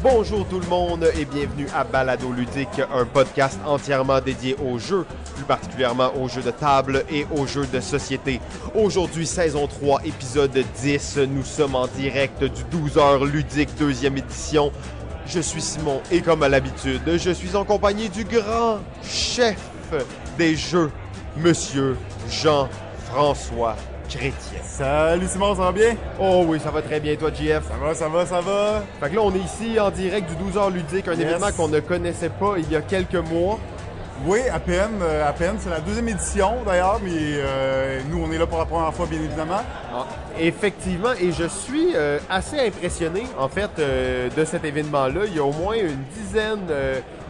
[0.00, 5.04] Bonjour tout le monde et bienvenue à Balado Ludique, un podcast entièrement dédié aux jeux,
[5.34, 8.40] plus particulièrement aux jeux de table et aux jeux de société.
[8.76, 14.70] Aujourd'hui, saison 3, épisode 10, nous sommes en direct du 12h ludique, deuxième édition.
[15.26, 19.58] Je suis Simon et comme à l'habitude, je suis en compagnie du grand chef
[20.38, 20.92] des jeux,
[21.36, 21.96] Monsieur
[22.30, 23.74] Jean-François
[24.08, 24.60] Chrétien.
[24.64, 25.94] Salut Simon, ça va bien?
[26.18, 27.62] Oh oui, ça va très bien, toi, JF.
[27.68, 28.82] Ça va, ça va, ça va.
[29.00, 31.20] Fait que là, on est ici en direct du 12h ludique, un Yes.
[31.20, 33.58] événement qu'on ne connaissait pas il y a quelques mois.
[34.26, 35.56] Oui, à peine, euh, à peine.
[35.60, 39.06] C'est la deuxième édition d'ailleurs, mais euh, nous, on est là pour la première fois,
[39.06, 39.60] bien évidemment.
[40.40, 45.20] Effectivement, et je suis euh, assez impressionné, en fait, euh, de cet événement-là.
[45.26, 46.66] Il y a au moins une dizaine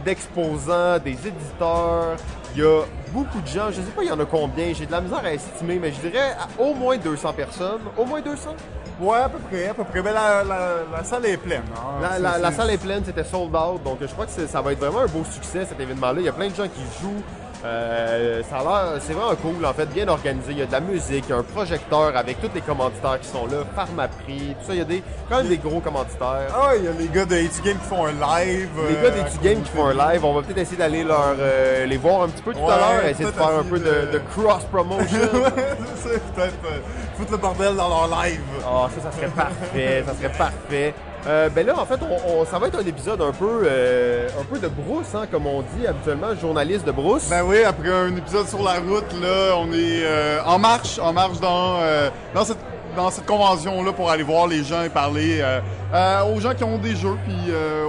[0.05, 2.15] d'exposants, des éditeurs.
[2.55, 2.81] Il y a
[3.11, 3.67] beaucoup de gens.
[3.69, 4.73] Je sais pas, il y en a combien.
[4.73, 7.81] J'ai de la misère à estimer, mais je dirais à au moins 200 personnes.
[7.97, 8.55] Au moins 200?
[8.99, 10.01] Ouais, à peu près, à peu près.
[10.01, 11.63] Mais la, la- la salle est pleine.
[11.75, 12.19] hein.
[12.19, 14.79] La, la- salle est pleine, c'était sold out, donc je crois que ça va être
[14.79, 16.15] vraiment un beau succès cet événement-là.
[16.19, 17.23] Il y a plein de gens qui jouent.
[17.65, 20.51] Euh, ça a l'air, c'est vraiment cool en fait, bien organisé.
[20.53, 23.19] Il y a de la musique, il y a un projecteur avec tous les commanditaires
[23.19, 24.73] qui sont là, Pharmaprix, tout ça.
[24.73, 26.47] Il y a des, quand même des gros commanditaires.
[26.55, 28.69] Ah, il y a les gars de Etu Game qui font un live.
[28.87, 31.03] Les euh, gars à des Game qui font un live, on va peut-être essayer d'aller
[31.03, 33.63] leur, euh, les voir un petit peu tout Ouais, à l'heure, essayer de faire un
[33.63, 35.17] peu de, de- de cross-promotion.
[35.33, 36.79] ouais, peut-être euh,
[37.17, 38.39] foutre le bordel dans leur live.
[38.65, 40.93] Ah, ça, ça serait parfait, ça serait parfait.
[41.27, 44.27] Euh, ben là, en fait, on, on- ça va être un épisode un peu, euh,
[44.39, 47.27] un peu de brousse, hein, comme on dit habituellement, journaliste de brousse.
[47.29, 51.11] Ben oui, après un épisode sur la route, là, on est euh, en marche, en
[51.11, 52.57] marche dans, euh, dans cette,
[52.95, 55.59] dans cette convention-là pour aller voir les gens et parler euh,
[55.93, 57.87] euh, aux gens qui ont des jeux, puis euh,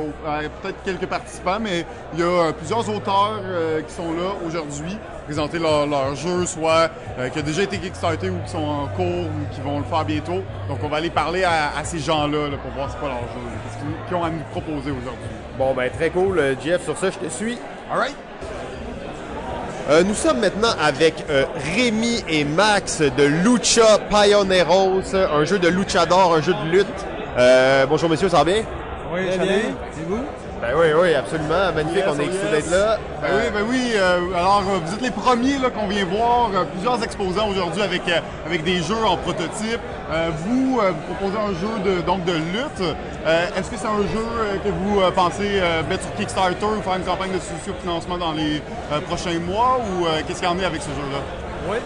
[0.62, 1.84] peut-être quelques participants, mais
[2.14, 3.40] il y a plusieurs auteurs
[3.86, 6.90] qui sont là aujourd'hui, présenter leur, leur jeu, soit
[7.32, 10.04] qui a déjà été Kickstarté ou qui sont en cours ou qui vont le faire
[10.04, 10.42] bientôt.
[10.68, 13.20] Donc on va aller parler à, à ces gens-là là, pour voir c'est quoi leur
[13.20, 15.30] jeu, qu'est-ce qu'ils ont à nous proposer aujourd'hui.
[15.58, 17.58] Bon, ben très cool, Jeff, sur ça, je te suis.
[17.90, 18.16] Alright?
[19.90, 25.66] Euh, nous sommes maintenant avec euh, Rémi et Max de Lucha Pioneros, un jeu de
[25.66, 26.86] luchador, un jeu de lutte.
[27.36, 28.62] Euh, bonjour messieurs, ça va bien?
[29.12, 29.48] Oui, Très salut.
[29.48, 29.60] bien.
[29.92, 30.20] C'est vous?
[30.60, 31.72] Ben oui, oui, absolument.
[31.74, 32.68] Magnifique, Yes, on est excité yes.
[32.68, 32.98] d'être là.
[33.22, 33.92] Ben oui, ben oui.
[33.96, 36.50] euh, alors, euh, vous êtes les premiers là, qu'on vient voir.
[36.54, 39.80] euh, plusieurs exposants aujourd'hui avec, euh, avec des jeux en prototype.
[40.12, 42.82] Euh, vous, euh, vous proposez un jeu de, donc de lutte.
[43.26, 46.82] Euh, Est-ce que c'est un jeu que vous euh, pensez euh, mettre sur Kickstarter ou
[46.82, 48.60] faire une campagne de socio-financement dans les
[48.92, 51.20] euh, prochains mois ou euh, qu'est-ce qu'il y en est avec ce jeu-là?
[51.70, 51.78] Oui.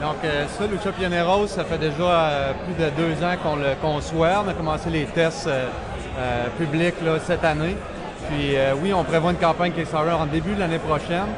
[0.00, 3.74] Donc, euh, ça, Lucha Pioneros, ça fait déjà euh, plus de deux ans qu'on le
[3.82, 4.42] conçoit.
[4.46, 5.66] On a commencé les tests euh,
[6.18, 7.76] euh, publics là, cette année.
[8.28, 11.28] Puis, euh, oui, on prévoit une campagne Kickstarter en début de l'année prochaine.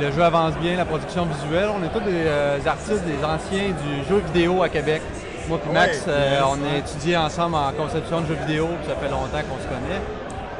[0.00, 1.68] Le jeu avance bien, la production visuelle.
[1.74, 5.02] On est tous des euh, artistes, des anciens du jeu vidéo à Québec.
[5.48, 8.88] Moi et Max, Ouais, euh, on a étudié ensemble en conception de jeux vidéo, puis
[8.88, 10.00] ça fait longtemps qu'on se connaît.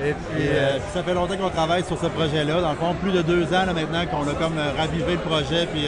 [0.01, 2.61] Et puis, Et, puis ça fait longtemps qu'on travaille sur ce projet-là.
[2.61, 5.67] Dans le fond, plus de deux ans là, maintenant qu'on a comme ravivé le projet,
[5.73, 5.87] puis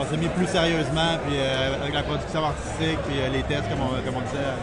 [0.00, 1.36] on s'est mis plus sérieusement, puis
[1.82, 4.54] avec la production artistique, puis les tests, comme on, comme on disait.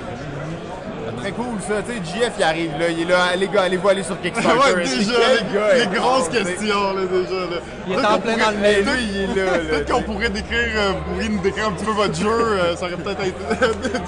[1.21, 3.87] Très cool ça, tu sais, JF il arrive là, il est là, les gars, allez-vous
[3.89, 4.57] aller sur Kickstarter?
[4.75, 7.39] ouais, C'est déjà, les, gars les est grosses bon, questions, là, déjà.
[7.41, 7.57] Là.
[7.87, 8.83] Il est Peut-être en qu'on plein pourrait- dans le mail.
[8.83, 9.57] Lui, il est là, là.
[9.69, 12.75] Peut-être qu'on pourrait décrire, euh, vous pourriez nous décrire un petit peu votre jeu, euh,
[12.75, 13.31] ça aurait peut-être été-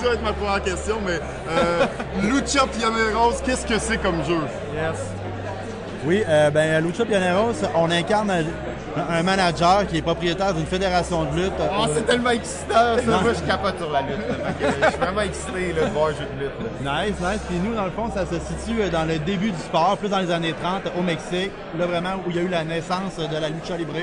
[0.02, 1.20] dû être ma première question, mais
[1.52, 1.86] euh,
[2.24, 4.40] Lucha Pioneros, qu'est-ce que c'est comme jeu?
[4.76, 5.00] yes.
[6.06, 8.30] Oui, euh, ben, Lucha Pioneros, on incarne
[8.96, 11.54] un, manager qui est propriétaire d'une fédération de lutte.
[11.60, 14.28] Oh, c'est tellement excitant ça, moi je capote sur la lutte.
[14.28, 14.68] là.
[14.82, 16.84] Je suis vraiment excité là, de voir un jeu de lutte.
[16.84, 17.06] là.
[17.06, 17.40] Nice, nice.
[17.48, 20.10] Puis nous, dans le fond, ça se situe euh, dans le début du sport, plus
[20.10, 23.18] dans les années 30 au Mexique, là vraiment où il y a eu la naissance
[23.18, 23.94] de la lucha libre.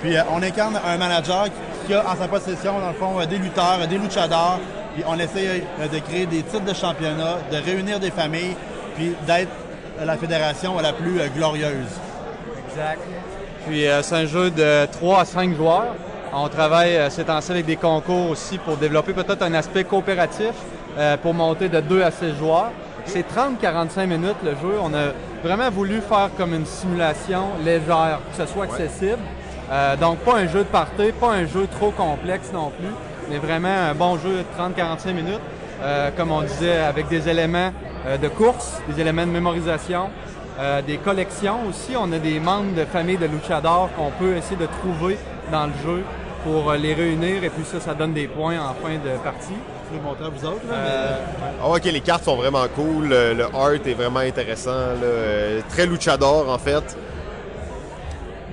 [0.00, 1.46] Puis euh, on incarne un manager
[1.86, 4.60] qui, a en sa possession, dans le fond, euh, des lutteurs, euh, des luchadors.
[4.98, 8.56] Puis on essaie euh, de créer des titres de championnat, de réunir des familles,
[8.96, 9.52] puis d'être
[10.00, 11.86] euh, la fédération la plus euh, glorieuse.
[12.68, 13.00] Exact.
[13.68, 15.94] Puis euh, c'est un jeu de 3 à 5 joueurs.
[16.32, 20.52] On travaille euh, ces temps-ci avec des concours aussi pour développer peut-être un aspect coopératif
[20.96, 22.72] euh, pour monter de 2 à 6 joueurs.
[23.04, 24.78] C'est 30-45 minutes le jeu.
[24.82, 25.12] On a
[25.44, 29.18] vraiment voulu faire comme une simulation légère, que ce soit accessible.
[29.70, 32.88] Euh, donc pas un jeu de party, pas un jeu trop complexe non plus,
[33.28, 35.40] mais vraiment un bon jeu de 30-45 minutes.
[35.80, 37.70] Euh, comme on disait, avec des éléments
[38.06, 40.10] euh, de course, des éléments de mémorisation,
[40.58, 41.96] euh, des collections aussi.
[41.96, 45.18] On a des membres de famille de luchadors qu'on peut essayer de trouver
[45.52, 46.02] dans le jeu
[46.44, 49.54] pour euh, les réunir et puis ça, ça donne des points en fin de partie.
[49.90, 50.66] Je vais montrer à vous autres.
[50.68, 51.16] là, Euh,
[51.62, 55.86] Ah, ok, les cartes sont vraiment cool, le, le art est vraiment intéressant, là, très
[55.86, 56.96] luchador en fait.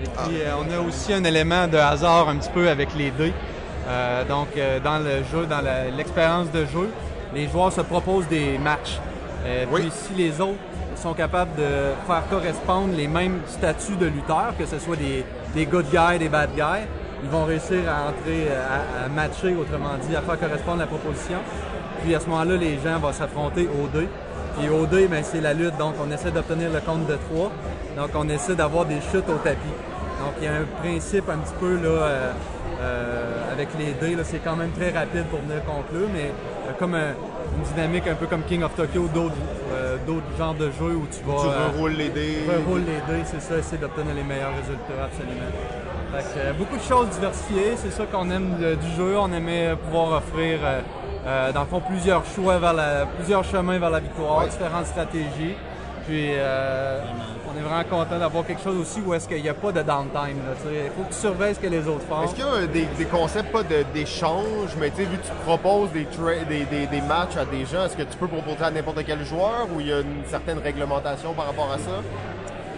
[0.03, 3.11] Et puis, euh, on a aussi un élément de hasard un petit peu avec les
[3.11, 3.33] dés.
[3.87, 5.61] Euh, donc, euh, dans le jeu, dans
[5.95, 6.89] l'expérience de jeu,
[7.33, 8.99] les joueurs se proposent des matchs.
[9.45, 9.81] Euh, Oui.
[9.81, 10.55] Puis, si les autres
[10.97, 15.65] sont capables de faire correspondre les mêmes statuts de lutteurs, que ce soit des, des
[15.65, 16.85] good guys, des bad guys.
[17.23, 21.39] Ils vont réussir à entrer, à, à matcher, autrement dit, à faire correspondre la proposition.
[22.03, 24.07] Puis à ce moment-là, les gens vont s'affronter au 2.
[24.57, 27.51] Puis au 2, ben, c'est la lutte, donc on essaie d'obtenir le compte de 3.
[27.97, 29.75] Donc on essaie d'avoir des chutes au tapis.
[30.19, 32.31] Donc il y a un principe un petit peu là, euh,
[32.81, 36.31] euh, avec les dés, c'est quand même très rapide pour venir conclure, mais
[36.67, 37.13] euh, comme un-
[37.57, 39.35] une dynamique un peu comme King of Tokyo, d'autres
[39.73, 42.37] euh, d'autres genres de jeux où tu vas Tu euh, reroules les dés.
[42.47, 45.51] reroules les dés, c'est ça, essayer d'obtenir les meilleurs résultats, absolument.
[46.13, 49.17] Fait que, euh, beaucoup de choses diversifiées, c'est ça qu'on aime euh, du jeu.
[49.17, 50.79] On aimait euh, pouvoir offrir, euh,
[51.27, 54.47] euh, dans le fond, plusieurs choix vers la, plusieurs chemins vers la victoire, Ouais.
[54.49, 55.55] différentes stratégies.
[56.07, 56.99] Puis, euh,
[57.51, 59.81] on est vraiment content d'avoir quelque chose aussi où est-ce qu'il n'y a pas de
[59.81, 60.37] downtime.
[60.71, 62.21] Il faut que tu surveilles ce que les autres font.
[62.23, 65.17] Est-ce qu'il y a euh, des, des concepts, pas de- d'échange, mais tu sais, vu
[65.17, 66.05] que tu proposes des,
[66.47, 69.25] des, des, des matchs à des gens, est-ce que tu peux proposer à n'importe quel
[69.25, 72.01] joueur ou il y a une certaine réglementation par rapport à ça?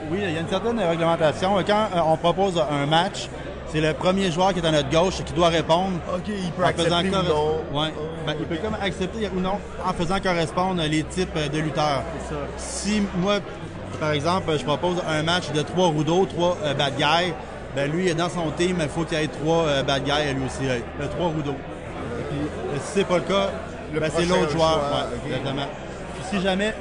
[0.10, 1.56] Oui, il y a une certaine réglementation.
[1.68, 3.28] Quand euh, on propose un match,
[3.72, 6.00] c'est le premier joueur qui est à notre gauche qui doit répondre.
[6.14, 7.80] Ok, il peut accepter ou non.
[7.82, 7.94] Ouais.
[8.26, 12.04] Ben, il peut comme accepter ou non en faisant correspondre les types de lutteurs.
[12.28, 12.40] C'est ça.
[12.58, 13.40] Si moi,
[14.00, 17.34] par exemple, je propose un match de trois Rudo, trois euh, bad guys,
[17.76, 20.46] ben lui, dans son team, il faut qu'il y ait trois euh, bad guys lui
[20.46, 20.80] aussi, euh,
[21.18, 21.30] trois.
[21.30, 23.50] Et euh, si c'est pas le cas,
[23.94, 24.72] ben, c'est l'autre joueur.
[24.72, 25.26] choix, Ouais, ok.
[25.28, 25.68] exactement.
[26.16, 26.74] Puis si jamais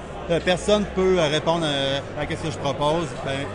[0.44, 3.46] personne peut euh, répondre à ce que je propose, ben,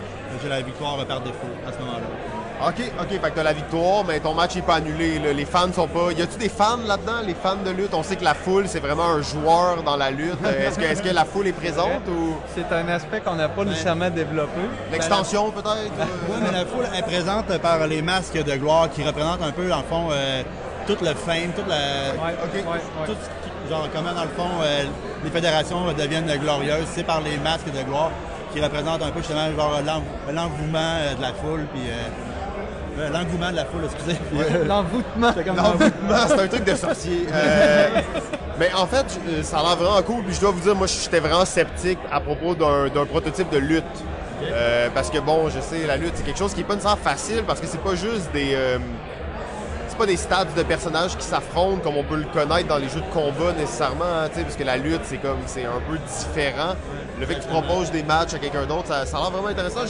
[0.42, 1.36] j'ai la victoire par défaut
[1.66, 2.41] à ce moment-là.
[2.64, 5.18] Ok, ok, fait que t'as la victoire, mais ton match n'est pas annulé.
[5.18, 5.32] là.
[5.32, 6.12] Les fans sont pas.
[6.16, 7.92] Y a-tu des fans là-dedans, les fans de lutte?
[7.92, 10.38] On sait que la foule, c'est vraiment un joueur dans la lutte.
[10.44, 12.36] Euh, Est-ce que, la foule est présente ou?
[12.54, 14.60] C'est un aspect qu'on n'a pas nécessairement développé.
[14.92, 15.90] l'extension peut-être?
[16.28, 19.68] Oui, mais la foule est présente par les masques de gloire qui représentent un peu,
[19.68, 20.42] dans le fond, euh,
[20.86, 21.74] tout le fame, toute la.
[21.74, 22.54] Ouais, Ok.
[22.54, 23.06] ouais, ouais.
[23.06, 24.84] Tout ce qui- genre, comment dans le fond, euh,
[25.24, 28.10] les fédérations deviennent glorieuses, c'est par les masques de gloire
[28.54, 29.80] qui représentent un peu justement genre
[30.32, 31.82] l'engouement euh, de la foule, puis
[32.98, 34.18] euh, euh, l'engouement de la foule, excusez.
[34.34, 35.30] Euh, L'envoûtement.
[35.36, 37.26] c'est comme Non, c'est un truc de sorcier.
[37.32, 37.88] Euh,
[38.58, 39.06] mais en fait,
[39.38, 40.24] je- ça a l'air vraiment cool.
[40.24, 43.84] Puis je dois vous dire, moi, j'étais vraiment sceptique à propos d'un prototype de lutte.
[44.44, 47.00] Euh, parce que bon, je sais, la lutte, c'est quelque chose qui est pas nécessairement
[47.02, 48.54] facile parce que c'est pas juste des.
[50.02, 53.00] Pas des stats de personnages qui s'affrontent comme on peut le connaître dans les jeux
[53.00, 55.96] de combat nécessairement, hein, tu sais, parce que la lutte, c'est comme, c'est un peu
[55.98, 56.74] différent.
[57.20, 59.48] Le fait que tu proposes des matchs à quelqu'un d'autre, ça, ça a l'air vraiment
[59.48, 59.80] intéressant.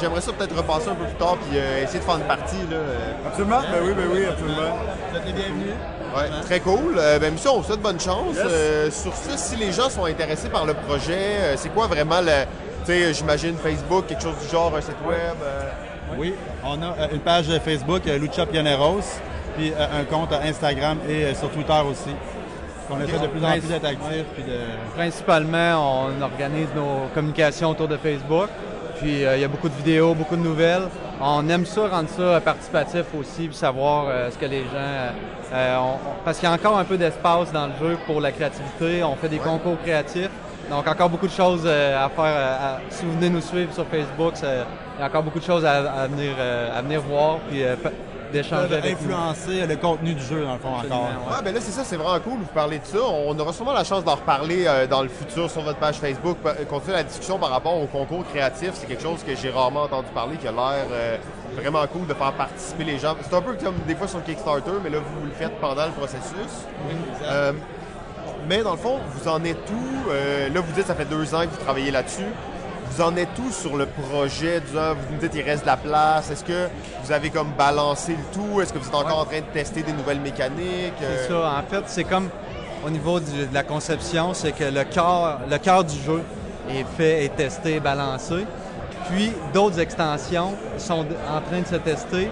[0.00, 2.62] J'aimerais ça peut-être repasser un peu plus tard puis euh, essayer de faire une partie,
[2.70, 2.76] là.
[2.76, 3.12] euh.
[3.26, 4.76] Absolument, ben oui, ben oui, absolument.
[5.10, 5.74] Vous êtes les bienvenus.
[6.16, 6.94] Ouais, très cool.
[6.96, 8.36] Euh, ben, Mission, on vous souhaite bonne chance.
[8.36, 12.20] Euh, sur ça, si les gens sont intéressés par le projet, euh, c'est quoi vraiment
[12.20, 12.44] le.
[12.84, 15.16] Tu sais, j'imagine Facebook, quelque chose du genre, un site web.
[15.42, 15.62] euh,
[16.16, 16.34] Oui,
[16.64, 19.00] on a une page Facebook, Lucha Pioneros,
[19.56, 22.10] puis euh, un compte Instagram et euh, sur Twitter aussi.
[22.90, 24.58] On essaie de plus en plus d'être actifs, puis de...
[24.94, 28.48] Principalement, on organise nos communications autour de Facebook.
[29.00, 30.84] Puis euh, il y a beaucoup de vidéos, beaucoup de nouvelles.
[31.20, 35.12] On aime ça, rendre ça participatif aussi, puis savoir euh, ce que les gens.
[35.52, 38.30] euh, on- parce qu'il y a encore un peu d'espace dans le jeu pour la
[38.32, 39.02] créativité.
[39.02, 40.30] On fait des concours créatifs.
[40.70, 42.80] Donc encore beaucoup de choses à faire.
[42.90, 45.92] si vous venez nous suivre sur Facebook, il y a encore beaucoup de choses à,
[45.92, 46.32] à venir,
[46.76, 47.62] à venir voir, puis
[48.32, 49.12] d'échanger avec nous.
[49.12, 51.02] influencer le contenu du jeu, dans le fond, encore.
[51.02, 51.32] Ouais.
[51.32, 52.38] Ah, ben là, c'est ça, c'est vraiment cool.
[52.40, 52.98] Vous parlez de ça.
[53.02, 56.38] On aura sûrement la chance d'en reparler euh, dans le futur sur votre page Facebook.
[56.68, 58.70] Continuer la discussion par rapport au concours créatif.
[58.74, 61.16] C'est quelque chose que j'ai rarement entendu parler, qui a l'air euh,
[61.54, 63.14] vraiment cool de faire participer les gens.
[63.22, 65.92] C'est un peu comme des fois sur Kickstarter, mais là, vous le faites pendant le
[65.92, 66.66] processus.
[67.24, 67.52] Euh,
[68.48, 70.10] mais dans le fond, vous en êtes où?
[70.10, 72.26] Euh, là, vous dites ça fait deux ans que vous travaillez là-dessus.
[72.90, 74.60] Vous en êtes où sur le projet?
[74.60, 76.30] Disons, vous me dites il reste de la place.
[76.30, 76.68] Est-ce que
[77.02, 78.60] vous avez comme balancé le tout?
[78.60, 80.94] Est-ce que vous êtes encore en train de tester des nouvelles mécaniques?
[81.00, 81.58] C'est Euh, ça.
[81.58, 82.28] En fait, c'est comme
[82.86, 86.22] au niveau du- de la conception, c'est que le cœur, le cœur du jeu
[86.70, 88.46] est fait, est testé, balancé.
[89.10, 92.30] Puis d'autres extensions sont en train de se tester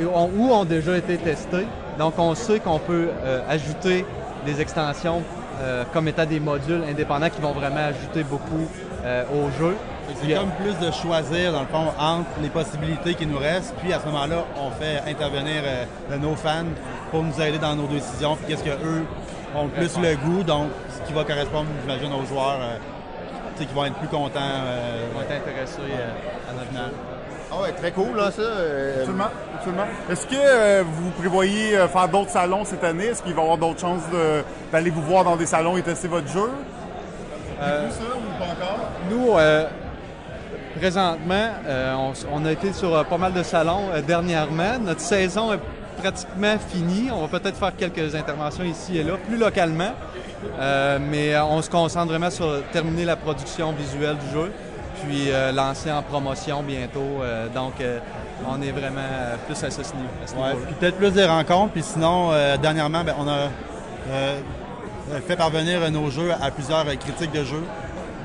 [0.00, 1.66] ou ont déjà été testées.
[1.98, 4.04] Donc on sait qu'on peut euh, ajouter
[4.46, 5.22] des extensions
[5.60, 8.68] euh, comme étant des modules indépendants qui vont vraiment ajouter beaucoup
[9.04, 9.76] euh, au jeu.
[10.08, 13.74] C'est Puis, comme plus de choisir, dans le fond, entre les possibilités qui nous restent.
[13.82, 16.64] Puis à ce moment-là, on fait intervenir euh, nos fans
[17.10, 18.36] pour nous aider dans nos décisions.
[18.36, 19.04] Puis qu'est-ce qu'eux
[19.54, 22.76] ont le plus le goût, donc ce qui va correspondre, j'imagine, aux joueurs euh,
[23.56, 24.40] tu sais, qui vont être plus contents.
[24.40, 26.90] euh, on va être intéressés euh, à notre final.
[27.50, 28.42] Ah ouais, très cool, là, ça.
[28.42, 29.24] euh, Absolument,
[29.56, 29.86] absolument.
[30.10, 33.06] Est-ce que euh, vous prévoyez euh, faire d'autres salons cette année?
[33.06, 34.02] Est-ce qu'il va y avoir d'autres chances
[34.70, 36.50] d'aller vous voir dans des salons et tester votre jeu?
[37.62, 38.02] Euh, Plus ça?
[39.10, 39.66] Nous, euh,
[40.76, 41.94] présentement, euh,
[42.32, 44.78] on, a été sur euh, pas mal de salons dernièrement.
[44.80, 45.60] Notre saison est
[46.00, 47.10] pratiquement fini.
[47.10, 49.92] On va peut-être faire quelques interventions ici et là, plus localement.
[51.10, 54.52] Mais on se concentre vraiment sur terminer la production visuelle du jeu,
[55.02, 57.22] puis euh, lancer en promotion bientôt.
[57.22, 57.98] Euh, donc, euh,
[58.48, 59.00] on est vraiment
[59.46, 61.72] plus à ce, niveau, Ouais, peut-être plus des rencontres.
[61.72, 62.30] Puis sinon,
[62.62, 63.48] dernièrement, ben, on a
[65.26, 67.64] fait parvenir nos jeux à plusieurs critiques de jeux.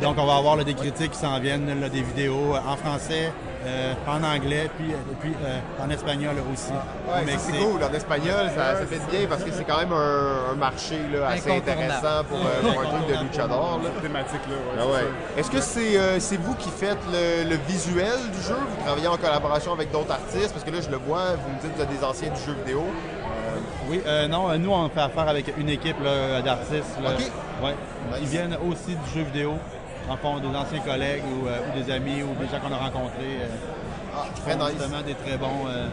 [0.01, 2.75] Donc, on va avoir là, des critiques qui s'en viennent, là, des vidéos euh, en
[2.75, 3.31] français,
[3.65, 6.71] euh, en anglais, puis, euh, puis euh, en espagnol aussi.
[7.07, 7.81] Ouais, c'est cool.
[7.83, 11.27] En espagnol, ça, ça fait bien parce que c'est quand même un, un marché là,
[11.29, 13.79] assez intéressant pour, euh, pour un truc de luchador.
[13.83, 13.89] Là.
[14.01, 14.55] Thématique, là.
[14.55, 15.39] ouais, Ah ouais.
[15.39, 18.55] Est-ce que c'est euh, vous qui faites le, le visuel du jeu?
[18.55, 20.51] Vous travaillez en collaboration avec d'autres artistes?
[20.51, 22.41] Parce que là, je le vois, vous me dites que vous êtes des anciens du
[22.41, 22.83] jeu vidéo.
[23.89, 26.01] Oui, euh, non, nous, on fait affaire avec une équipe
[26.43, 26.97] d'artistes.
[27.03, 27.12] là.
[27.12, 27.31] OK.
[27.63, 27.75] Ouais.
[28.12, 28.19] Nice.
[28.21, 29.53] Ils viennent aussi du jeu vidéo.
[30.10, 32.77] En fond, des anciens collègues ou, euh, ou des amis ou des gens qu'on a
[32.77, 33.39] rencontrés.
[33.41, 33.48] euh,
[34.15, 34.74] Ah, très nice.
[34.77, 35.65] justement des très bons.
[35.67, 35.88] euh,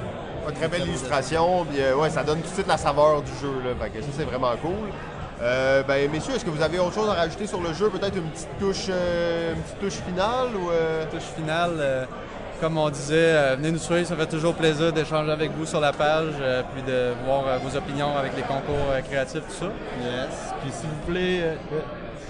[0.48, 1.64] Une très belle illustration.
[1.64, 3.52] Puis, euh, ouais, ça donne tout de suite la saveur du jeu.
[3.64, 3.70] Là.
[3.80, 4.90] Fait que ça, c'est vraiment cool.
[5.42, 7.88] Euh, ben, messieurs, est-ce que vous avez autre chose à rajouter sur le jeu?
[7.88, 10.48] Peut-être une petite touche, euh, une petite touche finale?
[10.56, 12.04] Ou, euh, touche finale, euh,
[12.60, 15.80] comme on disait, euh, venez nous suivre, ça fait toujours plaisir d'échanger avec vous sur
[15.80, 19.64] la page, euh, puis de voir euh, vos opinions avec les concours euh, créatifs, tout
[19.64, 19.70] ça.
[20.02, 20.52] Yes.
[20.62, 21.56] Puis s'il vous plaît,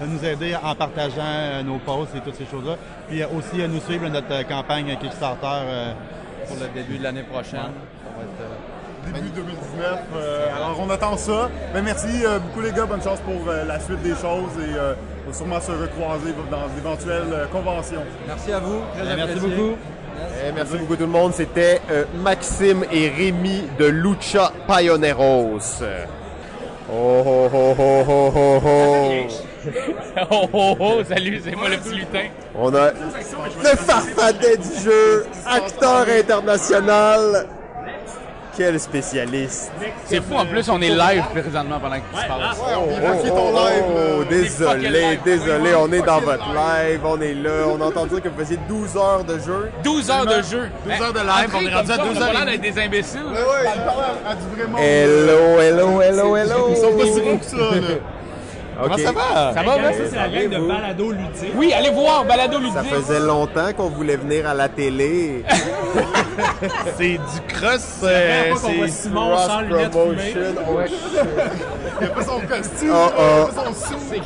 [0.01, 2.75] euh, nous aider en partageant euh, nos posts et toutes ces choses-là.
[3.07, 5.45] Puis euh, aussi euh, nous suivre notre euh, campagne Kickstarter.
[5.65, 5.91] euh,
[6.47, 7.59] Pour le début de l'année prochaine.
[7.59, 9.99] Ça va être, euh, Début 2019.
[10.15, 11.49] euh, alors, on attend ça.
[11.73, 12.85] Ben, merci euh, beaucoup, les gars.
[12.85, 14.93] Bonne chance pour euh, la suite des choses et euh,
[15.25, 18.03] on va sûrement se recroiser dans d'éventuelles euh, conventions.
[18.27, 18.79] Merci à vous.
[18.95, 19.75] Très merci beaucoup.
[20.47, 21.33] Eh, merci beaucoup tout le monde.
[21.33, 25.57] C'était euh, Maxime et Rémi de Lucha Pioneros.
[26.93, 29.27] Oh oh oh oh oh oh
[29.65, 29.71] oh.
[30.31, 32.27] Oh oh oh, salut, c'est moi le petit lutin.
[32.55, 37.47] On a le farfadet du jeu, acteur international.
[38.57, 39.71] Quel spécialiste.
[40.05, 42.43] C'est fou, en plus, on est live présentement pendant que tu parles.
[42.53, 42.89] Oh,
[43.23, 45.19] on ton live, oh, désolé, fucking live.
[45.23, 48.59] désolé, on est dans votre live, on est là, on entend dire que vous faisiez
[48.67, 49.71] 12 heures de jeu.
[49.85, 50.69] 12 heures de jeu.
[50.85, 53.23] 12 heures de live, on est rendu à 12 heures On a des imbéciles.
[53.23, 53.67] Ouais, ouais,
[54.27, 54.81] à, du vrai monde.
[54.81, 56.67] Hello, hello, hello, hello.
[56.71, 58.20] Ils sont pas si bons que ça, là.
[58.83, 58.99] Ok.
[58.99, 59.93] Ça va, là?
[59.93, 61.51] Ça, c'est la règle de balado ludique.
[61.55, 62.93] Oui, allez voir Balado Ça Ludique.
[62.95, 65.43] faisait longtemps qu'on voulait venir à la télé.
[66.97, 67.99] C'est du cross.
[68.03, 70.41] Euh, C'est qu'on voit Simon sans cross lunettes promotion.
[70.67, 70.79] Oh,
[72.01, 73.45] Il a pas son costume, Oh, il a oh.
[73.47, 74.21] pas son souffle.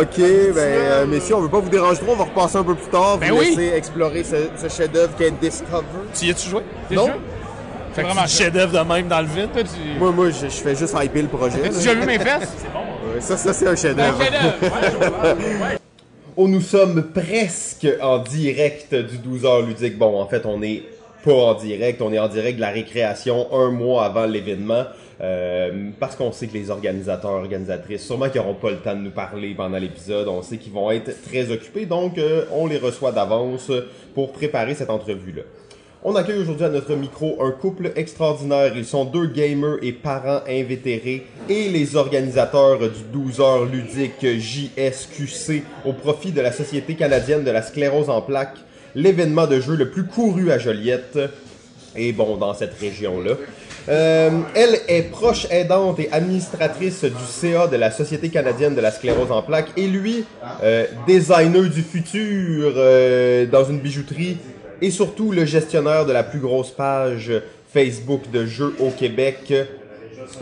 [0.00, 2.74] Ok, ben euh, messieurs, on veut pas vous déranger trop, on va repasser un peu
[2.74, 3.54] plus tard, Ben vous oui.
[3.56, 5.84] laisser explorer ce, ce chef-d'œuvre qu'est Discover.
[6.12, 6.62] Tu y as-tu joué?
[6.90, 7.08] Non,
[7.96, 9.50] C'est vraiment un chef-d'œuvre de même dans le vide.
[9.52, 9.98] Toi, tu...
[9.98, 11.64] moi, moi, je, je fais juste hyper le projet.
[11.64, 12.52] As-tu déjà vu mes fesses?
[13.14, 14.18] Ouais, Ça, ça c'est un chef-d'œuvre.
[14.20, 15.36] Un chef-d'œuvre.
[16.36, 19.96] Oh, nous sommes presque en direct du 12h ludique.
[19.96, 20.82] Bon, en fait, on n'est
[21.24, 24.84] pas en direct, on est en direct de la récréation un mois avant l'événement.
[25.22, 29.00] euh, parce qu'on sait que les organisateurs, organisatrices, sûrement qu'ils n'auront pas le temps de
[29.00, 30.28] nous parler pendant l'épisode.
[30.28, 33.72] On sait qu'ils vont être très occupés, donc euh, on les reçoit d'avance
[34.14, 35.42] pour préparer cette entrevue-là.
[36.08, 38.76] On accueille aujourd'hui à notre micro un couple extraordinaire.
[38.76, 45.64] Ils sont deux gamers et parents invétérés et les organisateurs du 12 heures ludique JSQC
[45.84, 48.58] au profit de la Société canadienne de la sclérose en plaques,
[48.94, 51.18] l'événement de jeu le plus couru à Joliette
[51.96, 53.32] et bon dans cette région-là.
[53.88, 58.92] Euh, elle est proche aidante et administratrice du CA de la Société canadienne de la
[58.92, 60.24] sclérose en plaques et lui,
[60.62, 64.38] euh, designer du futur euh, dans une bijouterie
[64.80, 67.32] et surtout le gestionnaire de la plus grosse page
[67.72, 69.52] Facebook de jeux au Québec,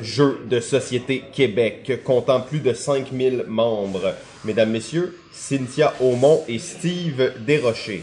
[0.01, 4.15] Jeux de Société Québec, comptant plus de 5000 membres.
[4.45, 8.03] Mesdames, Messieurs, Cynthia Aumont et Steve Desrochers.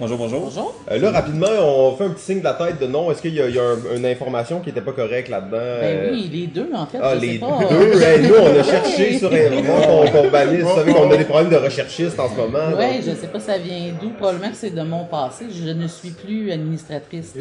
[0.00, 0.74] Bonjour, bonjour.
[0.92, 3.10] Euh, là, rapidement, on fait un petit signe de la tête de non.
[3.10, 5.50] Est-ce qu'il y a, il y a un- une information qui n'était pas correcte là-dedans?
[5.50, 6.98] Ben Euh, oui, les deux, en fait.
[7.02, 7.58] Ah, je sais les pas.
[7.68, 8.00] deux.
[8.02, 10.60] Hey, nous, on a cherché sur vraiment qu'on qu'on bannisse.
[10.62, 12.68] Vous savez qu'on a des problèmes de recherchistes en ce moment.
[12.78, 14.10] Oui, donc- je sais pas ça vient d'où.
[14.10, 15.46] Probablement que c'est de mon passé.
[15.50, 17.40] Je ne suis plus administratrice de,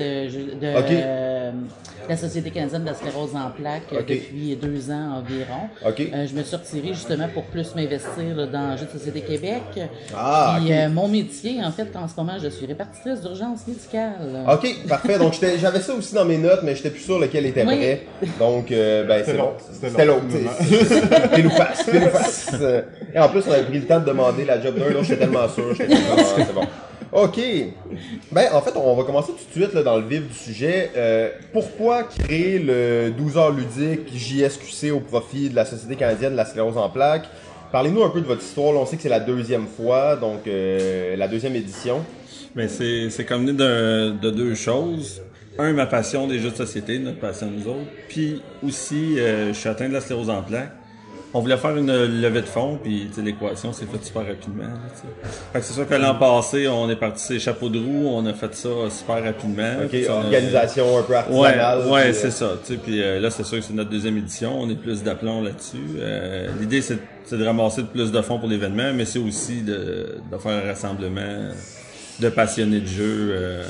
[0.60, 0.92] de Ok.
[0.92, 1.52] euh,
[2.10, 4.08] la Société canadienne de la sclérose en plaques euh, Ok.
[4.08, 5.70] depuis deux ans environ.
[5.88, 6.02] Ok.
[6.12, 9.62] Euh, je me suis retirée justement pour plus m'investir là, dans Jeux de Société Québec.
[10.16, 10.72] Ah, Puis ok.
[10.72, 14.46] euh, mon métier, en fait, en ce moment, je suis répartitrice d'urgence médicale.
[14.52, 15.18] Ok, parfait.
[15.18, 17.76] Donc j'avais ça aussi dans mes notes, mais j'étais plus sûr lequel était Oui.
[17.76, 18.02] vrai.
[18.40, 19.52] Donc euh, ben c'est bon.
[19.82, 20.24] c'était l'autre.
[21.36, 22.52] Pile ou face, pile ou face.
[23.14, 25.22] Et en plus on avait pris le temps de demander la job d'un, donc j'étais
[25.22, 25.74] tellement sûr.
[25.76, 26.68] J'étais ah, c'est bon.
[27.12, 27.40] Ok.
[28.32, 30.92] Ben en fait on va commencer tout de suite là, dans le vif du sujet.
[30.96, 36.38] Euh, pourquoi créer le 12 heures ludique JSQC au profit de la Société canadienne de
[36.38, 37.28] la sclérose en plaques?
[37.72, 38.72] Parlez-nous un peu de votre histoire.
[38.74, 42.04] Là, on sait que c'est la deuxième fois, donc euh, la deuxième édition.
[42.58, 45.22] Ben, c'est, c'est comme venu d'un- de deux choses.
[45.60, 47.88] un, ma passion des jeux de société, notre passion nous autres.
[48.10, 50.72] Puis aussi, euh, je suis atteint de la sclérose en plaques.
[51.34, 54.64] On voulait faire une levée de fonds, puis tu sais, l'équation s'est faite super rapidement.
[54.64, 54.80] là.
[55.54, 58.26] Fait que c'est sûr que l'an passé, on est parti les chapeaux de roue, on
[58.26, 59.74] a fait ça super rapidement.
[59.84, 61.88] Ok, on a- organisation un peu Ouais, artisanale.
[61.90, 62.52] ouais, c'est euh, ça.
[62.66, 64.58] Tu sais, puis euh, là, c'est sûr que c'est notre deuxième édition.
[64.60, 65.78] On est plus d'aplomb là-dessus.
[66.00, 69.62] Euh, L'idée, c'est c'est de ramasser de plus de fonds pour l'événement, mais c'est aussi
[69.62, 71.50] de, de faire un rassemblement
[72.20, 73.64] de passionnés de jeu euh,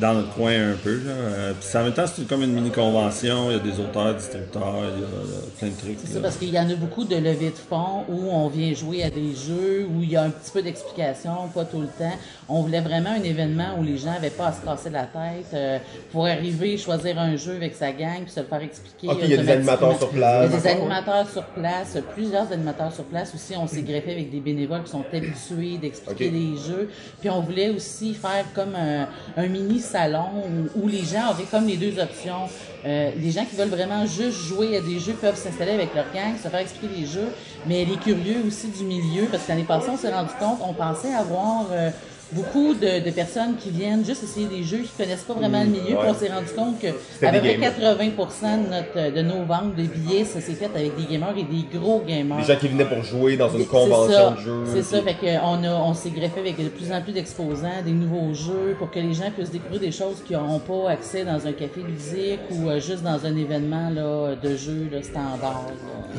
[0.00, 0.94] dans notre coin un peu.
[1.04, 1.10] Là.
[1.12, 3.50] Euh, puis en même temps, c'est comme une mini-convention.
[3.50, 5.98] Il y a des auteurs, distributeurs, il y a euh, plein de trucs.
[6.04, 8.72] C'est ça, parce qu'il y en a beaucoup de levées de fonds où on vient
[8.74, 11.86] jouer à des jeux, où il y a un petit peu d'explication, pas tout le
[11.88, 12.14] temps.
[12.48, 15.46] On voulait vraiment un événement où les gens n'avaient pas à se casser la tête
[15.54, 15.78] euh,
[16.12, 19.08] pour arriver, choisir un jeu avec sa gang, puis se le faire expliquer.
[19.08, 20.46] Ok, il y a des animateurs sur place.
[20.48, 23.54] Il y a des animateurs sur place, plusieurs animateurs sur place aussi.
[23.56, 26.32] On s'est greffé avec des bénévoles qui sont habitués d'expliquer Ok.
[26.32, 26.88] les jeux.
[27.20, 30.28] Puis on voulait aussi faire comme un, un mini salon
[30.76, 32.48] où, où les gens auraient comme les deux options.
[32.86, 36.06] Euh, les gens qui veulent vraiment juste jouer à des jeux peuvent s'installer avec leur
[36.14, 37.28] gang, se faire expliquer les jeux,
[37.66, 40.72] mais les curieux aussi du milieu, parce que l'année passée, on s'est rendu compte, on
[40.72, 41.90] pensait avoir euh,
[42.32, 45.70] beaucoup de, de personnes qui viennent juste essayer des jeux, qui connaissent pas vraiment le
[45.70, 46.00] milieu, ouais.
[46.00, 46.88] puis on s'est rendu compte que
[47.26, 50.96] à peu près 80% de, notre, de nos ventes de billets, ça s'est fait avec
[50.96, 52.38] des gamers et des gros gamers.
[52.38, 54.64] Des gens qui venaient pour jouer dans une convention ça, de jeu.
[54.72, 57.82] C'est ça, fait que on a, on s'est greffé avec de plus en plus d'exposants,
[57.84, 61.24] des nouveaux jeux, pour que les gens puissent découvrir des choses qui n'auront pas accès
[61.24, 65.66] dans un café ludique ou euh, juste dans un événement là, de jeux là, standard.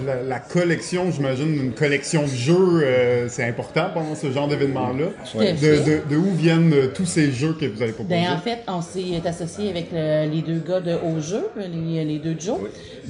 [0.06, 0.16] là.
[0.16, 5.08] La, la collection, j'imagine, une collection de jeux, euh, c'est important pendant ce genre d'événement-là.
[5.36, 8.16] De, de, de où viennent euh, tous ces jeux que vous avez proposés?
[8.22, 12.04] Ben, en fait, on s'est associé avec le- les deux gars de Haut Jeu, les,
[12.06, 12.60] les deux Joe.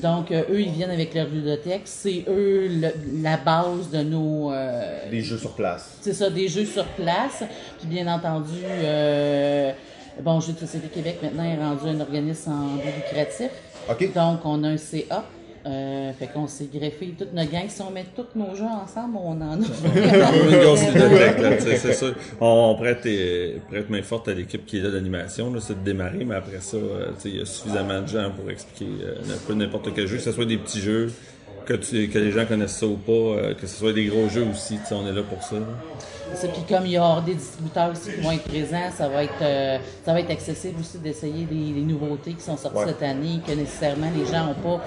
[0.01, 1.81] Donc, euh, eux, ils viennent avec leur ludothèque.
[1.86, 4.51] C'est eux le- la base de nos...
[4.51, 5.91] euh, Des jeux sur place.
[6.01, 7.43] c'est ça, des jeux sur place.
[7.79, 9.72] Puis bien entendu, euh,
[10.24, 13.50] bon, Jeux de Société Québec maintenant est rendu un organisme en but lucratif.
[13.89, 14.13] OK.
[14.13, 15.24] Donc, on a un CA.
[15.66, 17.66] Euh, fait qu'on s'est greffé toute notre gang.
[17.68, 19.56] Si on met tous nos jeux ensemble, on en a
[20.52, 22.15] une grosse bibliothèque, là, c'est sûr.
[22.39, 25.78] On, on prête, euh, prête main forte à l'équipe qui est là d'animation, là, c'est
[25.80, 29.15] de démarrer, mais après ça, euh, il y a suffisamment de gens pour expliquer euh,
[29.34, 31.12] un peu n'importe quel jeu, que ce soit des petits jeux,
[31.65, 34.28] que, tu, que les gens connaissent ça ou pas, euh, que ce soit des gros
[34.30, 35.58] jeux aussi, on est là pour ça.
[36.54, 39.34] Puis comme il y aura des distributeurs aussi qui vont être présents, ça va être
[39.41, 42.86] euh, ça va être accessible aussi d'essayer des, des nouveautés qui sont sorties Ouais.
[42.88, 44.84] cette année, que nécessairement les gens n'ont pas.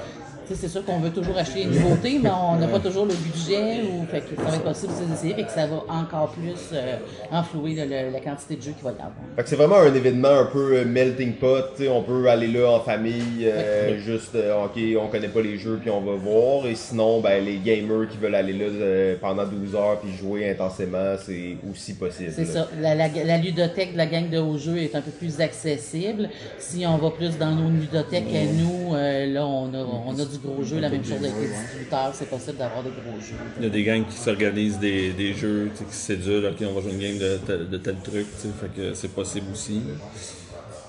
[0.55, 3.83] C'est sûr qu'on veut toujours acheter des nouveautés, mais on n'a pas toujours le budget,
[3.83, 6.53] ou fait que ça va être possible aussi d'essayer, fait que ça va encore plus
[6.73, 6.97] euh,
[7.31, 9.13] enflouer le- la quantité de jeux qu'il va y avoir.
[9.37, 12.29] Fait que c'est vraiment un événement un peu euh, melting pot, tu sais, on peut
[12.29, 16.01] aller là en famille, euh, juste, euh, ok, on connaît pas les jeux puis on
[16.01, 20.01] va voir, et sinon, ben, les gamers qui veulent aller là euh, pendant 12 heures
[20.01, 22.33] puis jouer intensément, c'est aussi possible.
[22.35, 22.69] C'est ça.
[22.81, 26.29] La, la, la ludothèque de la gang de haut jeu est un peu plus accessible.
[26.59, 30.25] Si on va plus dans nos ludothèques à nous, euh, là, on a, on a
[30.25, 30.81] du gros jeu.
[30.81, 33.35] La même chose avec les distributeurs, c'est possible d'avoir des gros jeux.
[33.59, 36.75] Il y a des gangs qui s'organisent des, des jeux, qui se sédulent, ok, on
[36.75, 38.27] va jouer une game de, tel- de tel truc,
[38.61, 39.81] fait que c'est possible aussi.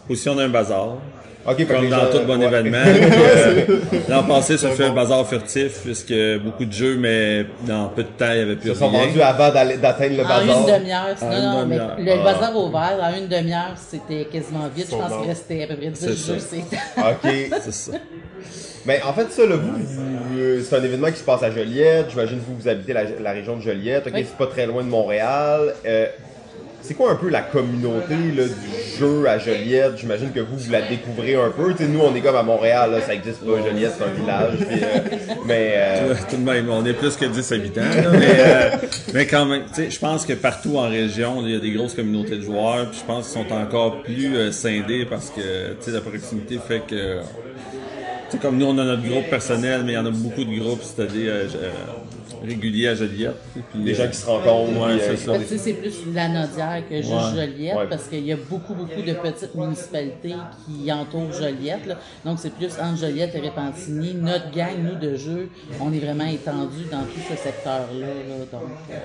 [0.10, 0.98] Aussi, on a un bazar.
[1.46, 2.46] Ok, fait que Comme dans gens- tout bon ouais.
[2.46, 2.78] événement.
[2.86, 3.66] Euh,
[4.10, 6.14] L'an passé, ça fait un bazar furtif, puisque
[6.44, 8.90] beaucoup de jeux, mais dans peu de temps, il n'y avait plus Ils se sont
[8.90, 9.08] rien.
[9.08, 10.60] vendus avant d'atteindre le En bazar.
[10.68, 11.96] une demi-heure, En non, une non, mais demi-heure.
[12.00, 12.24] le Ah.
[12.24, 14.86] bazar ouvert, en une demi-heure, c'était quasiment vide.
[14.90, 16.38] Je pense qu'il restait à peu près 10 C'est jeux.
[16.98, 17.32] Ok.
[17.62, 17.92] C'est ça.
[18.86, 21.52] Mais en fait, ça, là, vous, vous, euh, c'est un événement qui se passe à
[21.52, 22.08] Joliette.
[22.10, 24.08] J'imagine que vous, vous habitez la, la région de Joliette.
[24.08, 24.26] Ok, Oui.
[24.28, 25.74] c'est pas très loin de Montréal.
[25.86, 26.08] Euh,
[26.86, 29.94] c'est quoi un peu la communauté là, du jeu à Joliette?
[30.00, 31.72] J'imagine que vous, vous la découvrez un peu.
[31.72, 33.62] Tu sais, nous, on est comme à Montréal, là, ça existe pas.
[33.66, 34.58] Joliette, c'est un village.
[34.68, 38.36] puis, euh, mais euh, Tout de même, on est plus que 10 habitants, là, mais,
[38.38, 38.70] euh,
[39.14, 41.72] mais quand même, tu sais, je pense que partout en région, il y a des
[41.72, 45.40] grosses communautés de joueurs, puis je pense qu'ils sont encore plus euh, scindés parce que,
[45.40, 47.20] tu sais, la proximité fait que,
[48.42, 50.82] comme nous, on a notre groupe personnel, mais il y en a beaucoup de groupes,
[50.84, 51.72] c'est-à-dire euh,
[52.44, 53.36] euh, réguliers à Joliette.
[53.54, 54.72] puis, les euh, gens qui se rencontrent.
[54.88, 55.40] Ouais, c'est euh, ça.
[55.40, 57.20] Tu sais, c'est plus la Nodière que juste Ouais.
[57.48, 57.88] Joliette, Ouais.
[57.90, 61.86] parce qu'il y a beaucoup, beaucoup de petites municipalités qui entourent Joliette.
[61.88, 61.96] là.
[62.26, 64.14] Donc, c'est plus entre Joliette et Repentigny.
[64.16, 65.50] Notre gang, nous, de jeu,
[65.82, 68.08] on est vraiment étendus dans tout ce secteur-là.
[68.08, 68.46] là.
[68.52, 68.96] Donc, euh,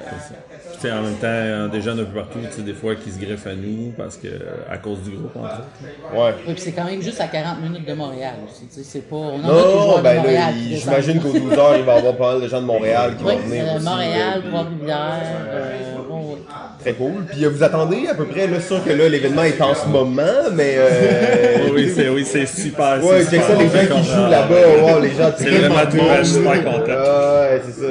[0.75, 2.95] Tu sais, en même temps, euh, des gens un peu partout, tu sais, des fois,
[2.95, 4.29] qui se greffent à nous parce que,
[4.71, 6.15] à cause du groupe, entre autres.
[6.15, 6.35] Ouais.
[6.47, 8.67] oui, puis c'est quand même juste à 40 minutes de Montréal aussi.
[8.67, 10.23] tu sais, C'est pas, on en a des Non, de ben
[10.71, 11.33] j'imagine descendent.
[11.33, 13.81] qu'aux 12 heures, il va y avoir pas mal de gens de Montréal qui Euh,
[13.81, 15.47] Montréal, Trois-Rivières.
[15.51, 15.73] euh,
[16.09, 16.39] bon, oui.
[16.81, 17.25] Très cool.
[17.31, 19.75] Puis euh, vous attendez à peu près, là, c'est sûr que là, l'événement est en
[19.75, 20.75] ce moment, mais.
[20.79, 23.05] Euh, oui, c'est, oui, c'est super.
[23.05, 25.99] Ouais, c'est ça, super les gens qui jouent là-bas, wow, les gens C'est vraiment tout,
[26.19, 26.93] je suis super content.
[26.93, 27.89] Ouais, c'est ça.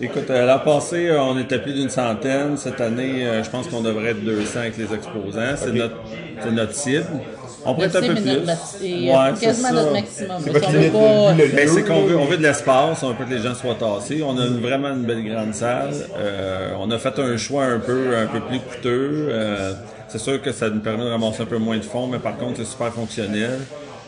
[0.00, 2.56] Écoute, euh, l'an passé, euh, on était plus d'une centaine.
[2.56, 5.54] Cette année, euh, je pense qu'on devrait être 200 avec les exposants.
[5.56, 5.74] C'est Ok.
[5.76, 5.94] notre,
[6.42, 7.06] c'est notre cible.
[7.66, 8.40] On être un peu mais plus.
[8.80, 9.74] c'est Ouais, euh, c'est quasiment ça.
[9.74, 10.42] notre maximum.
[10.46, 10.52] Le
[11.56, 14.22] Ben, c'est qu'on veut, on veut de l'espace, on veut que les gens soient tassés.
[14.26, 15.94] On a une- vraiment une belle grande salle.
[16.18, 19.28] Euh, on a fait un choix un peu, un peu plus coûteux.
[19.30, 19.72] Euh,
[20.08, 22.36] c'est sûr que ça nous permet de ramasser un peu moins de fonds, mais par
[22.36, 23.58] contre, c'est super fonctionnel.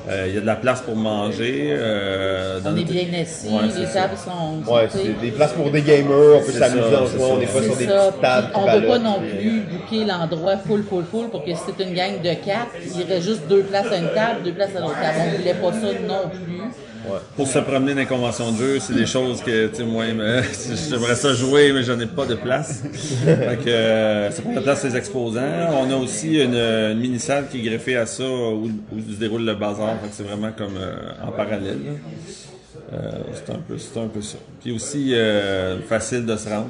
[0.09, 1.69] Euh, Il y a de la place pour manger.
[1.73, 4.03] euh, dans On est bien assis, Ouais, c'est les ça.
[4.03, 4.73] tables sont.
[4.73, 7.40] Ouais, c'est des places pour des gamers, on peut C'est s'amuser en c'est moment, ça.
[7.40, 8.49] des fois sur C'est des petites tables.
[8.55, 11.85] On qui veut pas non plus booker l'endroit full, full, full pour que si c'était
[11.85, 14.77] une gang de quatre, il y aurait juste deux places à une table, deux places
[14.77, 15.19] à l'autre table.
[15.27, 16.62] On voulait pas ça non plus.
[17.37, 20.05] Pour se promener dans les conventions de jeu, c'est des choses que, tu sais, moi,
[20.14, 20.42] mais,
[20.90, 22.83] j'aimerais ça jouer, mais j'en ai pas de place.
[23.25, 25.40] fait que, euh, ça prend la place des exposants.
[25.81, 29.55] On a aussi une, mini-salle qui est greffée à ça, où, où se déroule le
[29.55, 30.01] bazar.
[30.03, 30.95] Fait que c'est vraiment comme euh,
[31.27, 31.79] en parallèle.
[32.92, 34.38] Euh, c'est un peu, c'est un peu ça.
[34.61, 36.69] Puis aussi, euh, facile de se rendre.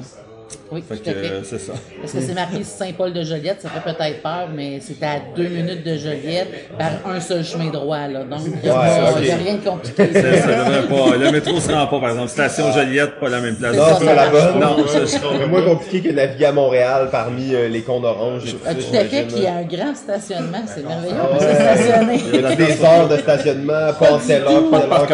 [0.71, 1.31] Oui, Fait tout à fait.
[1.43, 1.73] c'est ça.
[2.01, 5.47] Parce que c'est marqué Saint-Paul de Joliette, ça fait peut-être peur, mais c'est à deux
[5.47, 8.07] minutes de Joliette par un seul chemin droit.
[8.07, 8.23] Là.
[8.23, 10.13] Donc, il n'y a, il rien de compliqué.
[10.13, 11.17] Ça, ça devrait pas.
[11.17, 12.29] Le métro se rend pas, par exemple.
[12.29, 13.75] Station Joliette, pas la même place.
[13.75, 14.59] Non, c'est pas la bonne.
[14.59, 18.73] Non, C'est moins compliqué que de naviguer à Montréal parmi euh, les et tout Ah,
[18.73, 22.21] tout à fait, j'imagine, qu'il y a un grand stationnement, c'est merveilleux pour se stationner.
[22.33, 24.71] Il y a des heures de stationnement, passer l'heure, tout.
[24.71, 25.07] pas de Par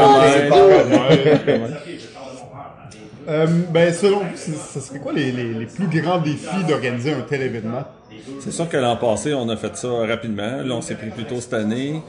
[3.27, 7.21] Euh, ben, selon vous, ce serait quoi les, les, les plus grands défis d'organiser un
[7.21, 7.83] tel événement?
[8.39, 10.61] C'est sûr que l'an passé, on a fait ça rapidement.
[10.63, 12.01] Là, on s'est pris plus tôt cette année.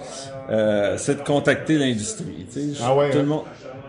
[0.51, 2.47] Euh, c'est de contacter l'industrie.
[2.53, 2.81] tu sais.
[2.83, 3.23] Ah ouais, tout, hein?
[3.23, 3.43] le monde,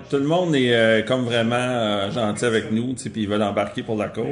[0.09, 3.29] tout le monde est euh, comme vraiment euh, gentil avec nous, tu sais, puis ils
[3.29, 4.25] veulent embarquer pour la cause.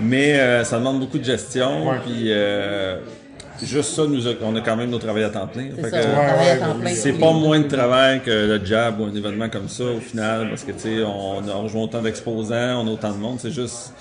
[0.00, 1.90] Mais euh, ça demande beaucoup de gestion.
[2.04, 2.98] Puis euh,
[3.64, 5.68] juste ça, nous a- on a quand même nos travail à temps plein.
[6.94, 10.48] C'est pas moins de travail que le jab ou un événement comme ça au final,
[10.50, 13.50] parce que tu sais, on, on rejoint autant d'exposants, on a autant de monde, c'est
[13.52, 13.92] juste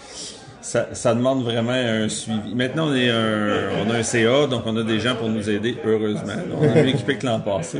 [0.61, 2.55] ça, ça demande vraiment un suivi.
[2.55, 5.47] Maintenant, on est un, on a un CA, donc on a des gens pour nous
[5.47, 6.33] aider, heureusement.
[6.59, 7.79] On est mieux équipé que l'an passé.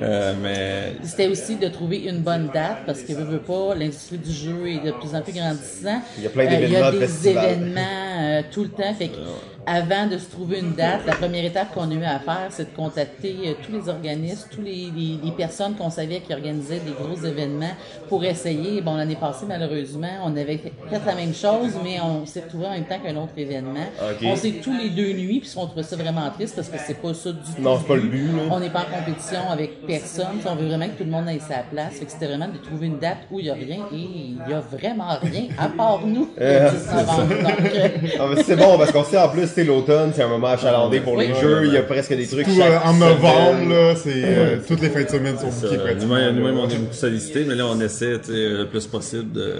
[0.00, 4.18] Euh, mais C'était aussi de trouver une bonne date parce que veut, veut pas, l'industrie
[4.18, 6.00] du jeu est de plus en plus grandissant.
[6.16, 7.44] Il y a plein Euh, d'événements, Il y a de des festivals.
[7.44, 7.80] événements
[8.20, 8.94] euh, tout le temps.
[8.98, 9.16] Fait que
[9.64, 12.72] avant de se trouver une date, la première étape qu'on a eu à faire, c'est
[12.72, 16.80] de contacter euh, tous les organismes, tous les, les- les personnes qu'on savait qui organisaient
[16.80, 17.70] des gros événements
[18.08, 18.80] pour essayer.
[18.80, 22.70] Bon, l'année passée, malheureusement, on avait fait la même chose, mais on s'est retrouvé en
[22.72, 23.86] même temps qu'un autre événement.
[24.00, 24.24] Ok.
[24.24, 27.00] On s'est tous les deux nuits, puis on trouvait ça vraiment triste parce que c'est
[27.00, 27.60] pas ça du tout.
[27.62, 28.42] Non, c'est pas le but, là.
[28.50, 30.26] On n'est pas en compétition avec personne.
[30.46, 31.94] On veut vraiment que tout le monde ait sa place.
[31.94, 34.38] Fait que c'était vraiment de trouver une date où il n'y a rien et il
[34.46, 37.28] n'y a vraiment rien à part nous le 10 novembre.
[37.28, 37.88] Donc, euh,
[38.20, 41.14] Ah, c'est bon parce qu'on sait en plus c'est l'automne, c'est un moment achalandé pour
[41.14, 41.28] Oui.
[41.28, 44.12] les jeux, il y a presque des trucs Tout chaque euh, en novembre, là, c'est
[44.24, 46.16] euh, toutes les fins de semaine sont bouquées pratiquement.
[46.32, 49.54] nous-mêmes, on est beaucoup sollicités, mais là, on essaie tu sais, le plus possible de.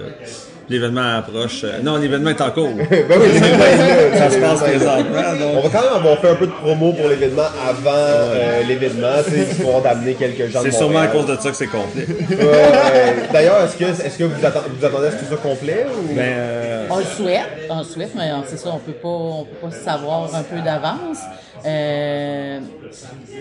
[0.69, 1.61] L'événement approche.
[1.65, 2.69] euh, Non, l'événement est en cours.
[2.89, 5.21] Ben oui, c'est bien Ça se passe présentement.
[5.35, 8.63] On donc- va quand même avoir fait un peu de promo pour l'événement avant euh,
[8.67, 11.67] l'événement, tu sais, histoire d'amener quelques gens C'est sûrement à cause de ça que c'est
[11.67, 12.05] complet.
[12.29, 13.27] Ouais.
[13.33, 16.13] D'ailleurs, est-ce que, vous, attendez, vous attendez à ce que tout ça complet ou...
[16.13, 19.07] Ben, euh, on le souhaite, on le souhaite, mais on- c'est ça, on peut pas,
[19.09, 21.19] on peut pas savoir un peu d'avance.
[21.65, 22.59] Euh,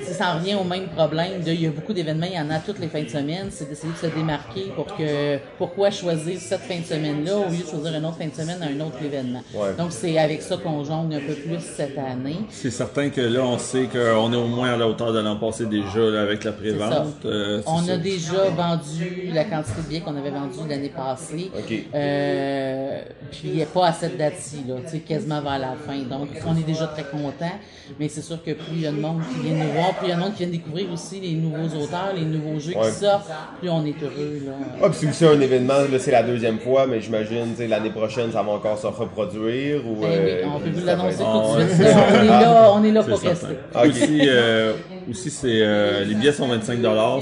[0.06, 2.50] ça s'en revient au même problème de, il y a beaucoup d'événements, il y en
[2.50, 6.38] a toutes les fins de semaine, c'est d'essayer de se démarquer pour que, pourquoi choisir
[6.40, 8.86] cette fin de semaine-là au lieu de choisir une autre fin de semaine à un
[8.86, 9.42] autre événement.
[9.54, 9.74] Ouais.
[9.78, 12.36] Donc c'est avec ça qu'on jongle un peu plus cette année.
[12.50, 15.36] c'est certain que là, on sait qu'on est au moins à la hauteur de l'an
[15.36, 17.24] passé déjà là, avec la prévente.
[17.24, 17.92] Euh, On ça.
[17.94, 21.50] a déjà vendu la quantité de billets qu'on avait vendu l'année passée.
[21.56, 21.74] OK.
[21.94, 24.74] Euh, puis pas à cette date-ci, là,
[25.06, 25.98] quasiment vers la fin.
[26.08, 27.52] Donc, on est déjà très content.
[28.00, 30.06] Mais c'est sûr que plus il y a de monde qui vient nous voir, plus
[30.06, 32.72] il y a de monde qui vient découvrir aussi les nouveaux auteurs, les nouveaux jeux
[32.74, 32.88] Ouais.
[32.88, 34.40] qui sortent, plus on est heureux.
[34.46, 34.52] Là.
[34.82, 37.68] Ah, puis c'est aussi un événement, là, c'est la deuxième fois, mais j'imagine, tu sais,
[37.68, 39.96] l'année prochaine, ça va encore se reproduire ou...
[40.00, 41.86] Ben oui, euh, on peut vous l'annoncer tout de suite.
[42.10, 43.48] On est là, on est là C'est pour certain.
[43.74, 44.02] rester.
[44.04, 44.74] Aussi, euh,
[45.10, 46.78] aussi c'est euh, les billets sont 25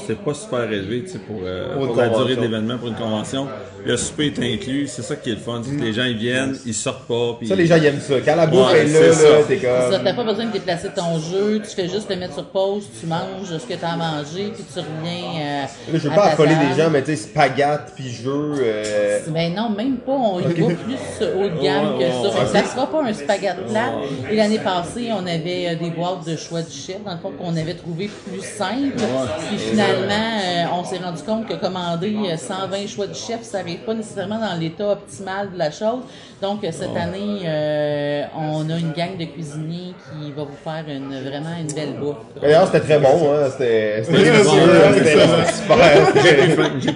[0.07, 2.95] c'est pas super élevé tu sais, pour, euh, Pour la durée de l'événement, pour une
[2.95, 3.47] convention.
[3.85, 5.62] Le souper est inclus, c'est ça qui est le fun.
[5.64, 7.37] c'est que les gens ils viennent, ils sortent pas.
[7.38, 7.49] Puis...
[7.49, 8.16] Ça, les gens, ils aiment ça.
[8.23, 9.23] Quand la bouffe Ouais, est c'est là, ça.
[9.31, 10.05] là, t'es C'est ça, comme...
[10.05, 13.07] t'as pas besoin de déplacer ton jeu, tu fais juste le mettre sur pause, tu
[13.07, 15.40] manges ce que t'as à manger, puis tu reviens.
[15.40, 16.69] Euh, Là, je veux pas ta affoler table.
[16.77, 18.55] des gens, mais tu sais, spaghetti puis jeux...
[18.62, 19.21] Euh...
[19.29, 20.12] Ben non, même pas.
[20.12, 22.31] On y va plus haut de gamme que ça.
[22.37, 23.93] Fait que ça sera pas un spaghetti plat.
[24.31, 27.33] Et l'année passée, on avait euh, des boîtes de choix du chef, dans le fond,
[27.33, 28.96] qu'on avait trouvé plus simple.
[29.48, 33.59] Puis finalement, euh, on s'est rendu compte que commander euh, 120 choix de chef, ça
[33.59, 36.02] n'arrive pas nécessairement dans l'état optimal de la chose.
[36.40, 40.85] Donc, euh, cette année, euh, on a une gang de cuisiniers qui va vous faire
[40.88, 42.16] une, vraiment une belle bouffe.
[42.40, 43.48] D'ailleurs, c'était très bon, hein.
[43.50, 44.04] C'était hein,
[45.50, 45.76] super.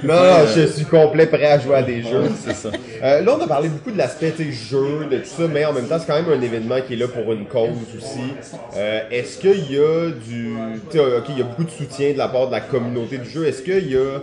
[0.02, 2.30] Non, non, je suis complet prêt à jouer à des jeux.
[2.42, 2.70] C'est ça.
[3.02, 5.88] Euh, là, on a parlé beaucoup de l'aspect jeu, de tout ça, mais en même
[5.88, 8.32] temps, c'est quand même un événement qui est là pour une cause aussi.
[8.76, 10.56] Euh, Est-ce qu'il y a du.
[10.72, 13.46] Ok, il y a beaucoup de soutien de la part de la communauté du jeu.
[13.46, 14.20] Est-ce qu'il y a.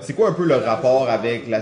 [0.00, 1.60] C'est quoi un peu le rapport avec la.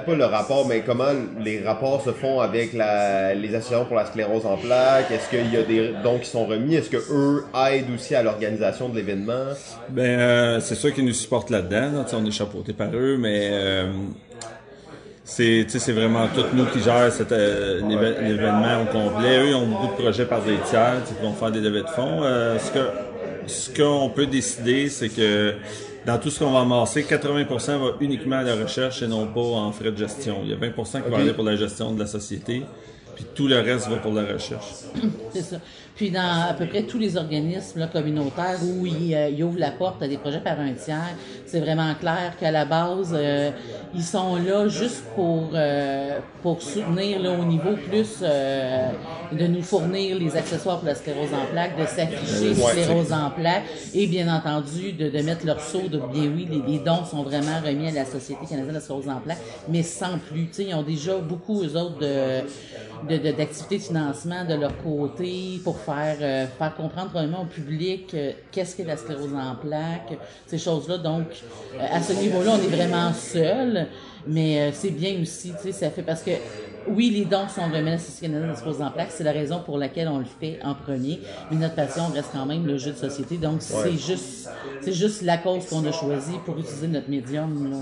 [0.00, 4.44] Pas le rapport, mais comment les rapports se font avec les associations pour la sclérose
[4.44, 5.10] en plaques?
[5.10, 6.74] Est-ce qu'il y a des dons qui sont remis?
[6.74, 9.54] Est-ce que eux aident aussi à l'organisation de l'événement?
[9.88, 12.04] Ben, euh, c'est sûr qu'ils nous supportent là-dedans.
[12.12, 13.86] on est chapeautés par eux, mais euh,
[15.28, 19.38] c'est, c'est vraiment tout nous qui gèrent cet, euh, l'événement au complet.
[19.38, 21.88] Eux, ils ont beaucoup de projets par des tiers qui vont faire des levées de
[21.88, 22.22] fonds.
[22.22, 22.78] Euh, ce que
[23.48, 25.54] ce qu'on peut décider, c'est que
[26.06, 29.40] dans tout ce qu'on va amasser, 80% va uniquement à la recherche et non pas
[29.40, 30.38] en frais de gestion.
[30.44, 32.62] Il y a 20% qui va aller pour la gestion de la société,
[33.14, 34.66] puis tout le reste va pour la recherche.
[35.32, 35.56] C'est ça.
[35.98, 39.58] Puis dans à peu près tous les organismes là, communautaires où ils, euh, ils ouvrent
[39.58, 43.50] la porte à des projets par un tiers, c'est vraiment clair qu'à la base, euh,
[43.94, 48.88] ils sont là juste pour euh, pour soutenir là, au niveau plus euh,
[49.32, 53.64] de nous fournir les accessoires pour la sclérose en plaques, de s'afficher sclérose en plaques
[53.92, 57.24] et bien entendu de, de mettre leur saut de bien oui, les, les dons sont
[57.24, 60.46] vraiment remis à la Société canadienne de la sclérose en plaques, mais sans plus.
[60.46, 62.42] Tu sais, ils ont déjà beaucoup eux autres de
[63.08, 67.46] de- de- d'activités de, financement de leur côté pour faire euh, faire comprendre vraiment au
[67.46, 70.98] public euh, qu'est-ce qu'est la sclérose en plaques, ces choses-là.
[70.98, 71.26] Donc,
[71.74, 73.86] euh, à ce niveau-là, on est vraiment seul,
[74.26, 76.32] mais euh, c'est bien aussi, tu sais, ça fait parce que
[76.90, 80.18] oui, les dons sont de la sclérose en plaques, c'est la raison pour laquelle on
[80.18, 81.20] le fait en premier,
[81.50, 83.36] mais notre passion reste quand même le jeu de société.
[83.36, 84.48] Donc, c'est juste
[84.80, 87.72] c'est juste la cause qu'on a choisie pour utiliser notre médium.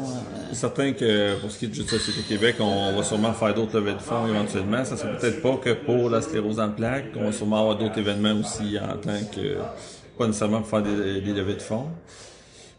[0.51, 3.33] C'est certain que pour ce qui est du jeu de Société Québec, on va sûrement
[3.33, 4.85] faire d'autres levées de fonds éventuellement.
[4.85, 7.07] Ça sera peut-être pas que pour la sclérose en plaques.
[7.17, 9.57] On va sûrement avoir d'autres événements aussi en tant que,
[10.19, 11.87] pas nécessairement pour faire des, des levées de fonds.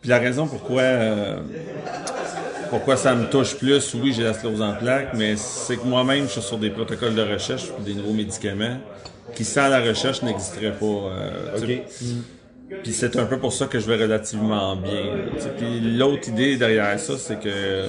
[0.02, 1.38] Puis la raison pourquoi, euh,
[2.70, 6.26] pourquoi ça me touche plus, oui, j'ai la sclérose en plaques, mais c'est que moi-même,
[6.26, 8.78] je suis sur des protocoles de recherche pour des nouveaux médicaments
[9.36, 10.86] qui, sans la recherche, n'existeraient pas.
[10.86, 11.78] euh,
[12.84, 15.04] puis c'est un peu pour ça que je vais relativement bien.
[15.58, 17.86] Puis l'autre idée derrière ça, c'est que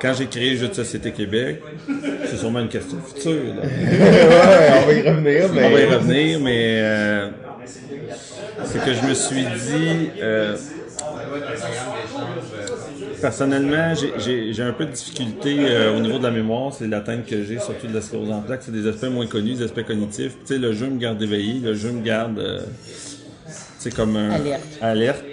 [0.00, 1.60] quand j'ai créé le jeu de Société Québec,
[2.28, 3.54] c'est sûrement une question future.
[3.56, 3.62] là.
[3.66, 5.64] ouais, on va y revenir, mais.
[5.64, 7.28] On va y revenir, mais euh,
[8.64, 10.56] c'est que je me suis dit, euh,
[13.24, 17.42] personnellement, j'ai- un peu de difficulté euh, au niveau de la mémoire, c'est l'atteinte que
[17.42, 20.32] j'ai, surtout de la sclérose en plaques, c'est des aspects moins connus, des aspects cognitifs.
[20.40, 22.60] Tu sais, le jeu me garde éveillé, le jeu me garde, euh,
[23.78, 24.78] c'est comme un Alerte.
[24.82, 25.24] alerte.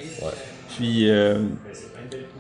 [0.78, 1.40] Puis euh,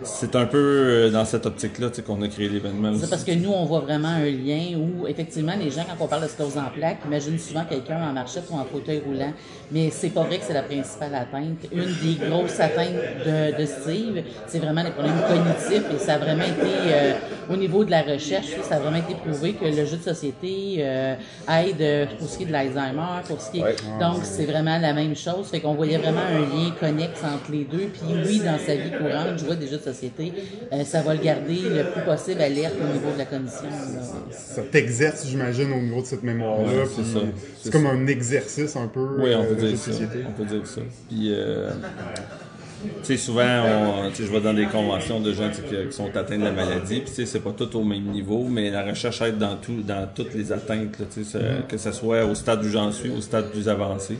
[0.03, 2.93] c'est un peu euh, dans cette optique-là tu sais, qu'on a créé l'événement.
[2.99, 6.07] C'est parce que nous, on voit vraiment un lien où, effectivement, les gens, quand on
[6.07, 9.33] parle de sclérose en plaques, imaginent souvent quelqu'un en marchette ou en fauteuil roulant.
[9.71, 11.59] Mais c'est pas vrai que c'est la principale atteinte.
[11.71, 16.17] Une des grosses atteintes de, de Steve, c'est vraiment les problèmes cognitifs et ça a
[16.17, 17.13] vraiment été, euh,
[17.49, 20.77] au niveau de la recherche, ça a vraiment été prouvé que le jeu de société
[20.79, 21.15] euh,
[21.49, 23.63] aide euh, pour ce qui est de l'Alzheimer, pour ce qui est...
[23.63, 23.75] Ouais.
[23.99, 25.47] Donc, c'est vraiment la même chose.
[25.47, 27.89] Fait qu'on voyait vraiment un lien connexe entre les deux.
[27.93, 29.90] Puis oui, dans sa vie courante, jouer des jeux de société,
[30.73, 33.63] euh, ça va le garder le plus possible alerte au niveau de la condition.
[33.63, 34.01] là.
[34.32, 36.65] Ça t'exerce, j'imagine, au niveau de cette mémoire-là.
[36.65, 37.19] Ouais, c'est ça.
[37.51, 37.91] C'est C'est comme ça.
[37.91, 39.91] un exercice un peu Oui, on euh, peut de dire de ça.
[39.91, 40.19] société.
[40.27, 40.82] On peut dire ça.
[41.10, 41.69] Puis, euh,
[43.04, 43.43] tu sais, souvent,
[44.06, 46.43] on, tu sais, je vais dans des conventions de gens qui, qui sont atteints de
[46.43, 47.01] la maladie.
[47.01, 49.82] Puis, tu sais, c'est pas tout au même niveau, mais la recherche aide dans tout,
[49.84, 53.21] dans toutes les atteintes, là, ça- que ce soit au stade où j'en suis, au
[53.21, 54.17] stade plus avancé.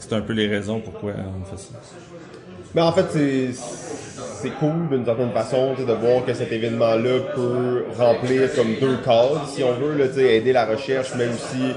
[0.00, 1.68] C'est un peu les raisons pourquoi on fait ça.
[2.74, 3.50] Mais en fait, c'est
[4.42, 8.74] c'est cool d'une certaine façon tu sais, de voir que cet événement-là peut remplir comme
[8.80, 11.74] deux cases, si on veut, là, tu sais, aider la recherche, mais aussi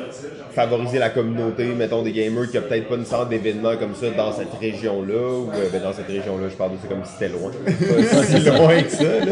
[0.54, 4.08] favoriser la communauté, mettons des gamers qui a peut-être pas une sorte d'événement comme ça
[4.18, 7.12] dans cette région-là, ou euh, ben, dans cette région-là, je parle de ça comme si
[7.14, 9.32] c'était loin, pas si loin que ça, là.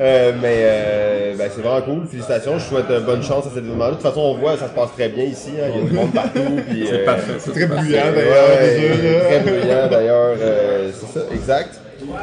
[0.00, 3.58] Euh, mais euh, ben, c'est vraiment cool, félicitations, je souhaite euh, bonne chance à cet
[3.58, 3.90] événement-là.
[3.90, 5.68] De toute façon, on voit, ça se passe très bien ici, hein.
[5.74, 7.32] il y a du monde partout, puis, C'est euh, parfait.
[7.38, 9.26] C'est très bruyant, Ouais, d'ailleurs.
[9.28, 11.80] très bruyant d'ailleurs, euh, c'est ça, exact.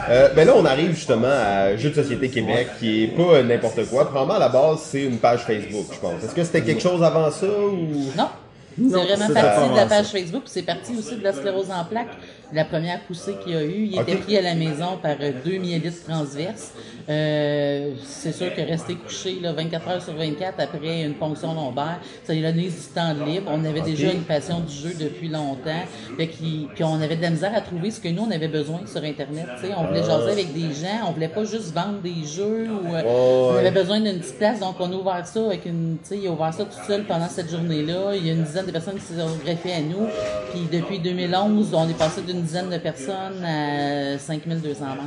[0.09, 3.43] Euh, ben là, on arrive justement à Jeux de Société Québec, qui est pas euh,
[3.43, 4.05] n'importe quoi.
[4.05, 6.23] Probablement, à la base, c'est une page Facebook, je pense.
[6.23, 8.11] Est-ce que c'était quelque chose avant ça ou...
[8.17, 8.29] Non.
[8.77, 11.85] C'est vraiment parti de la page Facebook, puis c'est parti aussi de la sclérose en
[11.85, 12.17] plaques.
[12.53, 13.89] La première poussée qu'il y a eu.
[13.91, 16.73] Il était pris à la maison par deux myélites transverses.
[17.07, 21.99] Euh, c'est sûr que rester couché là, 24 heures sur 24 après une ponction lombaire,
[22.23, 23.51] ça lui a donné du temps de libre.
[23.53, 25.83] On avait déjà une passion du jeu depuis longtemps.
[26.17, 28.81] Fait puis on avait de la misère à trouver ce que nous, on avait besoin
[28.87, 29.45] sur Internet.
[29.61, 29.73] tu sais.
[29.77, 32.67] On voulait jaser avec des gens, on voulait pas juste vendre des jeux.
[32.69, 35.97] Ou, euh, On avait besoin d'une petite place, donc on a ouvert ça avec une...
[36.01, 38.15] Tu sais, il a ouvert ça tout seul pendant cette journée-là.
[38.15, 40.07] Il y a une dizaine de personnes qui se sont greffées à nous.
[40.51, 45.01] Puis depuis 2011, on est passé d'une dizaine de personnes à 5200 membres.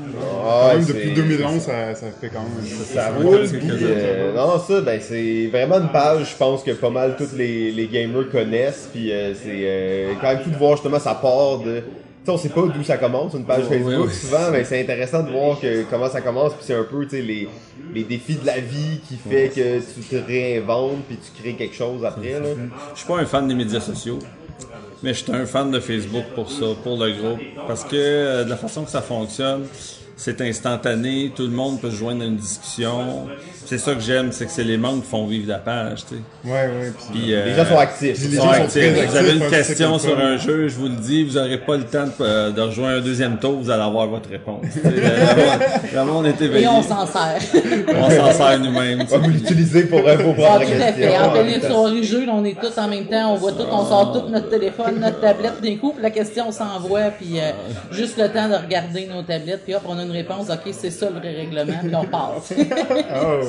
[0.45, 2.65] Ah, Même depuis 2011, ça, ça fait quand même.
[2.65, 6.91] Ça roule, puis euh, non, ça, ben, c'est vraiment une page, je pense que pas
[6.91, 10.73] mal tous les, les gamers connaissent, puis euh, c'est euh, quand même fou de voir
[10.73, 11.81] justement ça part de...
[11.81, 15.23] Tu sais, on sait pas d'où ça commence, une page Facebook, souvent, mais c'est intéressant
[15.23, 17.49] de voir que, comment ça commence, puis c'est un peu, tu sais, les,
[17.95, 21.75] les défis de la vie qui fait que tu te réinventes, puis tu crées quelque
[21.75, 22.49] chose après, là.
[22.95, 24.19] Je suis pas un fan des médias sociaux,
[25.03, 27.41] mais je suis un fan de Facebook pour ça, pour le groupe.
[27.67, 29.67] Parce que euh, de la façon que ça fonctionne,
[30.21, 33.29] c'est instantané, tout le monde peut se joindre à une discussion.
[33.65, 36.15] C'est ça que j'aime, c'est que c'est les membres qui font vivre la page, tu
[36.17, 36.21] sais.
[36.45, 36.93] Ouais, ouais.
[37.13, 38.19] Puis, Puis, euh, Les gens sont actifs.
[38.19, 38.73] les ils gens sont actifs.
[38.95, 41.77] très Vous avez une question sur un jeu, je vous le dis, vous n'aurez pas
[41.77, 44.65] le temps de, euh, de rejoindre un deuxième tour, vous allez avoir votre réponse.
[44.83, 46.67] Vraiment, vraiment, on est Et éveillés.
[46.69, 47.39] on s'en sert.
[47.95, 49.01] On s'en sert nous-mêmes.
[49.01, 51.09] Ouais, vous l'utilisez pour, euh, pour Ah, prendre tout la à question.
[51.09, 51.19] fait.
[51.19, 53.65] En Ouais, pleine soirée jeu, là, on est tous en même temps, on voit tout,
[53.71, 57.51] on sort tout notre téléphone, notre tablette d'un coup, puis la question s'envoie, puis euh,
[57.93, 60.91] juste le temps de regarder nos tablettes, puis hop, on a une réponse, ok, c'est
[60.91, 62.53] ça le vrai règlement, puis on passe.
[63.25, 63.41] oh,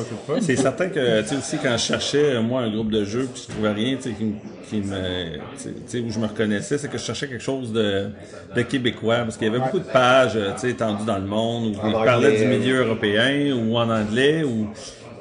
[0.42, 3.28] c'est certain que, tu sais, aussi, quand je cherchais, euh, moi, un groupe de jeux,
[3.34, 4.36] puis je trouvais rien, tu sais, qui, me-
[4.70, 8.10] qui me, tu sais, où je me reconnaissais, c'est que je cherchais quelque chose de,
[8.56, 11.26] de québécois, parce qu'il y avait beaucoup de pages, euh, tu sais, étendues dans le
[11.26, 14.72] monde, où ils parlaient du milieu européen, ou en anglais, ou,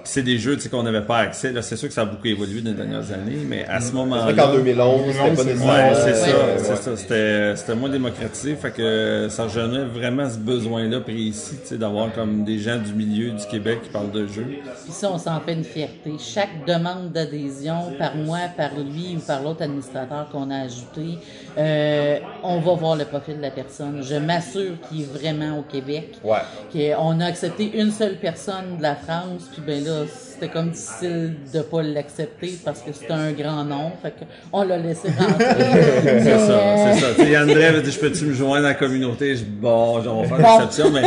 [0.09, 2.05] c'est des jeux, tu sais, qu'on n'avait pas accès, là, c'est sûr que ça a
[2.07, 4.23] beaucoup évolué dans les dernières années, mais à ce C'est moment-là.
[4.23, 5.73] vrai qu'en 2011, c'était pas c'est- nécessairement...
[5.75, 6.77] Ouais, c'est ça, c'est ouais.
[6.77, 6.97] ça.
[6.97, 12.13] C'était, c'était moins démocratisé, fait que ça rejoignait vraiment ce besoin-là précis, tu sais, d'avoir
[12.15, 14.47] comme des gens du milieu du Québec qui parlent de jeux.
[14.85, 16.13] Puis ça, on s'en fait une fierté.
[16.19, 21.19] Chaque demande d'adhésion, par moi, par lui ou par l'autre administrateur qu'on a ajouté,
[21.59, 24.03] euh, on va voir le profil de la personne.
[24.03, 26.19] Je m'assure qu'il est vraiment au Québec.
[26.25, 26.39] Ouais.
[26.73, 30.28] qu'on a accepté une seule personne de la France, puis ben là, Deus.
[30.41, 34.15] C'était comme difficile de pas l'accepter parce que c'était un grand nom, fait
[34.51, 35.45] qu'on l'a laissé rentrer.
[36.03, 37.07] C'est ça, euh, c'est ça.
[37.17, 39.35] Tu sais, André avait dit, je peux-tu me joindre à la communauté?
[39.37, 40.59] Je dis, bon, on va faire Bon.
[40.61, 41.03] l'exception, mais,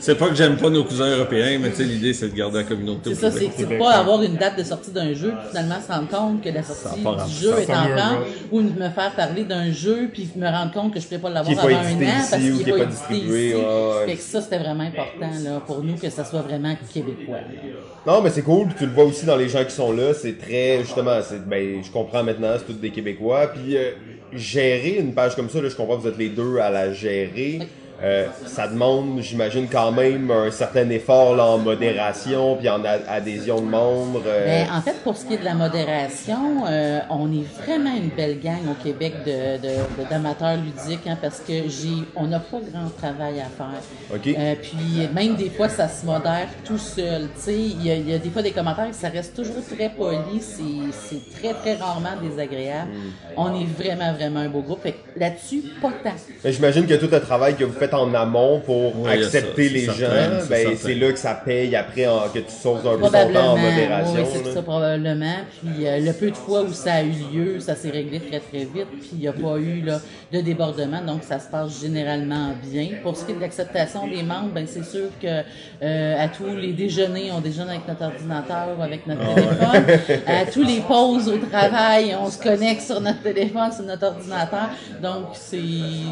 [0.00, 2.58] c'est pas que j'aime pas nos cousins européens, mais tu sais, l'idée, c'est de garder
[2.58, 5.30] la communauté au C'est ça, c'est de pas avoir une date de sortie d'un jeu,
[5.30, 8.18] puis finalement se rendre compte que la sortie du jeu Ça est en plan,
[8.50, 11.30] ou de me faire parler d'un jeu, puis me rendre compte que je pourrais pas
[11.30, 13.54] l'avoir avant un an ici parce qu'il qui est est pas distribué, ici.
[13.54, 14.06] ouais, ouais.
[14.06, 17.36] Fait que ça, c'était vraiment important là, pour nous que ça soit vraiment québécois.
[18.06, 20.38] Non, mais c'est cool, tu le vois aussi dans les gens qui sont là, c'est
[20.38, 23.90] très, justement, c'est, ben, je comprends maintenant, c'est tous des Québécois, puis euh,
[24.32, 27.60] gérer une page comme ça, là, je comprends vous êtes les deux à la gérer,
[28.02, 33.60] euh, ça demande, j'imagine, quand même un certain effort là, en modération, puis en adhésion
[33.60, 34.22] de membres.
[34.26, 37.94] euh, Ben, en fait, pour ce qui est de la modération, euh, on est vraiment
[37.96, 39.56] une belle gang au Québec de,
[40.10, 43.80] d'amateurs ludiques, hein, parce que j'ai, on n'a pas grand travail à faire.
[44.14, 44.36] OK.
[44.62, 47.28] Puis même des fois, ça se modère tout seul.
[47.48, 50.40] Il y, a- il y a des fois des commentaires, ça reste toujours très poli,
[50.40, 52.90] c'est, très très rarement désagréable.
[52.92, 53.32] Mm.
[53.36, 54.86] On est vraiment vraiment un beau groupe.
[55.16, 56.10] Là-dessus, pas tant.
[56.44, 59.74] Mais j'imagine que tout le travail que vous faites en amont pour Oui, accepter ça,
[59.74, 62.50] les c'est gens, certain, c'est ben, c'est là que ça paye après en- que tu
[62.50, 64.14] sauves un peu temps en modération.
[64.22, 65.36] Oui, c'est ça, probablement.
[65.62, 68.40] Puis euh, le peu de fois où ça a eu lieu, ça s'est réglé très,
[68.40, 68.86] très vite.
[69.00, 70.00] Puis il n'y a pas eu là,
[70.32, 71.02] de débordement.
[71.04, 72.88] Donc, ça se passe généralement bien.
[73.02, 75.42] Pour ce qui est de l'acceptation des membres, ben, c'est sûr que
[75.82, 79.34] euh, à tous les déjeuners, on déjeune avec notre ordinateur ou avec notre Ah
[79.80, 80.20] téléphone.
[80.26, 84.70] à tous les pauses au travail, on se connecte sur notre téléphone, sur notre ordinateur.
[85.02, 85.56] Donc, c'est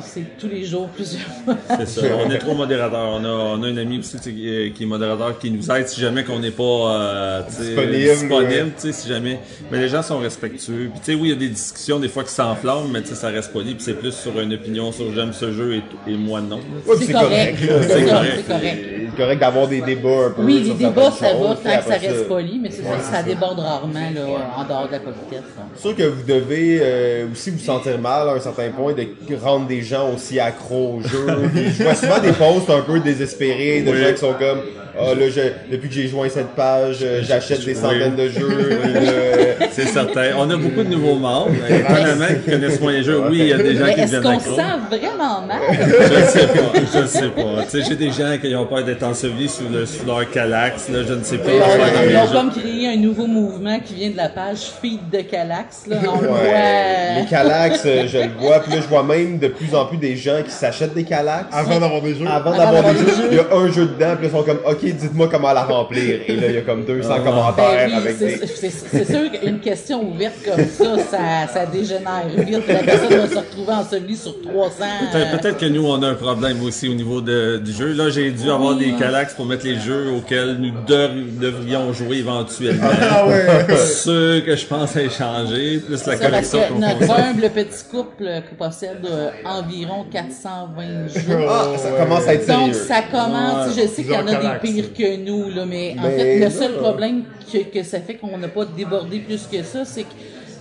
[0.02, 1.56] c'est tous les jours, plusieurs fois.
[1.68, 2.02] C'est ça.
[2.24, 3.08] On est trois modérateurs.
[3.12, 5.50] On a, on a un ami aussi tu sais, qui est, qui est modérateur qui
[5.50, 8.72] nous aide si jamais qu'on n'est pas euh, tu sais, Disponible, disponible, ouais.
[8.76, 9.38] tu sais, si jamais.
[9.70, 10.90] Mais les gens sont respectueux.
[10.92, 13.08] Puis tu sais, oui, il y a des discussions des fois qui s'enflamment, mais tu
[13.08, 13.74] sais, ça reste poli.
[13.74, 16.60] Puis c'est plus sur une opinion sur j'aime ce jeu et, et moi non.
[16.86, 17.58] Ouais, C'est correct.
[17.60, 18.32] C'est correct.
[18.36, 18.84] c'est correct.
[19.10, 20.42] C'est correct d'avoir des débats un peu.
[20.42, 23.60] Oui, les débats, ça va tant que ça reste poli, mais c'est ça, ça déborde
[23.60, 24.22] rarement là,
[24.56, 25.42] en dehors de la politesse.
[25.76, 29.36] C'est sûr que vous devez euh, aussi vous sentir mal à un certain point de
[29.36, 33.00] rendre des gens aussi accros au jeu, Puis je vois souvent des posts un peu
[33.00, 34.00] désespérés de Oui.
[34.02, 34.60] gens qui sont comme
[34.96, 38.48] Ah là, je- depuis que j'ai joint cette page, euh, j'achète des centaines de jeux.
[38.94, 40.30] là, C'est certain.
[40.38, 41.50] On a beaucoup de nouveaux membres.
[41.68, 43.20] Étonnamment, qui connaissent moins les jeux.
[43.28, 44.54] Oui, il y a des gens Mais qui est-ce deviennent qu'on accros.
[44.56, 45.58] sent vraiment mal?
[45.72, 47.62] Je ne sais pas, je ne sais pas.
[47.64, 50.88] Tu sais, j'ai des gens qui ont peur d'être ensevelis sous, le, sous leur calax,
[50.88, 51.50] là, je ne sais pas.
[51.50, 52.50] Ils ont, faire dans
[52.84, 55.86] créé un nouveau mouvement qui vient de la page feed de Calax.
[55.86, 55.96] Là.
[56.12, 57.20] On le ouais.
[57.22, 57.26] Les.
[57.28, 58.60] Calax, euh, je le vois.
[58.60, 61.46] Puis là, je vois même de plus en plus des gens qui s'achètent des Calax.
[61.52, 62.26] Avant d'avoir des jeux.
[62.26, 64.42] Avant Avant d'avoir des des jeux, il y a un jeu dedans, puis ils sont
[64.42, 66.20] comme, OK, dites-moi comment la remplir.
[66.26, 68.46] Et là, il y a comme 200 Ben commentaires oui, avec c'est des...
[68.46, 71.18] c'est- c'est sûr qu'une question ouverte comme ça, ça,
[71.52, 72.66] ça dégénère vite.
[72.68, 74.74] La personne va se retrouver ensevelie sur 300.
[75.12, 77.92] Peut-être euh, peut-être que nous, on a un problème aussi au niveau de- du jeu.
[77.92, 82.18] Là, j'ai dû avoir des calax pour mettre les jeux auxquels nous dev- devrions jouer
[82.18, 82.73] éventuellement.
[82.82, 83.76] Ah ouais.
[83.76, 88.54] Ceux que je pense échanger, plus la collection qu'on notre humble petit couple euh, qui
[88.54, 91.38] possède euh, environ 420 jeux.
[91.48, 92.86] Ah, ça commence à être Donc sérieux.
[92.88, 96.02] ça commence, je sais qu'il y en a des pires que nous, là, mais en
[96.02, 97.22] Ben, fait, le seul problème
[97.52, 100.08] que, que ça fait qu'on n'a pas débordé plus que ça, c'est que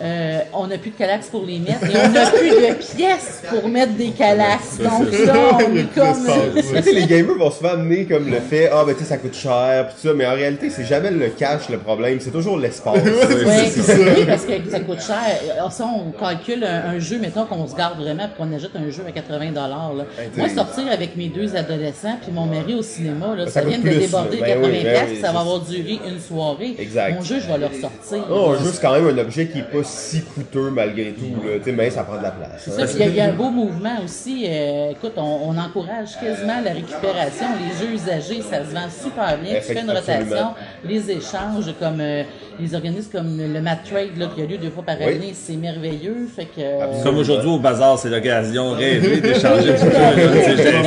[0.03, 3.43] euh, on n'a plus de calax pour les mettre et on n'a plus de pièces
[3.49, 4.77] pour mettre des calax.
[4.79, 6.27] Donc là, on est comme...
[6.55, 9.17] Tu sais, les gamers vont souvent amener comme le fait, ah, ben, tu sais, ça
[9.17, 12.31] coûte cher, pis tout ça, mais en réalité, c'est jamais le cash le problème, c'est
[12.31, 13.01] toujours l'espace.
[13.03, 13.83] Oui,
[14.15, 15.17] oui, parce que ça coûte cher.
[15.55, 18.75] Alors, ça, on calcule un, un jeu, mettons qu'on se garde vraiment, puis qu'on achète
[18.75, 19.93] un jeu à 80 dollars.
[19.97, 20.05] Là.
[20.37, 23.77] Moi, sortir avec mes deux adolescents, puis mon mari au cinéma, là, ça, Ça vient
[23.77, 24.55] de plus, déborder là.
[24.55, 26.75] de Ben 80 oui, ben oui, ça va avoir duré une soirée.
[26.77, 27.15] Exact.
[27.15, 28.29] Mon jeu, je vais le ressortir.
[28.29, 31.25] Non, un jeu, c'est quand même un objet qui est pas si coûteux malgré tout,
[31.45, 31.57] là.
[31.59, 32.69] Tu sais, mais ça prend de la place.
[32.69, 34.45] Ça, il y a- il y, a un beau mouvement aussi.
[34.47, 37.45] euh, écoute, on, on encourage quasiment la récupération.
[37.59, 39.55] Les jeux usagés, ça se vend super bien.
[39.55, 40.47] Tu fais une rotation,
[40.83, 42.23] les échanges, comme euh,
[42.59, 45.15] les organismes comme le Mat Trade là, qui a lieu deux fois par Oui.
[45.15, 46.27] année, c'est merveilleux.
[46.35, 49.91] Fait que, euh, Comme aujourd'hui au bazar, c'est l'occasion rêvée d'échanger du jeu.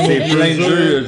[0.05, 1.05] C'est plein de jeux.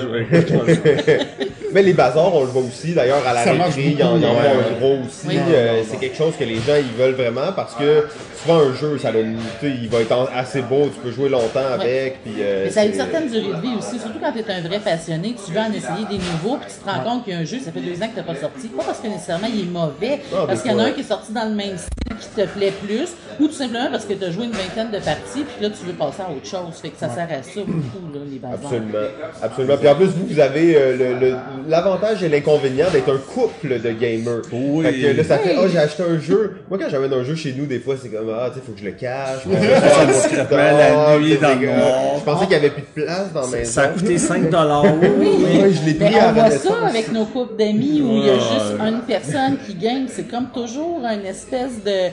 [1.71, 2.93] Mais les bazars, on le voit aussi.
[2.93, 5.27] D'ailleurs, à la récré, il y en a un gros aussi.
[5.27, 5.37] Oui.
[5.51, 8.05] Euh, c'est quelque chose que les gens ils veulent vraiment parce que
[8.41, 12.23] souvent un jeu, ça sais, il va être assez beau, tu peux jouer longtemps avec.
[12.23, 14.51] Puis, euh, Mais ça a une certaine durée de vie aussi, surtout quand tu es
[14.51, 17.33] un vrai passionné, tu veux en essayer des nouveaux, puis tu te rends compte qu'il
[17.33, 18.67] y a un jeu, ça fait deux ans que tu pas sorti.
[18.69, 21.01] Pas parce que nécessairement il est mauvais, Ah, parce qu'il y en a un qui
[21.01, 23.09] est sorti dans le même style qui te plaît plus,
[23.39, 25.85] ou tout simplement parce que tu as joué une vingtaine de parties, puis là tu
[25.85, 26.75] veux passer à autre chose.
[26.81, 28.59] Fait que ça sert à ça beaucoup, là, les bazars.
[28.63, 29.07] Absolument,
[29.41, 29.77] absolument.
[29.77, 31.35] Puis en plus, vous, vous avez euh, le- le-
[31.67, 34.41] l'avantage et l'inconvénient d'être un couple de gamers.
[34.51, 34.83] Oui.
[34.85, 35.61] Fait que là, ça fait, Oui.
[35.63, 36.57] oh, j'ai acheté un jeu.
[36.69, 38.71] Moi, quand j'amène un jeu chez nous, des fois, c'est comme, ah, tu sais, faut
[38.73, 39.39] que je le cache.
[39.43, 42.15] faut que je le la nuit dans noir.
[42.19, 43.71] Je pensais qu'il y avait plus de place dans maison.
[43.71, 44.85] Ça a coûté 5 dollars.
[45.19, 45.27] Oui,
[45.61, 48.29] Ouais, je l'ai pris à on voit ça avec nos couples d'amis où il y
[48.29, 50.05] a juste une personne qui gagne.
[50.07, 52.09] C'est comme toujours une espèce de,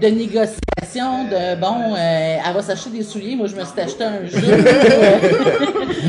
[0.00, 4.04] de négociation de bon, euh, elle va s'acheter des souliers, moi je me suis acheté
[4.04, 4.38] un jeu.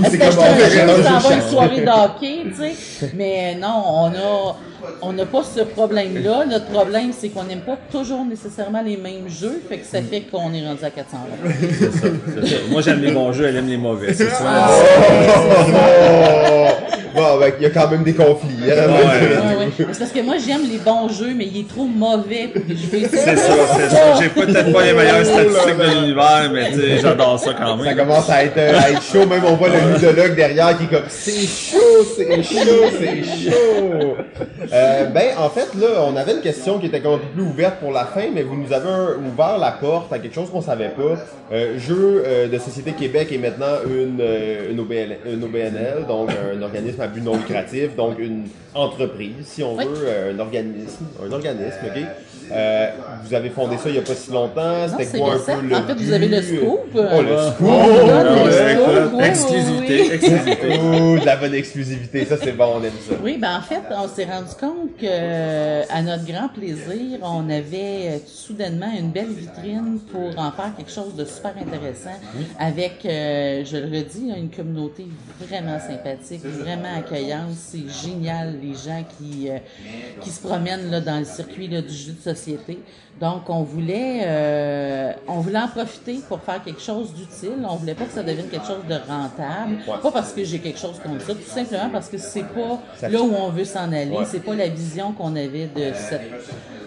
[0.03, 3.11] elle s'est acheté un jeu, s'en va une soirée d'hockey, tu sais.
[3.13, 4.55] Mais non, on a.
[5.03, 6.45] On n'a pas ce problème-là.
[6.45, 10.22] Notre problème, c'est qu'on n'aime pas toujours nécessairement les mêmes jeux, fait que ça fait
[10.22, 11.53] qu'on est rendu à 400 euros.
[11.59, 12.55] C'est ça, c'est ça.
[12.72, 14.11] Moi, j'aime les bons jeux, elle aime les mauvais.
[14.11, 14.69] C'est ça.
[17.16, 18.49] Bon, ben, il y a quand même des conflits.
[18.64, 18.68] hein.
[18.68, 19.55] Ouais.
[19.57, 19.72] Ouais, ouais.
[19.78, 22.74] C'est parce que moi, j'aime les bons jeux, mais il est trop mauvais pour que
[22.76, 24.20] je vais C'est ça, c'est ça.
[24.22, 27.84] J'ai peut-être pas les meilleures statistiques de l'univers, mais tu sais, j'adore ça quand Ça
[27.84, 27.97] même.
[27.97, 31.03] commence à être, à être chaud, même on voit le ludologue derrière qui est comme
[31.09, 34.16] c'est chaud, c'est chaud, c'est chaud.
[34.74, 37.43] Euh, ben en fait là, on avait une question qui était comme un peu plus
[37.43, 38.88] ouverte pour la fin, mais vous nous avez
[39.28, 41.18] ouvert la porte à quelque chose qu'on savait pas.
[41.51, 46.30] Euh, Jeu euh, de Société Québec est maintenant une, euh, une, OBL une OBNL, donc
[46.32, 49.86] un organisme à but non lucratif, donc une entreprise si on Oui.
[49.86, 52.04] veut, euh, un organisme, un organisme, ok?
[52.54, 52.89] Euh,
[53.24, 54.62] vous avez fondé ça il y a pas si longtemps.
[54.62, 55.58] Non, C'était c'est quoi un récent.
[55.62, 56.80] peu le En fait, vous avez le scoop.
[56.95, 57.68] Oh le scoop.
[57.68, 60.10] donne le ouais, scoop, écoute, oui, oui, exclusivité, oui.
[60.14, 60.80] exclusivité.
[60.84, 63.16] Oh, de la bonne exclusivité, ça c'est bon, on aime ça.
[63.24, 67.49] Oui, ben en fait, on s'est rendu compte que, euh, à notre grand plaisir, on
[67.49, 72.18] avait soudainement une belle vitrine pour en faire quelque chose de super intéressant
[72.60, 75.06] avec, euh, je le redis, une communauté
[75.39, 77.51] vraiment sympathique, vraiment accueillante.
[77.55, 79.57] C'est génial, les gens qui, euh,
[80.21, 82.79] qui se promènent là, dans le circuit là, du jeu de société.
[83.19, 87.65] Donc, on voulait, euh, on voulait en profiter pour faire quelque chose d'utile.
[87.69, 89.77] On voulait pas que ça devienne quelque chose de rentable.
[90.01, 93.21] Pas parce que j'ai quelque chose contre ça, tout simplement parce que c'est pas là
[93.21, 94.17] où on veut s'en aller.
[94.25, 96.31] C'est pas la vision qu'on avait de cette,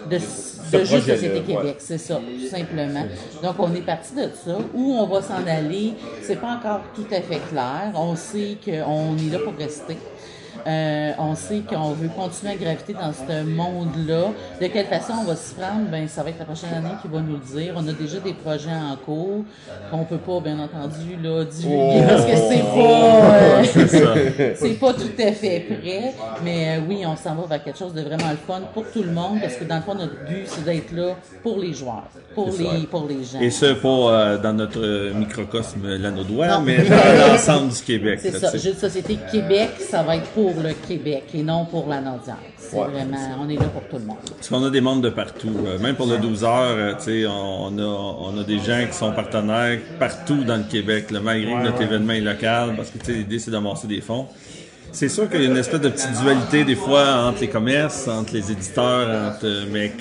[0.09, 1.41] de, Ce de Société.
[1.41, 1.75] Québec.
[1.79, 3.05] C'est ça, tout simplement.
[3.41, 4.57] Donc, on est parti de ça.
[4.73, 7.91] Où on va s'en aller, c'est pas encore tout à fait clair.
[7.95, 9.94] On sait qu'on est là pour rester.
[10.67, 14.31] Euh, on sait qu'on veut continuer à graviter dans ce monde-là.
[14.59, 15.89] De quelle façon on va s'y prendre?
[15.91, 17.73] Ben, ça va être la prochaine année qui va nous le dire.
[17.75, 19.43] On a déjà des projets en cours
[19.91, 22.03] qu'on peut pas, bien entendu, là, divulguer Oh.
[22.07, 26.13] parce que c'est pas, euh, C'est pas tout à fait prêt.
[26.43, 29.03] Mais euh, oui, on s'en va vers quelque chose de vraiment le fun pour tout
[29.03, 32.07] le monde parce que dans le fond, notre but, c'est d'être là pour les joueurs,
[32.33, 33.39] pour les, pour les gens.
[33.39, 36.61] Et ce, pas euh, dans notre microcosme Non.
[36.61, 38.19] mais dans l'ensemble du Québec.
[38.21, 38.55] C'est ça.
[38.57, 42.37] Jeux de société Québec, ça va être pour le Québec et non pour la Nordière.
[42.57, 42.87] C'est Ouais.
[42.87, 44.17] vraiment, on est là pour tout le monde.
[44.35, 45.49] Parce qu'on a des membres de partout.
[45.65, 48.85] euh, même pour le 12 heures, euh, tu sais, on, a, on a des gens
[48.89, 52.89] qui sont partenaires partout dans le Québec, là, malgré que notre événement est local, parce
[52.89, 54.27] que tu sais, l'idée c'est d'amasser des fonds.
[54.91, 58.07] C'est sûr qu'il y a une espèce de petite dualité des fois entre les commerces,
[58.07, 59.91] entre les éditeurs, entre, euh, mais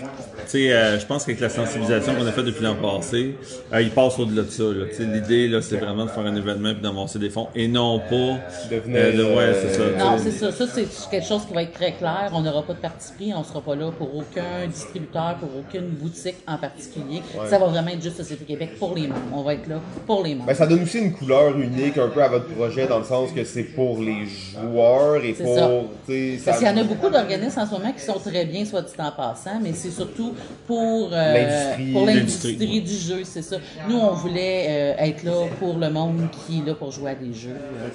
[0.51, 3.37] sais, euh, je pense qu'avec la sensibilisation qu'on a faite depuis l'an passé,
[3.73, 4.63] euh, il passe au-delà de ça.
[4.65, 4.85] là.
[4.99, 8.39] L'idée, là, c'est vraiment de faire un événement et d'amasser des fonds, et non pas
[8.71, 9.85] De venir, euh, de- ouais, c'est ça.
[9.99, 10.31] Non, tu sais.
[10.31, 10.53] c'est ça.
[10.53, 12.31] Ça, c'est quelque chose qui va être très clair.
[12.33, 13.33] On n'aura pas de parti pris.
[13.35, 17.23] On sera pas là pour aucun distributeur, pour aucune boutique en particulier.
[17.49, 19.21] Ça va vraiment être juste Société Québec pour les membres.
[19.35, 20.47] On va être là pour les membres.
[20.47, 23.31] Ben, ça donne aussi une couleur unique un peu à votre projet dans le sens
[23.33, 25.57] que c'est pour les joueurs et C'est pour.
[25.59, 25.69] ça.
[26.07, 28.65] Parce ça- qu'il y en a beaucoup d'organismes en ce moment qui sont très bien,
[28.65, 30.34] soit dit en passant, mais c'est surtout
[30.67, 31.93] pour euh, L'industrie.
[31.93, 33.57] pour L'industrie, du jeu, c'est ça.
[33.89, 37.15] Nous, on voulait euh, être là pour le monde qui est là pour jouer à
[37.15, 37.51] des jeux.
[37.51, 37.89] euh,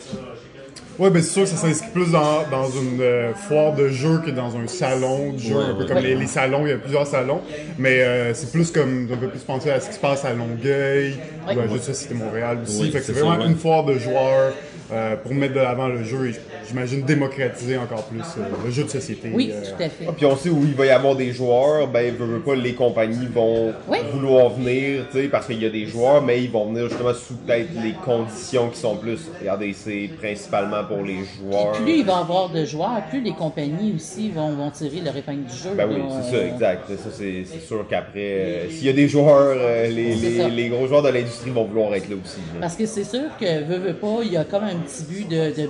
[0.98, 4.20] Ouais, ben c'est sûr que ça s'inscrit plus dans, dans une euh, foire de jeu
[4.26, 5.88] que dans un salon de jeu, Ouais, un peu ouais.
[5.88, 7.40] comme les, les salons, il y a plusieurs salons,
[7.78, 10.34] mais euh, c'est plus comme, un peu plus pensé à ce qui se passe à
[10.34, 11.16] Longueuil,
[11.48, 11.56] Ouais.
[11.56, 13.50] ou à Jeux de Société Montréal aussi, Oui, fait que c'est ça, vraiment ouais.
[13.50, 14.52] une foire de joueurs
[14.92, 16.34] euh, pour mettre de l'avant le jeu et
[16.70, 19.32] j'imagine démocratiser encore plus euh, le jeu de société.
[19.34, 20.06] Oui, euh, tout à fait.
[20.08, 22.56] Ah, Puis on sait où il va y avoir des joueurs, ben veut, veut pas
[22.56, 23.98] les compagnies vont Oui.
[24.14, 27.14] vouloir venir, tu sais, parce qu'il y a des joueurs, mais ils vont venir justement
[27.14, 29.20] sous peut-être les conditions qui sont plus.
[29.40, 31.72] Regardez, c'est principalement pour les joueurs.
[31.74, 35.16] Plus il va y avoir de joueurs, plus les compagnies aussi vont, vont tirer leur
[35.16, 35.70] épingle du jeu.
[35.76, 36.88] Ben oui, c'est ça, exact.
[36.90, 40.88] Ça, c'est sûr qu'après, euh, s'il y a des joueurs, euh, les, les, les gros
[40.88, 42.38] joueurs de l'industrie vont vouloir être là aussi.
[42.54, 42.62] là.
[42.62, 45.28] Parce que c'est sûr que, veut, veut pas, il y a comme un petit but
[45.30, 45.70] de, de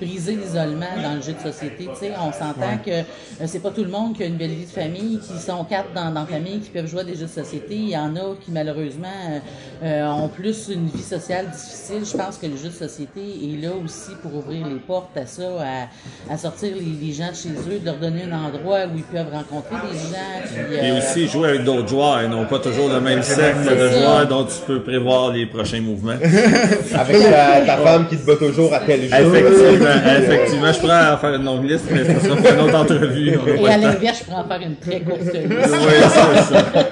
[0.00, 1.88] briser l'isolement dans le jeu de société.
[1.92, 4.50] Tu sais, on s'entend que euh, c'est pas tout le monde qui a une belle
[4.50, 7.14] vie de famille, qui sont quatre dans, dans la famille, qui peuvent jouer à des
[7.14, 7.74] jeux de société.
[7.74, 9.38] Il y en a qui, malheureusement, euh,
[9.84, 12.04] euh, ont plus une vie sociale difficile.
[12.10, 15.26] Je pense que le jeu de société est là aussi pour ouvrir les portes à
[15.26, 18.80] ça, à, à sortir les, les gens de chez eux, de leur donner un endroit
[18.86, 20.66] où ils peuvent rencontrer des gens.
[20.68, 23.68] Puis, Et euh, aussi jouer avec d'autres joueurs et non pas toujours le même cercle
[23.68, 26.12] de joueurs dont tu peux prévoir les prochains mouvements.
[26.94, 29.06] Avec ta, ta femme qui te bat toujours à tel jeu.
[29.06, 29.85] effectivement,
[30.18, 33.38] effectivement, je pourrais en faire une longue liste, mais ça sera pour une autre entrevue.
[33.58, 35.34] Et à l'inverse, je pourrais en faire une très courte liste.
[35.46, 35.54] Oui,
[36.02, 36.28] c'est ça.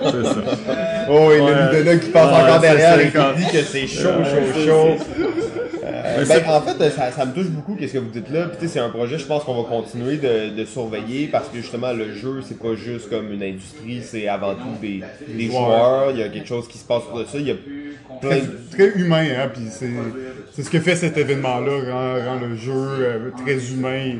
[0.05, 0.37] C'est ça.
[1.11, 1.83] Oh, et Ouais.
[1.85, 4.97] le qui passe Ouais, encore derrière et qui dit que c'est chaud, chaud, chaud.
[6.05, 8.47] Euh, ben, en fait, ça, ça me touche beaucoup qu'est-ce que vous dites là.
[8.59, 11.93] Puis, c'est un projet, je pense qu'on va continuer de, de surveiller parce que justement,
[11.93, 16.11] le jeu, c'est pas juste comme une industrie, c'est avant tout des, des joueurs.
[16.11, 17.39] Il y a quelque chose qui se passe pour ça.
[17.39, 17.55] Il y a
[18.21, 18.39] plein
[18.71, 19.91] très, humain, hein, puis c'est
[20.55, 24.15] c'est ce que fait cet événement-là, rend, rend le jeu euh, très humain.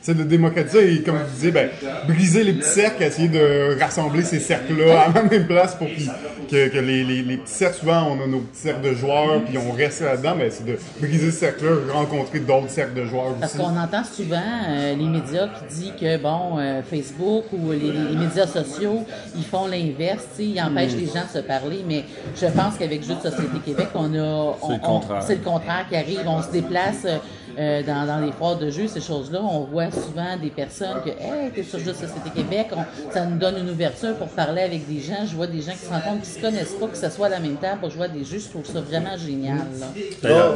[0.00, 1.68] C'est de démocratiser et, comme vous disiez, ben,
[2.06, 6.68] briser les petits cercles, essayer de rassembler ces cercles-là à la même place pour que,
[6.68, 9.58] que les, les, les petits cercles, souvent, on a nos petits cercles de joueurs, puis
[9.58, 10.78] on reste là-dedans, mais c'est de
[11.08, 13.62] briser ce cercle-là, rencontrer d'autres cercles de joueurs Parce aussi.
[13.62, 14.36] qu'on entend souvent
[14.68, 19.04] euh, les médias qui disent que bon euh, Facebook ou les, les médias sociaux
[19.36, 21.00] ils font l'inverse, tu sais, ils empêchent Hmm.
[21.00, 22.04] les gens de se parler, mais
[22.34, 25.22] je pense qu'avec Jeux de Société Québec, on a on- C'est le on- contraire.
[25.22, 27.16] c'est le contraire qui arrive, on se déplace euh,
[27.58, 31.10] euh, dans, dans les foires de jeux, ces choses-là, on voit souvent des personnes que
[31.10, 34.62] hey, t'es sur Jeux de Société Québec, on- ça nous donne une ouverture pour parler
[34.62, 36.96] avec des gens, je vois des gens qui se rencontrent qui se connaissent pas, que
[36.96, 39.16] ce soit à la même table pour jouer à des jeux, je trouve ça vraiment
[39.16, 39.58] génial.
[39.80, 39.86] là.
[40.22, 40.54] D'ailleurs,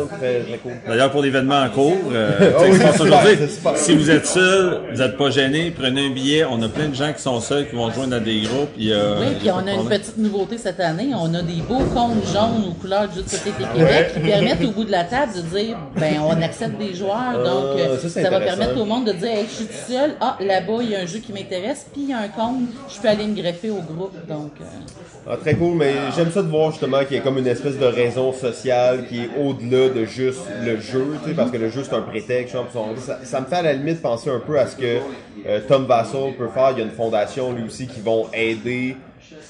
[0.64, 0.68] Oh.
[0.86, 3.36] D'ailleurs, pour l'événement en cours, euh, sais, oui, qui se passe c'est aujourd'hui,
[3.76, 6.44] si vous êtes seul, vous n'êtes pas gêné, prenez un billet.
[6.44, 8.70] On a plein de gens qui sont seuls, qui vont joindre dans des groupes.
[8.74, 11.10] puis, euh, Oui, y puis on a une petite nouveauté cette année.
[11.14, 14.64] On a des beaux comptes jaunes aux couleurs du Jeu de Société Québec qui permettent
[14.64, 17.42] au bout de la table de dire ben on accepte des joueurs.
[17.44, 20.14] donc euh, ça, va permettre au monde de dire hey, je suis tout seul.
[20.20, 22.68] Ah, là-bas, il y a un jeu qui m'intéresse, puis il y a un compte,
[22.88, 24.14] je peux aller me greffer au groupe.
[24.28, 24.64] Donc euh,
[25.28, 27.78] Ah, très cool, mais j'aime ça de voir justement qu'il y a comme une espèce
[27.78, 31.70] de raison sociale qui est au-delà de juste le jeu, tu sais, parce que le
[31.70, 32.56] jeu c'est un prétexte.
[32.98, 34.98] Ça, ça me fait à la limite penser un peu à ce que
[35.46, 36.70] euh, Tom Vassell peut faire.
[36.72, 38.96] Il y a une fondation lui aussi qui vont aider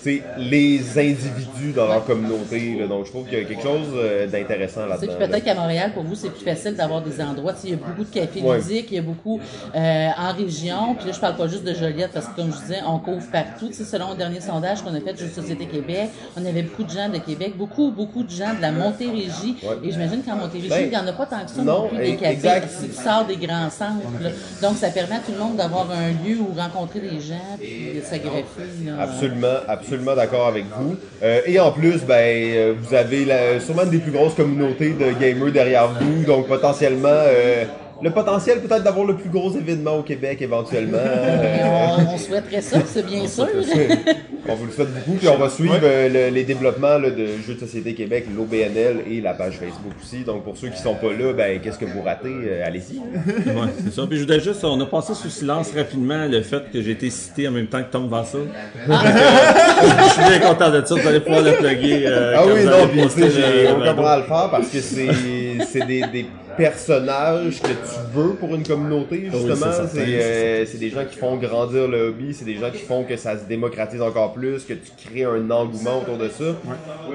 [0.05, 2.77] les individus dans leur communauté.
[2.79, 2.87] là.
[2.87, 5.19] donc je trouve qu'il y a quelque chose euh, d'intéressant là-dedans.
[5.19, 5.27] là.
[5.29, 7.53] peut-être qu'à Montréal, pour vous, c'est plus facile d'avoir des endroits.
[7.65, 8.59] Il y a beaucoup de cafés Ouais.
[8.59, 9.41] ludiques, il y a beaucoup
[9.75, 10.95] euh, en région.
[10.97, 13.25] Puis là, je parle pas juste de Joliette, parce que comme je disais, on couvre
[13.31, 13.69] partout.
[13.69, 16.85] Tu sais, selon le dernier sondage qu'on a fait de Société Québec, on avait beaucoup
[16.85, 19.57] de gens de Québec, beaucoup, beaucoup de gens de la Montérégie.
[19.63, 19.77] Ouais.
[19.85, 21.89] Et j'imagine qu'en Montérégie, Ben, il n'y en a pas tant que ça non, non
[21.89, 22.69] plus des cafés exact.
[22.71, 23.93] si tu sors des grands centres.
[24.21, 24.31] là.
[24.61, 28.01] Donc, ça permet à tout le monde d'avoir un lieu où rencontrer des gens, puis
[28.01, 28.45] de s'agréfer.
[28.87, 28.93] là.
[29.03, 29.57] Absolument,
[29.93, 30.97] absolument d'accord avec vous.
[31.23, 35.13] Euh, et en plus, ben, euh, vous avez la- sûrement des plus grosses communautés de
[35.21, 37.65] gamers derrière vous, donc potentiellement euh,
[38.03, 40.99] le potentiel peut-être d'avoir le plus gros événement au Québec éventuellement.
[40.99, 41.59] Euh,
[42.11, 43.47] on, on souhaiterait ça, c'est bien sûr.
[44.49, 47.27] on vous le souhaite beaucoup, puis on va suivre euh, le- les développements là, de
[47.47, 50.25] Jeux de Société Québec, l'OBNL et la page Facebook aussi.
[50.25, 52.29] Donc pour ceux qui sont pas là, ben qu'est-ce que vous ratez?
[52.29, 52.99] Euh, Allez-y.
[52.99, 54.03] Ouais, c'est ça.
[54.09, 57.09] Puis je voudrais juste, on a passé sous silence rapidement le fait que j'ai été
[57.11, 58.43] cité en même temps que Tom Vassal.
[58.89, 60.95] je suis bien content de ça.
[60.95, 62.07] Vous allez pouvoir le plugger.
[62.07, 63.95] euh, Ah oui, non, puis aucun balado.
[63.95, 66.27] problème à le faire parce que c'est c'est des, des
[66.57, 69.73] personnages que tu veux pour une communauté, oui, justement.
[69.91, 73.05] c'est euh, c'est des gens qui font grandir le hobby, c'est des gens qui font
[73.05, 76.57] que ça se démocratise encore plus, que tu crées un engouement autour de ça.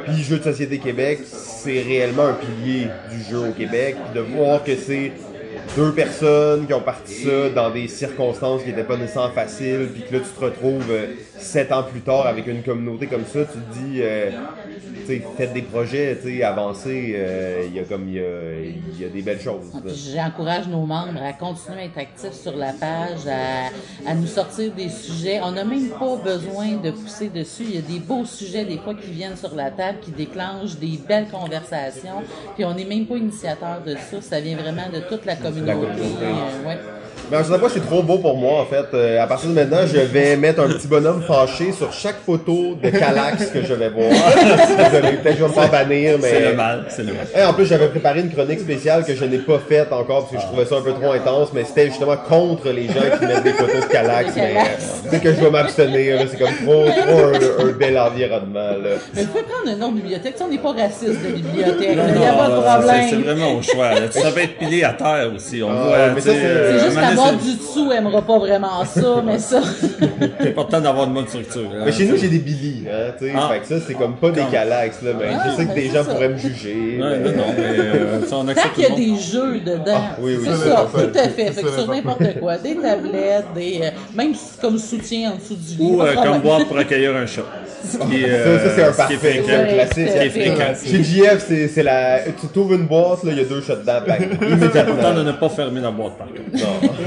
[0.05, 3.95] Puis Jeux de Société Québec, c'est réellement un pilier du jeu au Québec.
[4.05, 5.11] Puis de voir que c'est
[5.75, 10.03] deux personnes qui ont parti ça dans des circonstances qui n'étaient pas nécessairement faciles, puis
[10.03, 13.39] que là tu te retrouves euh, sept ans plus tard avec une communauté comme ça,
[13.41, 14.31] tu te dis, euh,
[15.01, 18.19] tu sais, faites des projets, tu sais, avancez, euh, il y a comme il y
[18.19, 18.23] a,
[18.93, 19.65] il y a des belles choses.
[19.85, 24.27] Puis J'encourage nos membres à continuer à être actifs sur la page, à, à nous
[24.27, 25.39] sortir des sujets.
[25.43, 27.63] On n'a même pas besoin de pousser dessus.
[27.63, 30.77] Il y a des beaux sujets des fois qui viennent sur la table, qui déclenchent
[30.77, 32.23] des belles conversations.
[32.55, 34.21] Puis on n'est même pas initiateur de ça.
[34.21, 35.46] Ça vient vraiment de toute la communauté.
[35.51, 36.25] Communauté.
[36.25, 36.77] Euh, ouais.
[37.32, 38.86] Mais je sais pas, c'est trop beau pour moi en fait.
[38.93, 42.75] Euh, à partir de maintenant, je vais mettre un petit bonhomme fâché sur chaque photo
[42.82, 44.09] de Calax que je vais voir.
[44.91, 46.30] Désolé, peut-être que je vais me faire bannir, mais.
[46.30, 47.28] C'est le mal, c'est le mal.
[47.36, 50.32] Et en plus, j'avais préparé une chronique spéciale que je n'ai pas faite encore parce
[50.36, 53.25] que je trouvais ça un peu trop intense, mais c'était justement contre les gens qui
[53.25, 54.34] mettent des photos de Calax.
[54.34, 54.61] De Mais euh,
[55.11, 58.59] c'est que je vais m'abstenir, là, c'est comme trop, trop un, un bel environnement.
[58.84, 58.89] Là.
[59.13, 60.34] Mais vous pouvez prendre un autre bibliothèque.
[60.34, 61.95] Tu sais, on n'est pas raciste de bibliothèque.
[61.97, 63.21] Non, Il n'y a non, pas de euh, c'est- problème.
[63.23, 63.89] vraiment au choix.
[63.91, 64.07] là.
[64.11, 65.61] Tu savais être pilé à terre aussi.
[65.61, 66.13] On Ah, voit,
[67.18, 69.61] c'est- C'est donné, du dessous aimera pas vraiment ça, mais ça.
[70.41, 71.70] C'est important d'avoir une bonne structure.
[71.74, 71.84] hein.
[71.86, 73.34] Mais chez nous, j'ai des Billy, hein, tu sais.
[73.36, 73.49] Ah.
[73.51, 75.11] Fait que ça, c'est comme pas des Calax, là.
[75.22, 76.11] Ah, je sais que des c'est gens ça.
[76.13, 76.97] pourraient me juger.
[76.99, 80.38] Non, non, mais euh, ça, on Tant accepte qu'il y a des jeux dedans, oui,
[80.39, 81.01] oui, c'est c'est ça, ça.
[81.01, 81.47] tout à fait.
[81.47, 85.55] C'est Fait que sur n'importe quoi, des tablettes, des, euh, même comme soutien en dessous
[85.55, 85.91] du lit.
[85.91, 87.41] Ou euh, comme boîte pour accueillir un chat.
[87.84, 90.89] Ce qui est, Ça, ça, c'est un ce qui est parfait, c'est un classique.
[90.91, 92.20] Chez JF, c'est c'est la.
[92.24, 94.30] Tu trouves une boîte, là, il y a deux chats dedans, bang,
[94.78, 96.41] Important de ne pas fermer la boîte par contre.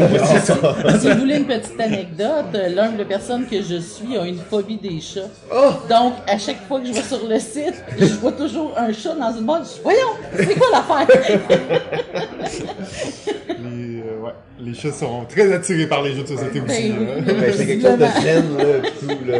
[0.99, 5.01] Si vous voulez une petite anecdote, l'humble personne que je suis a une phobie des
[5.01, 5.29] chats.
[5.55, 5.73] Oh!
[5.89, 9.15] Donc, à chaque fois que je vais sur le site, je vois toujours un chat
[9.15, 9.65] dans une boîte.
[9.69, 11.41] Je dis, voyons, c'est quoi l'affaire?
[14.11, 16.91] Les, euh, ouais, les chats sont très attirés par les jeux de société aussi.
[16.91, 17.07] Ben oui.
[17.19, 17.23] hein.
[17.27, 19.39] Ben, c'est quelque chose de zen, là, pis tout, là.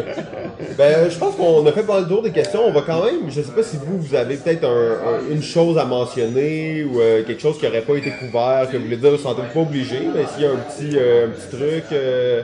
[0.79, 2.61] Ben, euh, je pense qu'on a fait pas le tour des questions.
[2.67, 5.43] On va quand même, je sais pas si vous, vous avez peut-être un- un- une
[5.43, 8.97] chose à mentionner ou euh, quelque chose qui aurait pas été couvert, que vous voulez
[8.97, 11.57] dire, vous ne sentez pas obligé, mais s'il y a un petit, euh, un petit
[11.57, 12.43] truc, euh,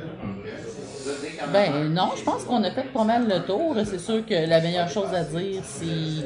[1.53, 3.77] Ben non, je pense qu'on a fait pas mal le tour.
[3.85, 5.85] C'est sûr que la meilleure chose à dire, c'est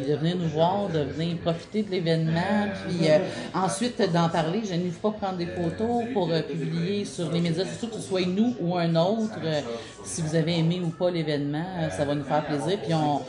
[0.09, 3.19] de venir nous voir, de venir profiter de l'événement, puis euh,
[3.55, 4.63] ensuite d'en parler.
[4.65, 8.09] Je n'hésite pas prendre des photos pour euh, publier sur les médias sociaux, que ce
[8.09, 9.39] soit nous ou un autre.
[9.45, 9.61] Euh,
[10.05, 12.79] si vous avez aimé ou pas l'événement, ça va nous faire plaisir.
[12.83, 13.21] Puis on,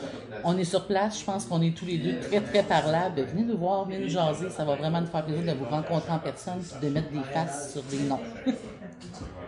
[0.44, 3.22] on est sur place, je pense qu'on est tous les deux très très parlables.
[3.22, 6.12] Venez nous voir, venez nous jaser, ça va vraiment nous faire plaisir de vous rencontrer
[6.12, 8.20] en personne, de mettre des faces sur des noms.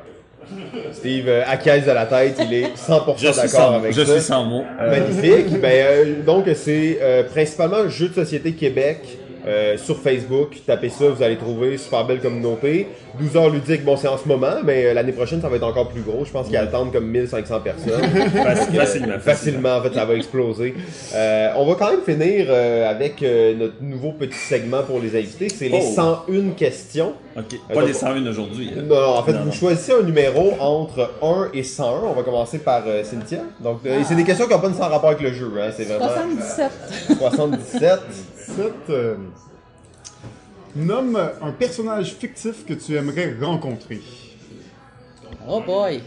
[0.93, 4.13] Steve euh, acquiesce de la tête, il est 100% Je suis d'accord avec je ça.
[4.13, 4.65] suis sans mots.
[4.79, 5.61] Magnifique.
[5.61, 8.99] ben, euh, donc, c'est euh, principalement Jeux de Société Québec.
[9.47, 12.89] euh, sur Facebook, tapez ça, vous allez trouver super belle communauté.
[13.21, 15.65] 12 heures ludiques, bon c'est en ce moment, mais euh, l'année prochaine ça va être
[15.67, 16.25] encore plus gros.
[16.25, 18.01] Je pense qu'ils attendent comme 1500 personnes.
[18.35, 19.19] Faci- Facilement.
[19.21, 20.73] Facilement, en fait, ça va exploser.
[21.15, 25.15] Euh, on va quand même finir euh, avec euh, notre nouveau petit segment pour les
[25.15, 25.51] invités.
[25.51, 25.93] C'est les Oh.
[26.27, 27.13] 101 questions.
[27.37, 28.71] Ok, Euh, pas donc- les 101 aujourd'hui.
[28.77, 28.83] hein.
[28.87, 29.53] Non, non, en fait, Non, vous non.
[29.53, 32.01] choisissez un numéro entre 1 et 101.
[32.09, 33.41] On va commencer par euh, Cynthia.
[33.61, 35.51] Donc, euh, c'est des questions qui n'ont pas nécessairement rapport avec le jeu.
[35.61, 35.71] Hein.
[35.77, 36.71] C'est vraiment 77.
[37.19, 38.01] 77.
[38.37, 39.17] Sept, euh,
[40.77, 44.01] nomme un personnage fictif que tu aimerais rencontrer.
[45.49, 46.01] Oh boy!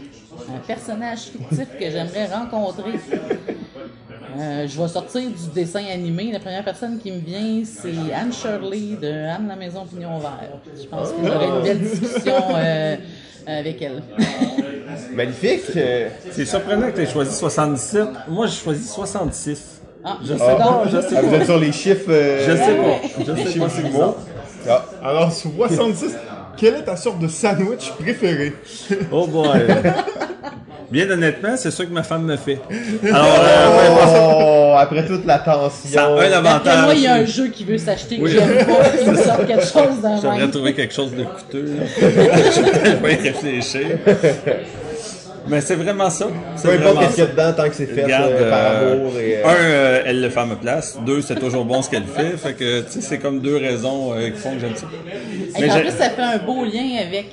[0.54, 2.92] Un personnage fictif que j'aimerais rencontrer.
[4.38, 6.30] Euh, je vais sortir du dessin animé.
[6.32, 10.38] La première personne qui me vient, c'est Anne Shirley de Anne la Maison Pignon Vert.
[10.80, 12.96] Je pense que j'aurais une belle discussion euh,
[13.46, 14.02] avec elle.
[15.14, 15.62] Magnifique.
[15.76, 18.08] Euh, C'est surprenant que tu aies choisi 77.
[18.28, 19.80] Moi, j'ai choisi 66.
[20.04, 20.54] Ah, Je sais Ah.
[20.56, 21.36] pas, je sais ah, vous pas.
[21.38, 22.04] êt sur les chiffres.
[22.10, 23.24] euh, Je sais pas.
[23.26, 24.16] Je Les sais pas.
[24.68, 24.84] Ah.
[25.02, 26.14] Alors, 66,
[26.58, 28.52] quelle est ta sorte de sandwich préférée?
[29.12, 29.48] Oh boy.
[30.90, 32.58] Bien honnêtement, c'est ça que ma femme me fait.
[33.04, 34.72] Alors, euh.
[34.72, 35.90] Oh, après toute la tension.
[35.90, 36.84] Ça a un avantage.
[36.84, 38.30] Moi, il y a un jeu qui veut s'acheter que Oui.
[38.32, 41.74] j'aime pas, qui me sort quelque chose dans J'aimerais trouver quelque chose de coûteux.
[42.00, 43.98] Je vais y réfléchir.
[45.48, 46.26] Mais c'est vraiment ça.
[46.56, 47.32] C'est Peu importe vraiment ce qu'il y a ça.
[47.32, 49.12] dedans, tant que c'est fait Regarde, euh, par amour.
[49.18, 50.98] Et, euh, un, euh, elle le fait à ma place.
[51.06, 52.36] Deux, c'est toujours bon ce qu'elle fait.
[52.36, 54.86] Fait que, tu sais, c'est comme deux raisons euh, qui font que j'aime ça.
[55.56, 57.26] Et Mais en plus, ça fait un beau lien avec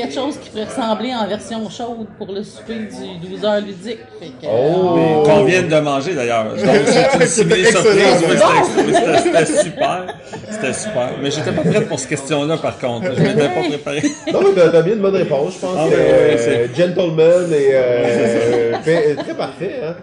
[0.00, 2.74] quelque chose qui pourrait ressembler en version chaude pour le souper
[3.20, 3.98] du 12 heures ludique.
[4.20, 4.96] Fait que, Oh!
[4.98, 6.44] euh, Qu'on vient de manger d'ailleurs.
[6.54, 7.96] Donc, c'est une simili surprise.
[8.22, 8.50] excellent.
[8.76, 8.92] Oui,
[9.22, 10.06] c'était- super.
[10.50, 11.08] C'était super.
[11.22, 13.06] Mais j'étais pas prête pour cette question-là, par contre.
[13.16, 14.02] Je m'étais pas préparé.
[14.32, 15.76] Non, mais t'as bien une bonne réponse, je pense.
[15.78, 19.80] Ah, que, ouais, euh, gentleman et euh, fait- très parfait.
[19.82, 19.94] Hein?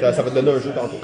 [0.00, 1.00] Ça, ça va te donner un jeu tantôt.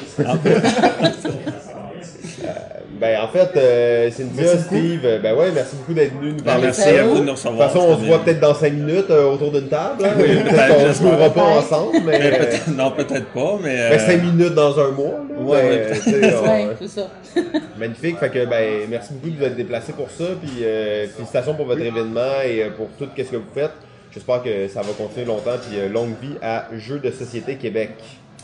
[2.48, 2.52] Euh,
[3.00, 6.64] ben, en fait, euh, Cynthia, Steve, euh, ben ouais, merci beaucoup d'être venu nous parler
[6.64, 7.00] Merci de ça.
[7.00, 7.68] à vous de nous De recevoir.
[7.70, 10.04] toute façon, on se voit peut-être dans 5 minutes euh, autour d'une table.
[10.04, 10.10] hein.
[10.16, 11.12] peut-être, Peut-être qu'on ne j'espère.
[11.12, 12.32] jouera pas ensemble, mais,
[12.76, 13.76] non, peut-être pas, mais.
[13.78, 15.06] euh, ben, 5 minutes dans un mois.
[15.30, 17.08] Là, Ouais, ouais, c'est ça.
[17.78, 18.18] Magnifique.
[18.18, 20.24] Fait que, ben, merci beaucoup de vous être déplacé pour ça.
[20.42, 23.70] Puis, euh, félicitations pour votre événement et pour tout ce que vous faites.
[24.12, 25.56] J'espère que ça va continuer longtemps.
[25.68, 27.90] Puis, euh, longue vie à Jeux de Société Québec.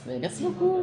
[0.06, 0.82] Ben, merci beaucoup.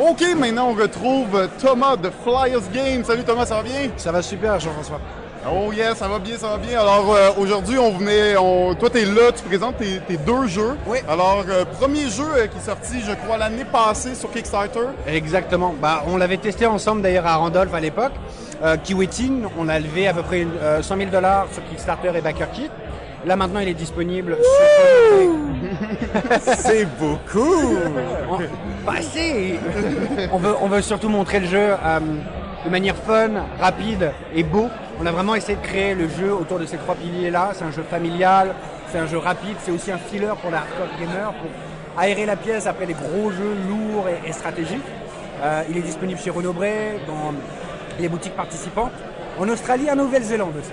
[0.00, 3.04] OK, maintenant on retrouve Thomas de Flyers Game.
[3.04, 3.90] Salut Thomas, ça va bien?
[3.98, 4.98] Ça va super, Jean-François.
[5.46, 6.80] Oh yes, ça va bien, ça va bien.
[6.80, 10.74] Alors euh, aujourd'hui, on venait, on, toi t'es là, tu présentes tes, tes deux jeux.
[10.86, 10.98] Oui.
[11.06, 14.86] Alors euh, premier jeu euh, qui est sorti, je crois l'année passée sur Kickstarter.
[15.06, 15.74] Exactement.
[15.78, 18.12] Bah, on l'avait testé ensemble d'ailleurs à Randolph à l'époque.
[18.62, 22.20] Euh, Kiwetin, on a levé à peu près euh, 100 000 dollars sur Kickstarter et
[22.20, 22.70] BackerKit.
[23.26, 25.30] Là maintenant, il est disponible sur.
[26.56, 27.76] C'est beaucoup!
[28.30, 28.38] On,
[28.86, 29.58] bah, c'est-
[30.32, 32.00] on, veut, on veut surtout montrer le jeu euh,
[32.64, 34.68] de manière fun, rapide et beau.
[35.00, 37.50] On a vraiment essayé de créer le jeu autour de ces trois piliers-là.
[37.54, 38.54] C'est un jeu familial,
[38.90, 41.50] c'est un jeu rapide, c'est aussi un filler pour les hardcore gamers, pour
[42.00, 44.80] aérer la pièce après les gros jeux lourds et, et stratégiques.
[45.42, 47.32] Euh, il est disponible chez Renaud Bray, dans
[47.98, 48.92] les boutiques participantes,
[49.38, 50.70] en Australie et en Nouvelle-Zélande aussi.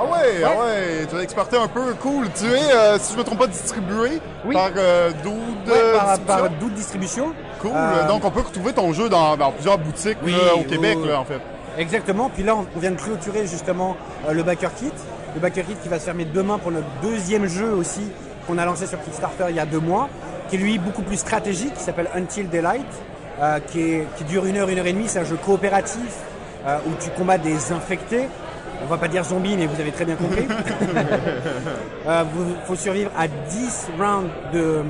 [0.00, 2.28] Ah ouais, ah ouais, tu as exporté un peu, cool.
[2.38, 4.54] Tu es, euh, si je me trompe pas, distribué Oui.
[4.54, 5.32] par euh, Dude
[5.66, 6.24] Ouais, par, Distribution?
[6.26, 7.32] par d'autres distributions.
[7.60, 7.70] Cool.
[7.74, 10.98] Euh, Donc on peut retrouver ton jeu dans, dans plusieurs boutiques Oui, là, au Québec,
[11.04, 11.40] là, en fait.
[11.78, 12.30] Exactement.
[12.32, 13.96] Puis là, on vient de clôturer justement
[14.28, 14.92] euh, le Backer Kit.
[15.34, 18.02] Le Backer Kit qui va se fermer demain pour notre deuxième jeu aussi
[18.46, 20.08] qu'on a lancé sur Kickstarter il y a deux mois,
[20.48, 22.86] qui est lui beaucoup plus stratégique, qui s'appelle Until Daylight,
[23.42, 25.08] euh, qui, est- qui dure une heure, une heure et demie.
[25.08, 26.14] C'est un jeu coopératif
[26.66, 28.28] euh, où tu combats des infectés.
[28.82, 30.46] On va pas dire zombies, mais vous avez très bien compris.
[32.06, 34.82] Euh, vous- faut survivre à 10 rounds de-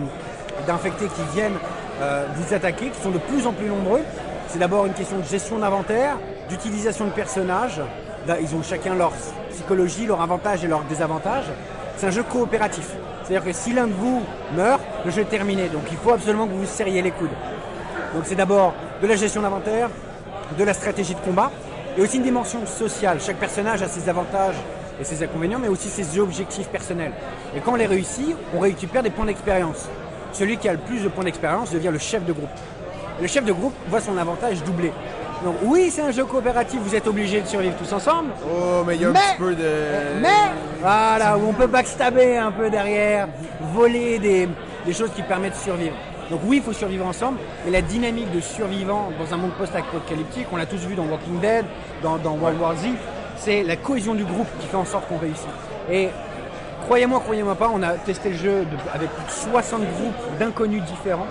[0.68, 1.56] d'infectés qui viennent
[2.00, 4.02] euh, vous attaquer, qui sont de plus en plus nombreux.
[4.48, 6.16] C'est d'abord une question de gestion d'inventaire,
[6.48, 7.80] d'utilisation de personnages.
[8.28, 9.10] Là, ils ont chacun leur
[9.50, 11.44] psychologie, leur avantage et leur désavantage.
[11.96, 12.88] C'est un jeu coopératif.
[13.24, 14.22] C'est-à-dire que si l'un de vous
[14.56, 15.68] meurt, le jeu est terminé.
[15.68, 17.34] Donc il faut absolument que vous vous serriez les coudes.
[18.14, 19.88] Donc c'est d'abord de la gestion d'inventaire,
[20.56, 21.50] de la stratégie de combat,
[21.98, 23.18] et aussi une dimension sociale.
[23.20, 24.54] Chaque personnage a ses avantages
[25.00, 27.12] et ses inconvénients, mais aussi ses objectifs personnels.
[27.56, 29.88] Et quand on les réussit, on récupère des points d'expérience.
[30.32, 32.48] Celui qui a le plus de points d'expérience devient le chef de groupe.
[33.20, 34.92] Le chef de groupe voit son avantage doublé.
[35.44, 38.30] Donc oui, c'est un jeu coopératif, vous êtes obligés de survivre tous ensemble.
[38.44, 39.70] Oh, mais il y a un Mais- petit peu de.
[40.20, 40.28] Mais
[40.80, 43.28] voilà, où on peut backstabber un peu derrière,
[43.72, 44.48] voler des,
[44.84, 45.94] des choses qui permettent de survivre.
[46.30, 50.46] Donc oui, il faut survivre ensemble, mais la dynamique de survivant dans un monde post-apocalyptique,
[50.52, 51.64] on l'a tous vu dans Walking Dead,
[52.02, 52.86] dans, World War Z,
[53.36, 55.48] c'est la cohésion du groupe qui fait en sorte qu'on réussit.
[55.90, 56.08] Et
[56.84, 61.26] croyez-moi, croyez-moi pas, on a testé le jeu avec plus de 60 groupes d'inconnus différents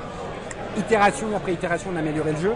[0.78, 2.54] itération après itération, on a amélioré le jeu.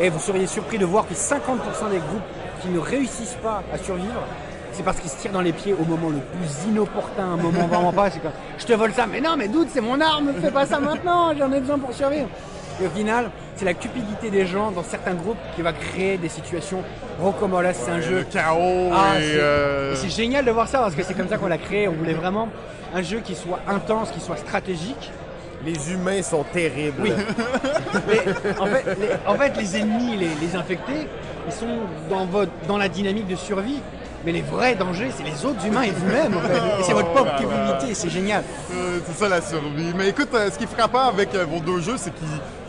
[0.00, 2.22] Et vous seriez surpris de voir que 50% des groupes
[2.62, 4.22] qui ne réussissent pas à survivre,
[4.78, 7.66] c'est parce qu'ils se tirent dans les pieds au moment le plus inopportun, un moment
[7.66, 8.10] vraiment pas.
[8.10, 10.66] C'est comme je te vole ça, mais non, mais doute, c'est mon arme, fais pas
[10.66, 12.28] ça maintenant, j'en ai besoin pour survivre.
[12.80, 16.28] Et au final, c'est la cupidité des gens dans certains groupes qui va créer des
[16.28, 16.84] situations
[17.20, 17.80] rocambolesques.
[17.86, 19.22] C'est un jeu Le chaos ah, et...
[19.22, 21.88] c'est euh, c'est génial de voir ça parce que c'est comme ça qu'on l'a créé.
[21.88, 22.48] On voulait vraiment
[22.94, 25.10] un jeu qui soit intense, qui soit stratégique.
[25.66, 27.02] Les humains sont terribles.
[27.02, 27.10] Oui.
[28.06, 28.20] Mais,
[28.60, 31.08] en, fait, les, en fait, les ennemis, les, les infectés,
[31.48, 33.80] ils sont dans, votre, dans la dynamique de survie.
[34.24, 36.34] Mais les vrais dangers, c'est les autres humains et vous-même.
[36.82, 38.42] C'est votre propre capacité, c'est génial.
[38.72, 39.92] Euh, c'est ça la survie.
[39.96, 42.26] Mais écoute, euh, ce qui est frappant avec euh, vos deux jeux, c'est qu'ils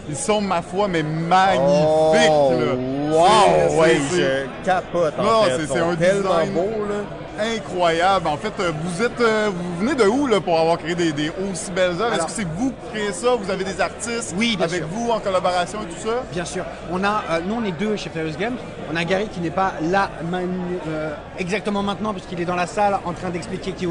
[0.10, 2.30] ils sont, ma foi, mais magnifiques.
[2.32, 3.16] Oh, là.
[3.16, 3.28] Wow!
[3.70, 6.53] C'est- Ouais, je capote en Non, c'est- un design.
[6.53, 7.45] beau, là.
[7.55, 8.28] Incroyable.
[8.28, 11.14] En fait, euh, vous êtes, euh, vous venez de où là pour avoir créé des,
[11.14, 12.14] des aussi belles œuvres?
[12.14, 13.30] Est-ce que c'est vous qui créez ça?
[13.39, 14.88] Vous avez des artistes Oui, bien avec sûr.
[14.91, 16.16] vous en collaboration et tout ça?
[16.34, 16.66] Bien sûr.
[16.91, 18.57] On a, euh, nous, on est deux chez Furious Games.
[18.91, 20.49] On a Gary qui n'est pas là man-
[20.89, 23.88] euh, exactement maintenant puisqu'il est dans la salle en train d'expliquer qui est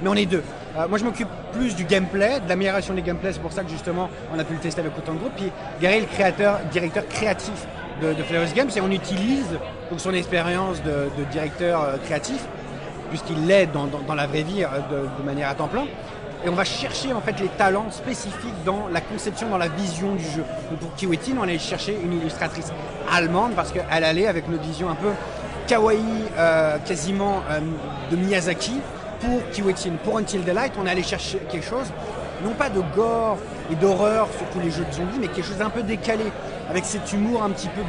[0.00, 0.44] mais on est deux.
[0.78, 3.32] Euh, moi, je m'occupe plus du gameplay, de l'amélioration des gameplays.
[3.32, 5.32] C'est pour ça que justement, on a pu le tester avec autant de groupes.
[5.36, 5.50] Puis
[5.80, 7.66] Gary est le créateur, directeur créatif
[8.00, 9.58] de, de Games et on utilise
[9.90, 12.44] donc son expérience de, directeur euh, créatif
[13.08, 14.68] puisqu'il l'est dans, la vraie vie euh,
[15.18, 15.86] de, manière à temps plein.
[16.44, 20.14] Et on va chercher en fait les talents spécifiques dans la conception, dans la vision
[20.14, 20.44] du jeu.
[20.70, 22.70] Donc pour Kiwetin, on allait chercher une illustratrice
[23.12, 25.10] allemande parce qu'elle allait avec notre vision un peu
[25.66, 25.98] kawaii,
[26.86, 27.42] quasiment
[28.12, 28.80] de Miyazaki.
[29.20, 31.86] Pour Kiwetin, pour Until the Light, on allait chercher quelque chose,
[32.44, 33.36] non pas de gore
[33.70, 36.24] et d'horreur sur tous les jeux de zombies, mais quelque chose d'un peu décalé,
[36.70, 37.80] avec cet humour un petit peu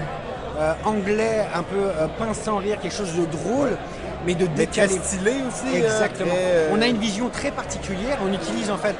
[0.60, 3.78] euh, anglais, un peu euh, pince sans rire, quelque chose de drôle,
[4.26, 4.96] mais de Mais décalé.
[5.04, 5.68] stylé aussi.
[5.68, 6.34] hein, Exactement.
[6.36, 8.18] euh, On a une vision très particulière.
[8.28, 8.96] On utilise en fait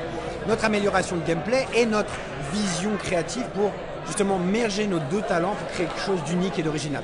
[0.48, 2.14] notre amélioration de gameplay et notre
[2.54, 3.72] vision créative pour
[4.06, 7.04] justement merger nos deux talents pour créer quelque chose d'unique et d'original.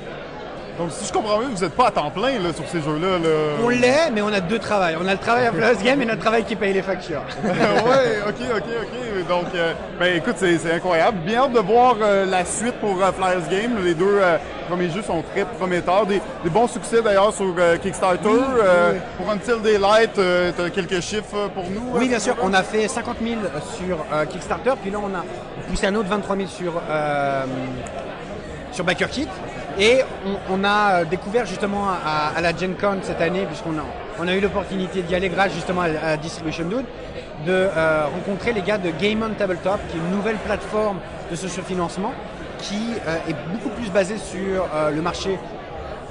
[0.78, 3.18] Donc, si je comprends bien, vous n'êtes pas à temps plein là, sur ces jeux-là.
[3.18, 3.28] Là.
[3.64, 4.96] On l'est, mais on a deux travails.
[5.02, 7.22] On a le travail à Plus Game et notre travail qui paye les factures.
[7.44, 9.26] ouais, ok, ok, ok.
[9.28, 11.18] Donc, euh, ben écoute, c'est incroyable.
[11.24, 13.82] Bien hâte de voir euh, la suite pour euh, Flyers Game.
[13.82, 14.36] Les deux euh,
[14.68, 16.04] premiers jeux sont très prometteurs.
[16.04, 18.28] Des, des bons succès d'ailleurs sur euh, Kickstarter.
[18.28, 18.98] Euh, oui.
[19.16, 22.36] Pour Until Daylight, tu as quelques chiffres pour nous Oui, bien sûr.
[22.42, 23.36] On a fait 50 000
[23.78, 25.24] sur Kickstarter, puis là on a
[25.68, 26.72] poussé un autre 23 000 sur,
[28.72, 29.28] sur BackerKit.
[29.78, 33.76] Et on, on a euh, découvert justement à, à la Gen Con cette année, puisqu'on
[33.78, 33.84] a,
[34.18, 36.86] on a eu l'opportunité d'y aller grâce justement à, à Distribution Dude,
[37.46, 40.98] de euh, rencontrer les gars de Game on Tabletop, qui est une nouvelle plateforme
[41.30, 42.12] de sociofinancement
[42.58, 45.38] qui euh, est beaucoup plus basée sur euh, le marché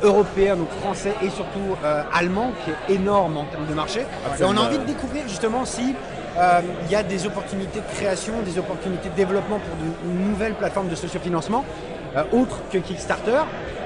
[0.03, 4.01] européen, donc français et surtout euh, allemand, qui est énorme en termes de marché.
[4.39, 5.95] Et on a envie de découvrir justement si
[6.37, 10.53] euh, il y a des opportunités de création, des opportunités de développement pour de nouvelles
[10.53, 11.63] plateformes de sociofinancement,
[12.15, 13.41] euh, autres que Kickstarter.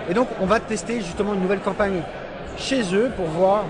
[0.09, 2.01] Et donc on va tester justement une nouvelle campagne
[2.57, 3.63] chez eux pour voir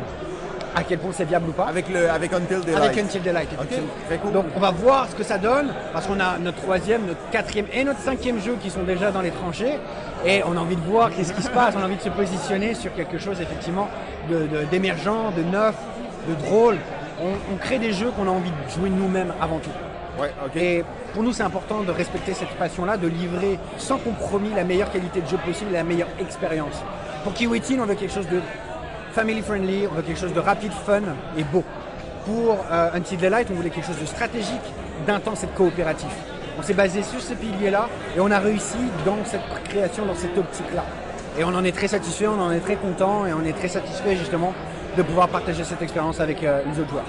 [0.75, 1.65] à quel point c'est viable ou pas.
[1.65, 2.83] Avec, le, avec Until Daylight.
[2.83, 3.87] Avec Until Daylight, effectivement.
[4.07, 4.31] très cool.
[4.31, 7.65] Donc on va voir ce que ça donne, parce qu'on a notre troisième, notre quatrième
[7.73, 9.79] et notre cinquième jeu qui sont déjà dans les tranchées,
[10.25, 12.09] et on a envie de voir qu'est-ce qui se passe, on a envie de se
[12.09, 13.87] positionner sur quelque chose effectivement
[14.29, 15.75] de- de- d'émergent, de, neuf,
[16.29, 16.77] de drôle.
[17.21, 19.71] On, on crée des jeux qu'on a envie de jouer nous-mêmes avant tout.
[20.55, 20.83] Et
[21.13, 25.21] pour nous, c'est important de respecter cette passion-là, de livrer sans compromis la meilleure qualité
[25.21, 26.83] de jeu possible et la meilleure expérience.
[27.23, 28.41] Pour Kiwitin, on veut quelque chose de
[29.11, 31.01] family friendly, on veut quelque chose de rapide, fun
[31.37, 31.63] et beau.
[32.25, 34.73] Pour euh, Until Daylight, on voulait quelque chose de stratégique,
[35.07, 36.11] d'intense et de coopératif.
[36.57, 40.37] On s'est basé sur ce pilier-là et on a réussi dans cette création, dans cette
[40.37, 40.83] optique-là.
[41.37, 43.69] Et on en est très satisfait, on en est très content et on est très
[43.69, 44.53] satisfait justement
[44.97, 47.05] de pouvoir partager cette expérience avec euh, les autres joueurs.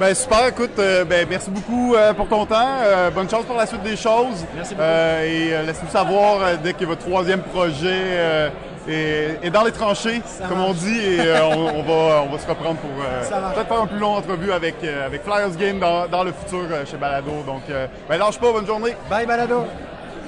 [0.00, 2.56] Ben super, écoute, euh, ben, merci beaucoup euh, pour ton temps.
[2.82, 4.44] Euh, bonne chance pour la suite des choses.
[4.56, 4.82] Merci beaucoup.
[4.84, 8.48] Euh, et euh, laisse-nous savoir euh, dès que votre troisième projet euh,
[8.88, 12.38] est, est dans les tranchées, comme on dit, et euh, on, on va, on va
[12.40, 15.78] se reprendre pour euh, peut-être faire un plus long entrevue avec, euh, avec Flyers Game
[15.78, 17.30] dans, dans le futur euh, chez Balado.
[17.46, 18.96] Donc, euh, ben lâche pas, bonne journée.
[19.08, 19.64] Bye Balado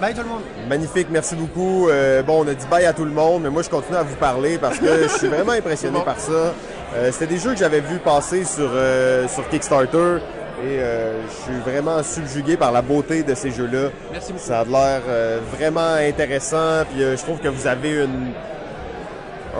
[0.00, 1.88] Bye tout le monde Magnifique, merci beaucoup.
[1.88, 4.02] Euh, bon, on a dit bye à tout le monde, mais moi je continue à
[4.04, 6.52] vous parler parce que je suis vraiment impressionné par ça.
[6.94, 10.18] Euh, C'était des jeux que j'avais vu passer sur, euh, sur Kickstarter
[10.64, 13.90] et euh, je suis vraiment subjugué par la beauté de ces jeux-là.
[14.12, 14.44] Merci beaucoup.
[14.44, 18.32] Ça a l'air euh, vraiment intéressant, puis euh, je trouve que vous avez une,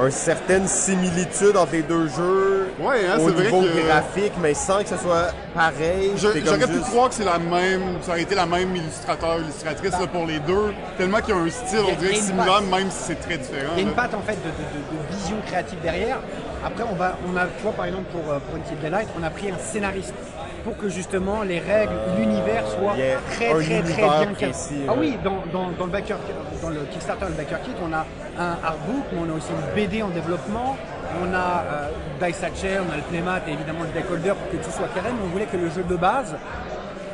[0.02, 4.32] une certaine similitude entre les deux jeux Ouais, hein, au c'est vrai niveau que- graphique,
[4.40, 6.12] mais sans que ce soit pareil.
[6.16, 10.06] J'aurais pu croire que c'est la même, ça aurait été la même illustrateur, illustratrice là,
[10.06, 12.70] pour les deux, tellement qu'il y a un style, a- on dirait similaire, patte.
[12.80, 13.72] même si c'est très différent.
[13.76, 14.02] Il y a une là.
[14.02, 16.18] patte en fait de, de- de- de vision créative derrière.
[16.66, 19.22] Après, on va, on a, tu vois, par exemple pour, euh, pour Until Daylight, on
[19.22, 20.14] a pris un scénariste
[20.64, 24.80] pour que justement les règles, l'univers soient Il y a très très très bien précis,
[24.88, 26.18] Ah oui, dans, dans, dans le backer,
[26.60, 28.04] dans le Kickstarter, le Backer Kit, on a
[28.36, 30.76] un artbook, mais on a aussi une BD en développement.
[31.22, 31.88] On a euh,
[32.26, 35.10] Dice Hatcher, on a le playmat et évidemment le deckholder pour que tout soit carré.
[35.12, 36.34] Mais on voulait que le jeu de base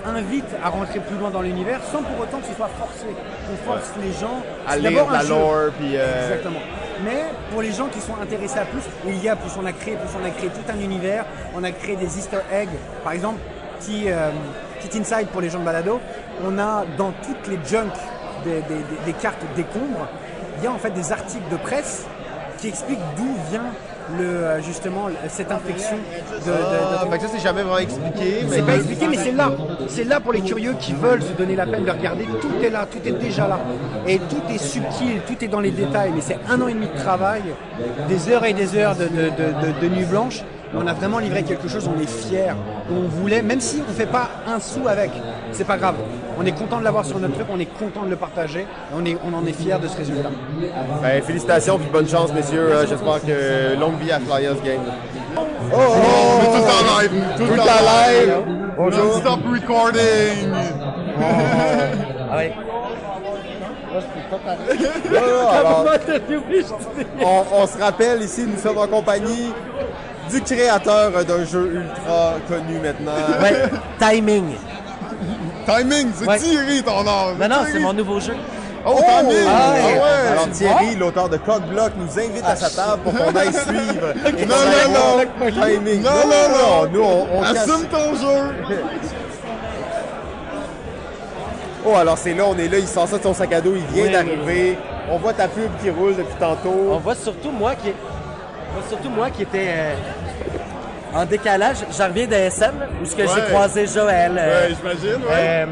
[0.05, 3.07] invite à rentrer plus loin dans l'univers sans pour autant que ce soit forcé.
[3.53, 4.43] On force les gens.
[4.69, 6.61] à lire la lore, puis euh, Exactement.
[7.05, 9.51] Mais pour les gens qui sont intéressés à plus, il y a plus.
[9.61, 11.25] On a créé plus, on a créé tout un univers.
[11.57, 12.69] On a créé des Easter eggs.
[13.03, 13.39] Par exemple,
[13.81, 14.31] petit, euh,
[14.81, 16.01] petit inside pour les gens de balado.
[16.45, 17.93] On a dans toutes les junks
[18.45, 20.09] des, des- des- des cartes décombres,
[20.59, 22.05] il y a en fait des articles de presse
[22.59, 23.67] qui explique d'où vient
[24.19, 28.45] le, euh, justement cette infection de, de- de- Ah, que ça, c'est jamais vraiment expliqué.
[28.51, 29.51] c'est pas expliqué, mais c'est là.
[29.89, 32.25] C'est là pour les curieux qui veulent se donner la peine de regarder.
[32.41, 33.59] Tout est là, tout est déjà là.
[34.07, 36.13] Et tout est subtil, tout est dans les détails.
[36.15, 37.43] Mais c'est un an et demi de travail,
[38.09, 40.43] des heures et des heures de, de, de- de- de nuit blanche.
[40.75, 42.55] On a vraiment livré quelque chose, on est fiers.
[42.91, 45.11] On voulait, même si on ne fait pas un sou avec,
[45.53, 45.97] c'est pas grave.
[46.39, 48.61] On est content de l'avoir sur notre truc, on est content de le partager.
[48.61, 50.31] et On, est, on en est fiers de ce résultat.
[51.03, 52.73] Ben, félicitations puis bonne chance, messieurs.
[52.73, 54.81] Euh, J'espère que longue vie à Flyers Game.
[55.37, 55.41] Oh,
[55.75, 55.79] oh,
[56.41, 57.25] Mais tout en live.
[57.37, 58.35] Tout, Tout en live.
[58.77, 59.05] Bonjour.
[59.05, 60.49] Non-stop recording.
[65.13, 65.85] Non, non, alors,
[67.21, 69.53] on, on se rappelle ici, nous sommes en compagnie
[70.31, 73.13] du créateur d'un jeu ultra connu maintenant.
[73.43, 73.69] Ouais,
[73.99, 74.55] timing.
[75.67, 76.39] Timing, c'est Ouais.
[76.39, 77.35] Thierry ton nom.
[77.39, 78.35] Non, non, c'est mon nouveau jeu.
[78.85, 79.47] Oh, timing.
[79.49, 79.95] Ah Ah ouais.
[79.95, 80.29] ouais.
[80.33, 84.13] Alors Thierry, l'auteur de Cockblock, nous invite à sa table pour qu'on aille suivre.
[84.49, 85.51] Non, non, non.
[85.51, 86.03] Timing.
[86.03, 86.91] Non, non, non.
[86.93, 88.77] Nous, on, Assume ton jeu.
[91.85, 93.73] Oh, alors c'est là, on est là, il sort ça de son sac à dos,
[93.75, 94.79] il vient Oui, d'arriver.
[95.11, 96.91] On voit ta pub qui roule depuis tantôt.
[96.93, 99.95] On voit surtout moi qui, on voit surtout moi qui était euh,
[101.15, 101.79] en décalage.
[101.97, 103.29] J'en reviens de SM où ce que Ouais.
[103.35, 104.33] j'ai croisé Joël.
[104.39, 105.31] euh, Ouais, j'imagine, ouais.
[105.37, 105.67] euh,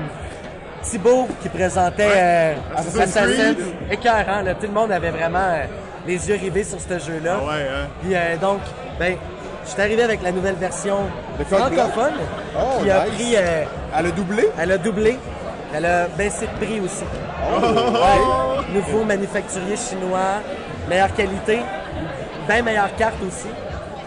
[0.82, 3.58] Thibaut qui présentait euh, Assassin's Assassin's Creed?
[3.90, 4.42] écœurant.
[4.42, 4.54] là.
[4.54, 5.64] Tout le monde avait vraiment euh,
[6.06, 7.36] les yeux rivés sur ce jeu-là.
[7.40, 7.86] Ah ouais, hein.
[8.02, 8.60] Puis euh, donc,
[8.98, 9.16] ben,
[9.64, 10.96] je suis arrivé avec la nouvelle version
[11.50, 12.14] francophone
[12.58, 13.64] Oh, qui a pris, euh,
[13.98, 14.48] Elle a doublé?
[14.58, 15.18] elle a doublé,
[15.74, 17.04] elle a baissé de prix aussi.
[17.52, 17.66] Oh.
[17.66, 18.74] Ouais.
[18.74, 20.40] Nouveau manufacturier chinois,
[20.88, 21.60] meilleure qualité,
[22.48, 23.48] bien meilleure carte aussi.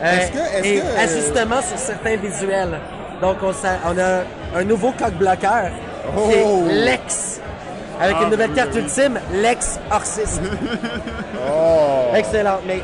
[0.03, 2.77] Euh, Est-ce que- est-ce et que, euh, ajustement sur certains visuels.
[3.21, 5.69] Donc on, a un nouveau coq bloqueur
[6.27, 6.65] qui Oh.
[6.69, 7.39] est Lex.
[8.01, 8.81] Avec Ah, une nouvelle carte oui.
[8.81, 10.39] ultime, Lex Orsis.
[11.47, 12.15] Oh.
[12.15, 12.59] Excellent.
[12.67, 12.81] Mais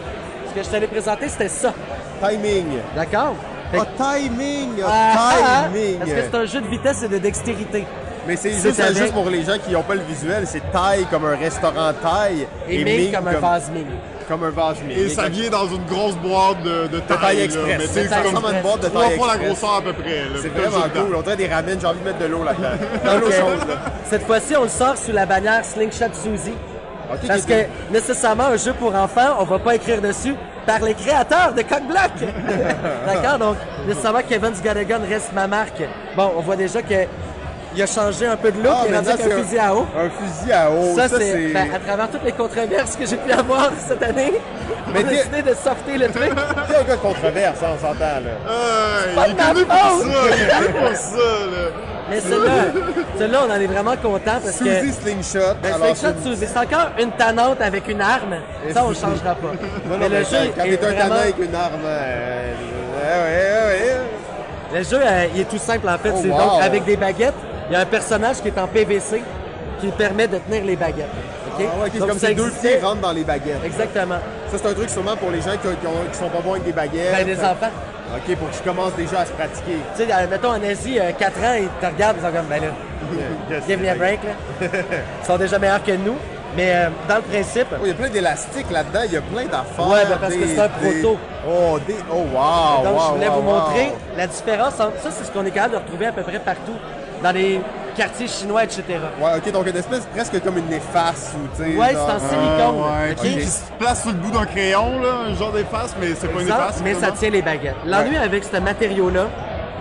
[0.49, 1.73] ce que je t'allais présenter, c'était ça.
[2.21, 2.65] Timing.
[2.95, 3.35] D'accord?
[3.71, 4.69] Fait Oh, que- timing.
[4.79, 5.99] oh, Ah, ah, timing.
[5.99, 7.85] Parce que c'est un jeu de vitesse et de dextérité.
[8.27, 11.05] Mais c'est juste, avec- juste pour les gens qui n'ont pas le visuel, c'est taille
[11.09, 13.85] comme un restaurant taille Et, Ming comme un vase Ming.
[14.27, 14.97] comme un vase Ming.
[14.97, 17.17] Et ça vient dans une grosse boîte de, de taille.
[17.19, 17.43] taille là.
[17.45, 17.77] express.
[17.79, 19.59] Mais C'est comme une boîte de trois taille fois la express.
[19.59, 20.21] grosseur à peu près.
[20.41, 21.15] C'est vraiment cool.
[21.15, 22.69] On dirait des ramen, j'ai envie de mettre de l'eau là-dedans.
[23.05, 23.67] Dans Donc, l'eau chaude.
[23.69, 23.75] là.
[24.09, 26.53] Cette fois-ci, on le sort sous la bannière Slingshot Suzy.
[27.27, 30.35] Parce que nécessairement, un jeu pour enfants, on va pas écrire dessus
[30.67, 32.11] par les créateurs de Coq Block.
[33.07, 33.39] D'accord?
[33.39, 33.55] Donc,
[33.87, 35.81] nécessairement, Kevin's Got a Gun reste ma marque.
[36.15, 36.93] Bon, on voit déjà que
[37.79, 39.73] il a changé un peu de look, Ah, il est rendu un c'est fusil à
[39.73, 39.87] eau.
[39.97, 40.95] Un fusil à eau.
[40.97, 44.33] ça, Ça, c'est ben, à travers toutes les controverses que j'ai pu avoir cette année,
[44.93, 46.31] Mais on a t'es- décidé de softer le truc.
[46.67, 48.31] C'est un gars de controverse, on s'entend là.
[48.49, 50.19] Euh, pas il de est connu pour ça.
[50.27, 51.69] Il est connu pour ça, là.
[52.09, 52.51] Mais celui-là,
[53.19, 55.53] celui-là, on en est vraiment content parce que Suzy Slingshot.
[55.61, 58.35] Ben, Slingshot Suzy, c'est encore une tanante avec une arme.
[58.73, 59.53] Ça, on changera pas.
[59.85, 61.15] Non, non, mais le jeu quand est t'es un vraiment...
[61.15, 61.81] avec une arme.
[61.85, 62.53] euh,
[62.99, 63.67] Ouais, ouais,
[64.73, 64.77] ouais.
[64.79, 66.11] Le jeu, euh, il est tout simple en fait.
[66.13, 66.37] Oh, c'est wow.
[66.37, 67.33] donc avec des baguettes.
[67.69, 69.21] Il y a un personnage qui est en PVC
[69.79, 71.07] qui permet de tenir les baguettes.
[71.61, 71.61] Ah
[71.91, 73.59] c'est Donc, comme si deux pieds rentrent dans les baguettes.
[73.65, 74.15] Exactement.
[74.51, 76.51] Ça, c'est un truc sûrement pour les gens qui, qui, ont- qui sont pas bons
[76.53, 77.11] avec des baguettes.
[77.15, 77.69] Ben, des enfants.
[78.15, 79.77] Ok, pour qu'ils commencent déjà à se pratiquer.
[79.95, 82.45] Tu sais, euh, mettons en Asie, euh, 4 ans, ils te regardent, ils sont comme,
[82.47, 84.67] ben là, give me a break, là.
[85.21, 86.15] Ils sont déjà meilleurs que nous.
[86.57, 89.21] Mais euh, dans le principe, Oh, il y a plein d'élastiques là-dedans, il y a
[89.21, 89.87] plein d'affaires.
[89.87, 91.17] Ouais, ben, parce que c'est un des- proto.
[91.47, 91.95] Oh, des...
[92.11, 92.83] oh wow!
[92.83, 93.53] Donc, wow, je voulais wow, vous wow.
[93.55, 96.39] montrer la différence entre ça, c'est ce qu'on est capable de retrouver à peu près
[96.39, 96.73] partout
[97.23, 97.59] dans les
[97.95, 98.83] quartiers chinois, etc.
[99.21, 101.77] Ouais, ok, donc une espèce presque comme une efface ou tu sais.
[101.77, 102.81] Ouais, genre- c'est en Ah, silicone.
[102.81, 103.41] ouais, ok?
[103.41, 106.41] qui, se place sur le bout d'un crayon, là, un genre d'efface, mais c'est pas
[106.41, 106.81] une efface.
[106.83, 107.75] mais ça tient les baguettes.
[107.85, 109.25] L'ennui avec ce matériau-là,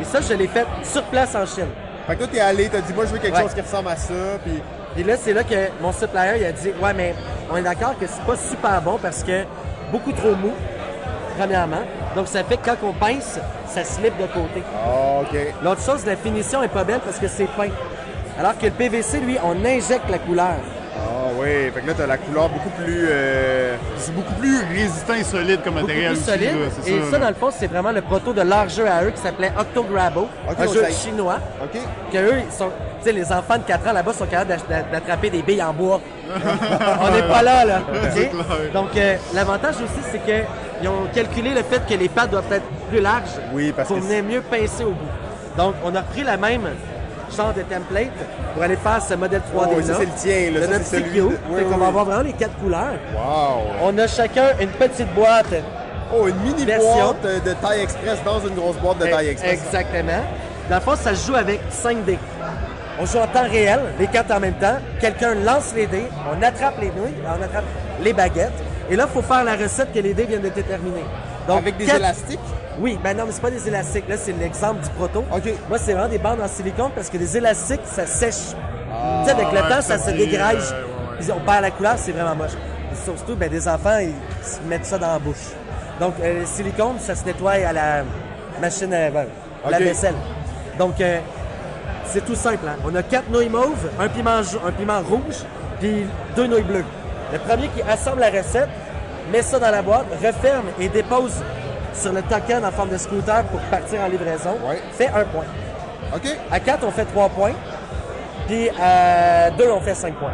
[0.01, 1.69] et ça, je l'ai fait sur place en Chine.
[2.07, 3.43] Fait que toi, t'es allé, t'as dit, moi, je veux quelque Ouais.
[3.43, 4.15] chose qui ressemble à ça,
[4.45, 4.61] puis.
[4.95, 7.15] Puis là, c'est là que mon supplier il a dit Ouais, mais
[7.53, 9.45] on est d'accord que c'est pas super bon parce que
[9.93, 10.51] beaucoup trop mou,
[11.39, 11.83] premièrement.
[12.17, 14.63] Donc, ça fait que quand on pince, ça slip de côté.
[14.87, 15.39] Oh, ok.
[15.63, 17.71] L'autre chose, la finition est pas belle parce que c'est peint.
[18.39, 20.57] Alors que le PVC, lui, on injecte la couleur.
[20.97, 23.07] Ah oui, fait que là, t'as la couleur beaucoup plus.
[23.09, 26.51] euh, C'est beaucoup plus résistant et solide comme beaucoup matériel plus aussi, solide.
[26.51, 29.11] là, Et ça, dans le fond, c'est vraiment le proto de leur jeu à eux
[29.11, 30.29] qui s'appelait Octograbo,
[30.59, 31.39] un jeu chinois.
[31.63, 31.81] Ok.
[32.13, 32.67] Que eux, ils sont,
[33.01, 34.57] tu sais, les enfants de 4 ans là-bas sont capables
[34.93, 36.01] d'attraper des billes en bois.
[37.01, 37.81] On n'est pas là, là.
[38.75, 40.19] Donc, euh, l'avantage aussi, c'est
[40.81, 43.97] qu'ils ont calculé le fait que les pattes doivent être plus larges Oui, parce pour
[43.99, 45.57] que venir mieux pincer au bout.
[45.57, 46.63] Donc, on a repris la même
[47.37, 48.11] genre de template
[48.55, 49.83] pour aller faire ce modèle 3D Oh, là.
[49.87, 50.61] ça, c'est le tien, là.
[50.61, 51.19] de Ça, notre c'est celui.
[51.21, 52.95] De- Oui, oui, va avoir vraiment les quatre couleurs.
[53.15, 53.63] Wow!
[53.83, 55.55] On a chacun une petite boîte
[56.15, 56.95] Oh, une mini Version.
[56.95, 59.53] boîte euh, de taille express dans une grosse boîte de taille express.
[59.63, 60.23] Exactement.
[60.71, 62.19] Dans le fond, ça se joue avec 5 dés.
[63.01, 64.77] On joue en temps réel, les cartes en même temps.
[65.01, 67.65] Quelqu'un lance les dés, on attrape les nouilles, on attrape
[68.03, 68.53] les baguettes.
[68.91, 71.05] Et là, il faut faire la recette que les dés viennent de déterminer.
[71.47, 72.39] Donc, Avec des quatre- élastiques?
[72.81, 74.09] Oui, ben non, mais c'est pas des élastiques.
[74.09, 75.25] Là, c'est l'exemple du proto.
[75.33, 75.43] OK.
[75.69, 78.35] Moi, c'est vraiment des bandes en silicone parce que les élastiques, ça sèche.
[78.35, 80.71] tu sais, avec le ouais, temps, ça ça se dégrège.
[81.21, 82.53] ouais, ouais, On perd la couleur, c'est vraiment moche.
[82.93, 84.13] Et surtout, ben, des enfants, ils
[84.47, 85.37] se mettent ça dans la bouche.
[86.01, 88.05] Donc, euh, le silicone, ça se nettoie à la
[88.61, 89.27] machine à ben,
[89.67, 89.83] à la OK.
[89.83, 90.15] vaisselle.
[90.79, 91.19] Donc, euh,
[92.07, 92.67] c'est tout simple.
[92.69, 92.77] hein.
[92.87, 95.37] On a quatre nouilles mauves, un piment, un piment rouge,
[95.81, 96.85] puis deux nouilles bleues.
[97.33, 98.69] Le premier qui assemble la recette,
[99.33, 101.35] met ça dans la boîte, referme et dépose
[101.95, 104.81] sur le token en forme de scooter pour partir en livraison, Ouais.
[104.93, 105.45] fait un point.
[106.15, 106.27] OK.
[106.51, 107.53] À 4, on fait 3 points.
[108.47, 110.33] Puis à 2, on fait 5 points.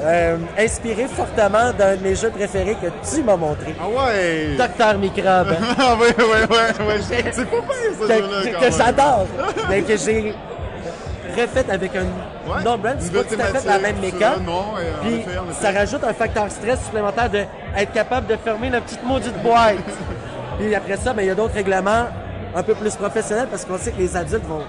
[0.00, 3.74] Euh, inspiré fortement d'un de mes jeux préférés que tu m'as montré.
[3.80, 4.54] Ah ouais!
[4.56, 5.56] Docteur Microbe.
[5.78, 7.00] Ah ouais, ouais, ouais, ouais.
[7.32, 9.26] C'est pas pire, ce que, jeu-là, que- que j'adore.
[9.68, 10.34] mais que j'ai
[11.36, 12.06] refait avec un
[12.48, 12.62] Ouais.
[12.64, 12.96] non-brand.
[12.98, 14.34] C'est pas tout à fait la même thématique, méca.
[14.34, 15.24] ça, non, et en Puis
[15.60, 17.44] ça rajoute un facteur stress supplémentaire de
[17.76, 19.76] être capable de fermer la petite maudite boîte.
[20.58, 22.06] Puis après ça, ben, il y a d'autres règlements
[22.54, 24.62] un peu plus professionnels parce qu'on sait que les adultes vont,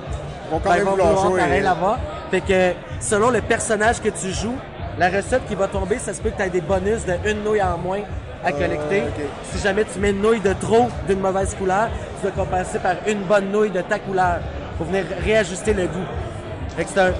[0.51, 1.39] Vont quand ben, même vont vouloir jouer.
[1.41, 1.97] pareil l'avoir.
[2.31, 4.57] Fait que selon le personnage que tu joues,
[4.97, 7.43] la recette qui va tomber, ça se peut que tu aies des bonus de une
[7.43, 7.99] nouille en moins
[8.43, 9.01] à collecter.
[9.03, 9.23] ok.
[9.51, 12.95] Si jamais tu mets une nouille de trop d'une mauvaise couleur, tu dois compenser par
[13.07, 14.39] une bonne nouille de ta couleur
[14.77, 16.05] pour venir réajuster le goût.
[16.77, 17.11] Fait que c'est un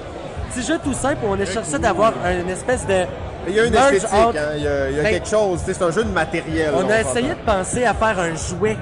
[0.52, 3.04] petit jeu tout simple où on est cherché d'avoir une espèce de.
[3.48, 4.52] Il y a une merge esthétique, entre- hein.
[4.56, 5.60] Il y a, il y a Ben, quelque chose.
[5.64, 6.72] C'est un jeu de matériel.
[6.76, 8.76] On a essayé de penser à faire un jouet.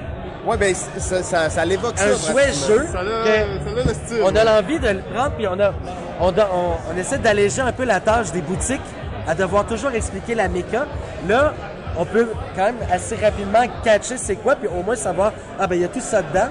[0.45, 2.05] Ouais, ben, ça, ça, ça l'évoque ça.
[2.05, 2.85] Un jouet jeu.
[2.91, 4.21] Ça a, que- ça a le style.
[4.23, 5.71] On a l'envie de le prendre, puis on, a,
[6.19, 8.81] on, a- on- on essaie d'alléger un peu la tâche des boutiques
[9.27, 10.85] à devoir toujours expliquer la méca.
[11.27, 11.53] Là,
[11.97, 15.75] on peut quand même assez rapidement catcher c'est quoi, puis au moins savoir, ah ben
[15.75, 16.47] il y a tout ça dedans.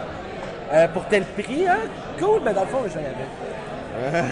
[0.73, 1.79] Euh, pour tel prix, hein?
[2.21, 3.27] Cool, mais dans le fond, j'en avais.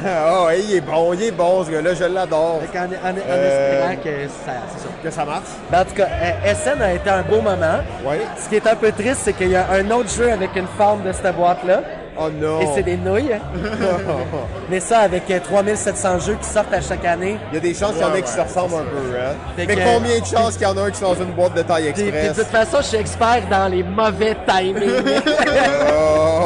[0.07, 2.61] Ah, ouais, il est bon, il est bon, ce gars-là, je l'adore.
[2.62, 4.53] Fait qu'en- en, en Euh, espérant que ça.
[5.03, 5.43] Que ça marche.
[5.71, 7.81] Ben, en tout cas, euh, SN a été un beau moment.
[8.05, 8.21] Ouais.
[8.43, 10.67] Ce qui est un peu triste, c'est qu'il y a un autre jeu avec une
[10.79, 11.81] forme de cette boîte-là.
[12.19, 12.62] Oh non.
[12.62, 13.31] Et c'est des nouilles.
[14.71, 17.37] Mais ça, avec euh, 3700 jeux qui sortent à chaque année.
[17.53, 19.35] Il y a des chances qu'il y en ait qui se ressemblent un peu, hein.
[19.59, 21.53] Mais que- combien de chances qu'il y en a un qui sont dans une boîte
[21.55, 22.37] de taille Puis, puis de express?
[22.39, 24.77] toute façon, je suis expert dans les mauvais timings.
[25.93, 26.45] Oh!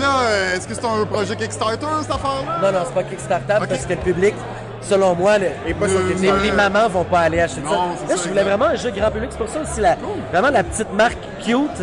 [0.00, 2.58] Là, euh, est-ce que c'est un projet Kickstarter, cette affaire-là?
[2.62, 4.34] non, non, c'est pas Kickstarter parce que le public,
[4.80, 7.70] selon moi, le- Et pas sur Le- les, les mamans vont pas aller acheter Non,
[7.70, 7.76] ça.
[8.08, 9.30] Là, ça, je voulais vraiment un jeu grand public.
[9.32, 9.96] C'est pour ça aussi la,
[10.32, 11.80] vraiment la petite marque cute.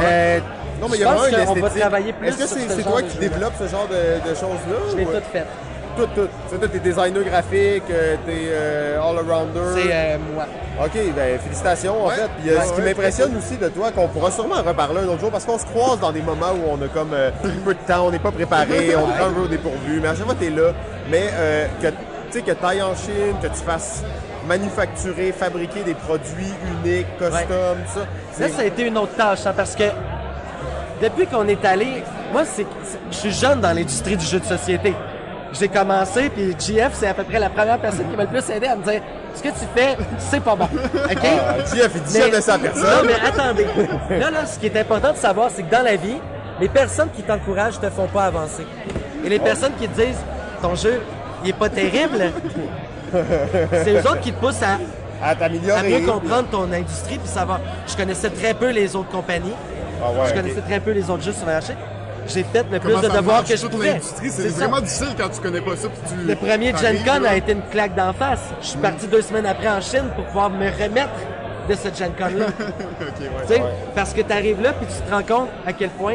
[0.00, 0.38] Euh,
[0.80, 3.02] Non, mais il y a une qu'on va travailler plus Est-ce que c'est ce toi
[3.02, 3.20] qui jeu-là.
[3.28, 4.76] développes ce genre de, de choses-là?
[4.92, 5.44] Je l'ai ou- tout fait.
[5.98, 6.28] Tout, tout.
[6.48, 9.60] C'est toi, t'es designer graphique, euh, t'es euh, all-arounder.
[9.82, 10.44] C'est euh, moi.
[10.84, 12.28] OK, ben félicitations en fait.
[12.40, 15.30] Puis Ouais, ce qui m'impressionne aussi de toi, qu'on pourra sûrement reparler un autre jour,
[15.32, 17.30] parce qu'on se croise dans des moments où on a comme euh,
[17.64, 20.14] peu de temps, on n'est pas préparé, on prend un peu au dépourvu, mais à
[20.14, 20.70] chaque fois t'es là.
[21.10, 21.94] Mais euh, que tu
[22.30, 24.04] sais que t'ailles en Chine, que tu fasses
[24.46, 26.52] manufacturer, fabriquer des produits
[26.84, 28.40] uniques, custom, tout ça.
[28.40, 29.84] Là, ça a été une autre tâche, hein, parce que
[31.02, 34.44] depuis qu'on est allé, moi, c'est, c'est- je suis jeune dans l'industrie du jeu de
[34.44, 34.94] société.
[35.52, 38.50] J'ai commencé, puis GF, c'est à peu près la première personne qui m'a le plus
[38.50, 39.00] aidé à me dire
[39.34, 40.64] ce que tu fais, c'est pas bon.
[40.94, 41.18] OK?
[41.24, 42.82] Ah, Jeff, il dit ça de sa personne.
[42.82, 43.66] Non, mais attendez.
[44.10, 46.16] Là, là, ce qui est important de savoir, c'est que dans la vie,
[46.60, 48.66] les personnes qui t'encouragent te font pas avancer.
[49.24, 50.20] Et les personnes qui te disent
[50.60, 51.00] ton jeu,
[51.44, 52.32] il est pas terrible,
[53.72, 54.78] c'est eux autres qui te poussent à
[55.78, 57.60] À mieux comprendre ton industrie puis savoir.
[57.86, 59.54] Je connaissais très peu les autres compagnies.
[60.02, 61.74] Ah ouais, je connaissais très peu les autres jeux sur le marché.
[62.28, 63.92] J'ai fait le plus de devoirs que je pouvais.
[63.92, 64.30] l'industrie?
[64.30, 65.88] C'est vraiment difficile quand tu connais pas ça.
[65.88, 67.30] puis tu Le premier Gen Con là.
[67.30, 68.40] a été une claque d'en face.
[68.60, 71.10] Je suis parti deux semaines après en Chine pour pouvoir me remettre
[71.68, 72.46] de ce Gen Con-là.
[73.50, 73.62] Ouais.
[73.94, 76.14] Parce que tu arrives là puis tu te rends compte à quel point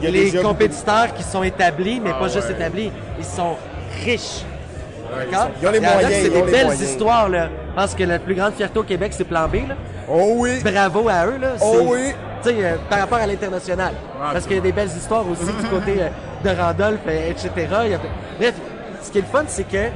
[0.00, 3.56] Il y a les compétiteurs qui sont établis, mais Ah pas juste établis, ils sont
[4.04, 4.44] riches.
[5.16, 5.48] D'accord?
[5.60, 6.80] Ils ont les Il y en a moyens, C'est des les belles moyens.
[6.82, 7.28] histoires.
[7.28, 7.48] Là.
[7.70, 9.54] Je pense que la plus grande fierté au Québec, c'est Plan B.
[9.68, 9.74] Là.
[10.08, 10.60] Oh oui!
[10.62, 11.38] bravo à eux.
[11.40, 11.48] Là.
[11.62, 12.12] Oh oui.
[12.42, 13.92] Tu sais, euh, par rapport à l'international.
[14.32, 16.08] Parce qu'il y a des belles histoires aussi du côté euh,
[16.44, 17.50] de Randolph, euh, etc.
[17.84, 17.98] Il y a-
[18.38, 18.54] Bref,
[19.02, 19.88] ce qui est le fun, c'est que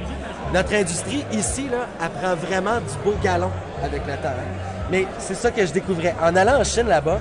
[0.53, 3.51] notre industrie ici, là, elle prend vraiment du beau galon
[3.83, 4.29] avec le temps.
[4.29, 4.85] hein.
[4.91, 6.15] Mais c'est ça que je découvrais.
[6.23, 7.19] En allant en Chine là-bas,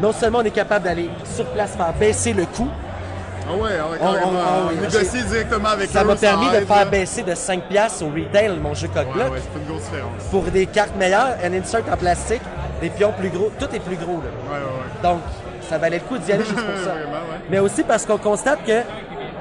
[0.00, 2.68] non seulement on est capable d'aller sur place faire baisser le coût,
[3.48, 4.32] Ah ouais, ah ouais, On- carrément.
[4.32, 6.84] on- on- Négocier directement avec ça m'a permis de faire là.
[6.86, 10.22] baisser de 5$ piastres au retail mon jeu Ouais, Cockblock ouais, c'est une grosse différence.
[10.32, 12.42] pour des cartes meilleures, un insert en plastique,
[12.80, 14.20] des pions plus gros, tout est plus gros.
[14.22, 14.30] Là.
[14.50, 15.02] Ouais, ouais, ouais.
[15.02, 15.20] Donc,
[15.68, 16.90] ça valait le coup d'y aller juste pour ça.
[16.92, 17.40] Vraiment, ouais.
[17.50, 18.82] Mais aussi parce qu'on constate que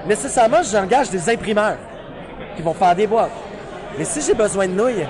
[0.08, 1.78] nécessairement, j'engage des imprimeurs
[2.56, 3.32] qui vont faire des boîtes.
[3.98, 5.06] Mais si j'ai besoin de nouilles,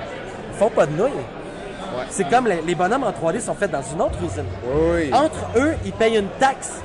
[0.51, 1.11] ils font pas de nouilles.
[2.09, 4.45] C'est comme les, les bonhommes en 3D sont faits dans une autre usine.
[4.65, 5.09] Oui.
[5.13, 6.82] Entre eux, ils payent une taxe.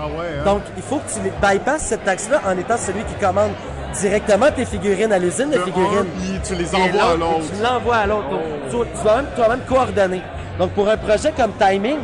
[0.00, 0.44] Ah ouais, hein?
[0.44, 3.52] Donc, il faut que tu bypasses cette taxe-là en étant celui qui commande
[4.00, 6.06] directement tes figurines à l'usine de figurines.
[6.18, 7.44] puis tu les envoies à l'autre.
[7.56, 8.28] Tu l'envoies à l'autre.
[8.30, 8.40] Donc,
[8.70, 10.22] Tu, tu vas même, tu vas même coordonner.
[10.58, 11.98] Donc, pour un projet comme Timing,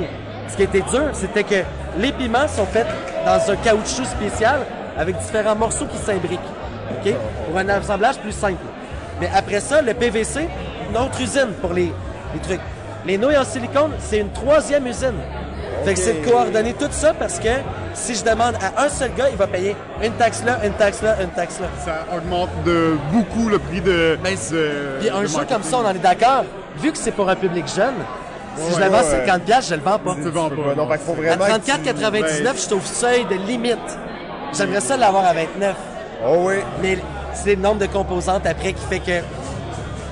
[0.48, 1.62] ce qui était dur, c'était que
[1.98, 2.86] les piments sont faits
[3.24, 4.60] dans un caoutchouc spécial
[4.96, 6.40] avec différents morceaux qui s'imbriquent.
[7.04, 7.14] OK?
[7.48, 8.62] Pour un assemblage plus simple.
[9.20, 10.48] Mais après ça, le PVC,
[10.90, 11.92] une autre usine pour les,
[12.34, 12.60] les trucs.
[13.06, 15.14] Les nouilles en silicone, c'est une troisième usine.
[15.84, 17.48] Fait que c'est de coordonner tout ça parce que
[17.94, 21.00] si je demande à un seul gars, il va payer une taxe là, une taxe
[21.02, 21.66] là, une taxe là.
[21.84, 24.18] Ça augmente de beaucoup le prix de.
[24.22, 25.46] Ben, de- Puis un de jeu marketing.
[25.48, 26.44] comme ça, on en est d'accord.
[26.78, 27.94] Vu que c'est pour un public jeune,
[28.58, 30.14] si je le vends ouais, 50 pièces, je le vends pas.
[30.14, 30.74] Tu le vends pas.
[30.76, 31.44] Non, faut À vraiment.
[31.46, 33.78] tu- 34,99, je suis au seuil de limite.
[34.52, 35.74] J'aimerais ça l'avoir à 29.
[36.26, 36.54] Oh oui.
[36.82, 36.98] Mais
[37.32, 39.24] c'est le nombre de composantes après qui fait que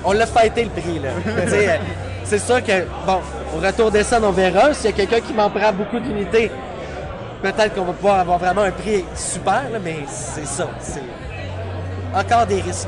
[0.03, 1.09] on l'a fighté le prix là.
[2.29, 3.21] C'est sûr que bon,
[3.57, 4.71] au retour des scènes, on verra.
[4.75, 6.51] S'il y a quelqu'un qui m'en prend beaucoup d'unités,
[7.41, 10.67] peut-être qu'on va pouvoir avoir vraiment un prix super, là, mais c'est ça.
[10.79, 11.01] C'est
[12.13, 12.87] encore des risques.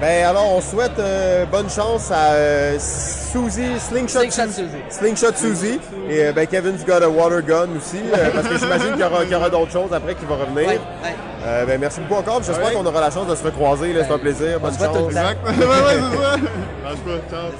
[0.00, 4.78] Ben alors, on souhaite euh, bonne chance à euh, Suzy, Slingshot, Slingshot Suzy.
[4.88, 5.78] Slingshot Suzy.
[6.08, 9.34] Et euh, ben, Kevin's got a water gun aussi, euh, parce que j'imagine qu'il y
[9.34, 10.66] aura, d'autres choses après qui vont revenir.
[10.70, 11.14] Ouais, ouais.
[11.44, 12.42] Euh, ben, merci beaucoup encore.
[12.42, 12.72] J'espère Ouais.
[12.72, 13.92] qu'on aura la chance de se recroiser.
[13.94, 14.58] C'est un plaisir.
[14.58, 14.96] Bonne tout le chance.
[14.96, 15.06] temps.
[15.08, 15.38] Exact.
[15.46, 16.36] ouais, ouais, c'est ça.
[16.82, 17.50] Lâche pas, ciao.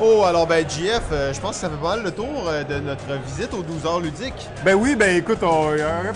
[0.00, 2.64] Oh, alors ben, JF, euh, je pense que ça fait pas mal le tour euh,
[2.64, 4.48] de notre visite aux 12 heures ludiques.
[4.64, 6.12] Ben oui, ben écoute, on- il y a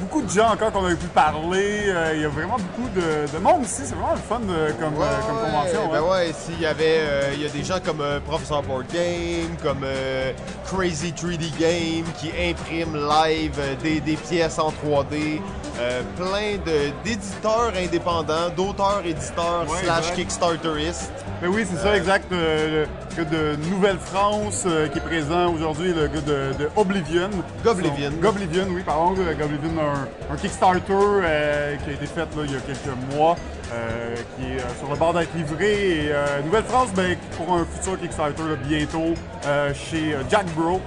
[0.00, 1.84] beaucoup de gens encore qu'on a pu parler.
[1.88, 3.82] euh, Il y a vraiment beaucoup de, de monde ici.
[3.84, 5.88] C'est vraiment le fun de- comme, euh, comme Ouais, convention.
[5.92, 6.10] Ben hein.
[6.10, 9.56] ouais, s'il y avait, euh, il y a des gens comme euh, Professor Board Game,
[9.62, 10.32] comme euh,
[10.66, 15.40] Crazy 3D Game qui impriment live euh, des, des pièces en 3D,
[15.80, 16.58] euh, plein
[17.04, 20.12] d'éditeurs indépendants, d'auteurs éditeurs Ouais, slash.
[20.14, 21.12] Kickstarteristes.
[21.42, 22.30] Ben oui, c'est ça, exact.
[22.32, 22.84] euh,
[23.16, 27.30] le gars de Nouvelle-France euh, qui est présent aujourd'hui, le gars de, de Oblivion.
[27.64, 28.10] Goblivion.
[28.10, 29.14] Son- Goblivion, oui, pardon.
[29.18, 33.14] euh, Goblivion, un, un Kickstarter euh, qui a été fait là, il y a quelques
[33.16, 33.36] mois,
[33.72, 36.06] euh, qui est euh, sur le bord d'être livré.
[36.06, 39.14] Et euh, Nouvelle-France, ben, pour un futur Kickstarter là, bientôt
[39.46, 40.80] euh, chez Jack Bro.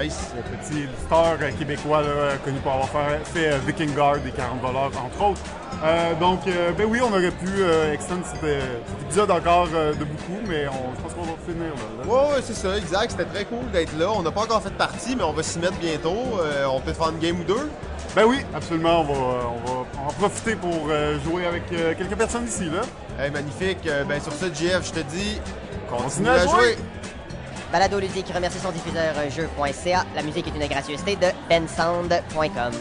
[0.00, 0.32] Nice.
[0.36, 4.64] Le petit éditeur euh, québécois là, connu pour avoir fait, fait Viking Guard et 40
[4.64, 5.40] entre autres.
[6.18, 6.40] Donc,
[6.78, 7.50] ben oui, on aurait pu
[7.92, 12.04] extendre cet, cet épisode encore de beaucoup, mais on, je pense qu'on va finir là.
[12.04, 12.10] là.
[12.10, 13.10] Ouais, ouais, c'est ça, exact.
[13.10, 14.06] C'était très cool d'être là.
[14.16, 16.16] On n'a pas encore fait de partie, mais on va s'y mettre bientôt.
[16.70, 17.68] On peut faire une game ou deux.
[18.14, 22.14] Ben oui, absolument, on va, on va en profiter pour euh, jouer avec euh, quelques
[22.16, 22.66] personnes ici.
[22.70, 22.82] Là.
[23.22, 23.78] Hey, magnifique.
[23.86, 25.40] Euh, ben sur ce, JF, je te dis,
[25.90, 26.50] continue Continue à à jouer.
[26.52, 26.76] jouer.
[27.72, 30.04] Balado Ludique remercie son diffuseur jeu.ca.
[30.14, 32.72] La musique est une gracieuseté de bensound.com.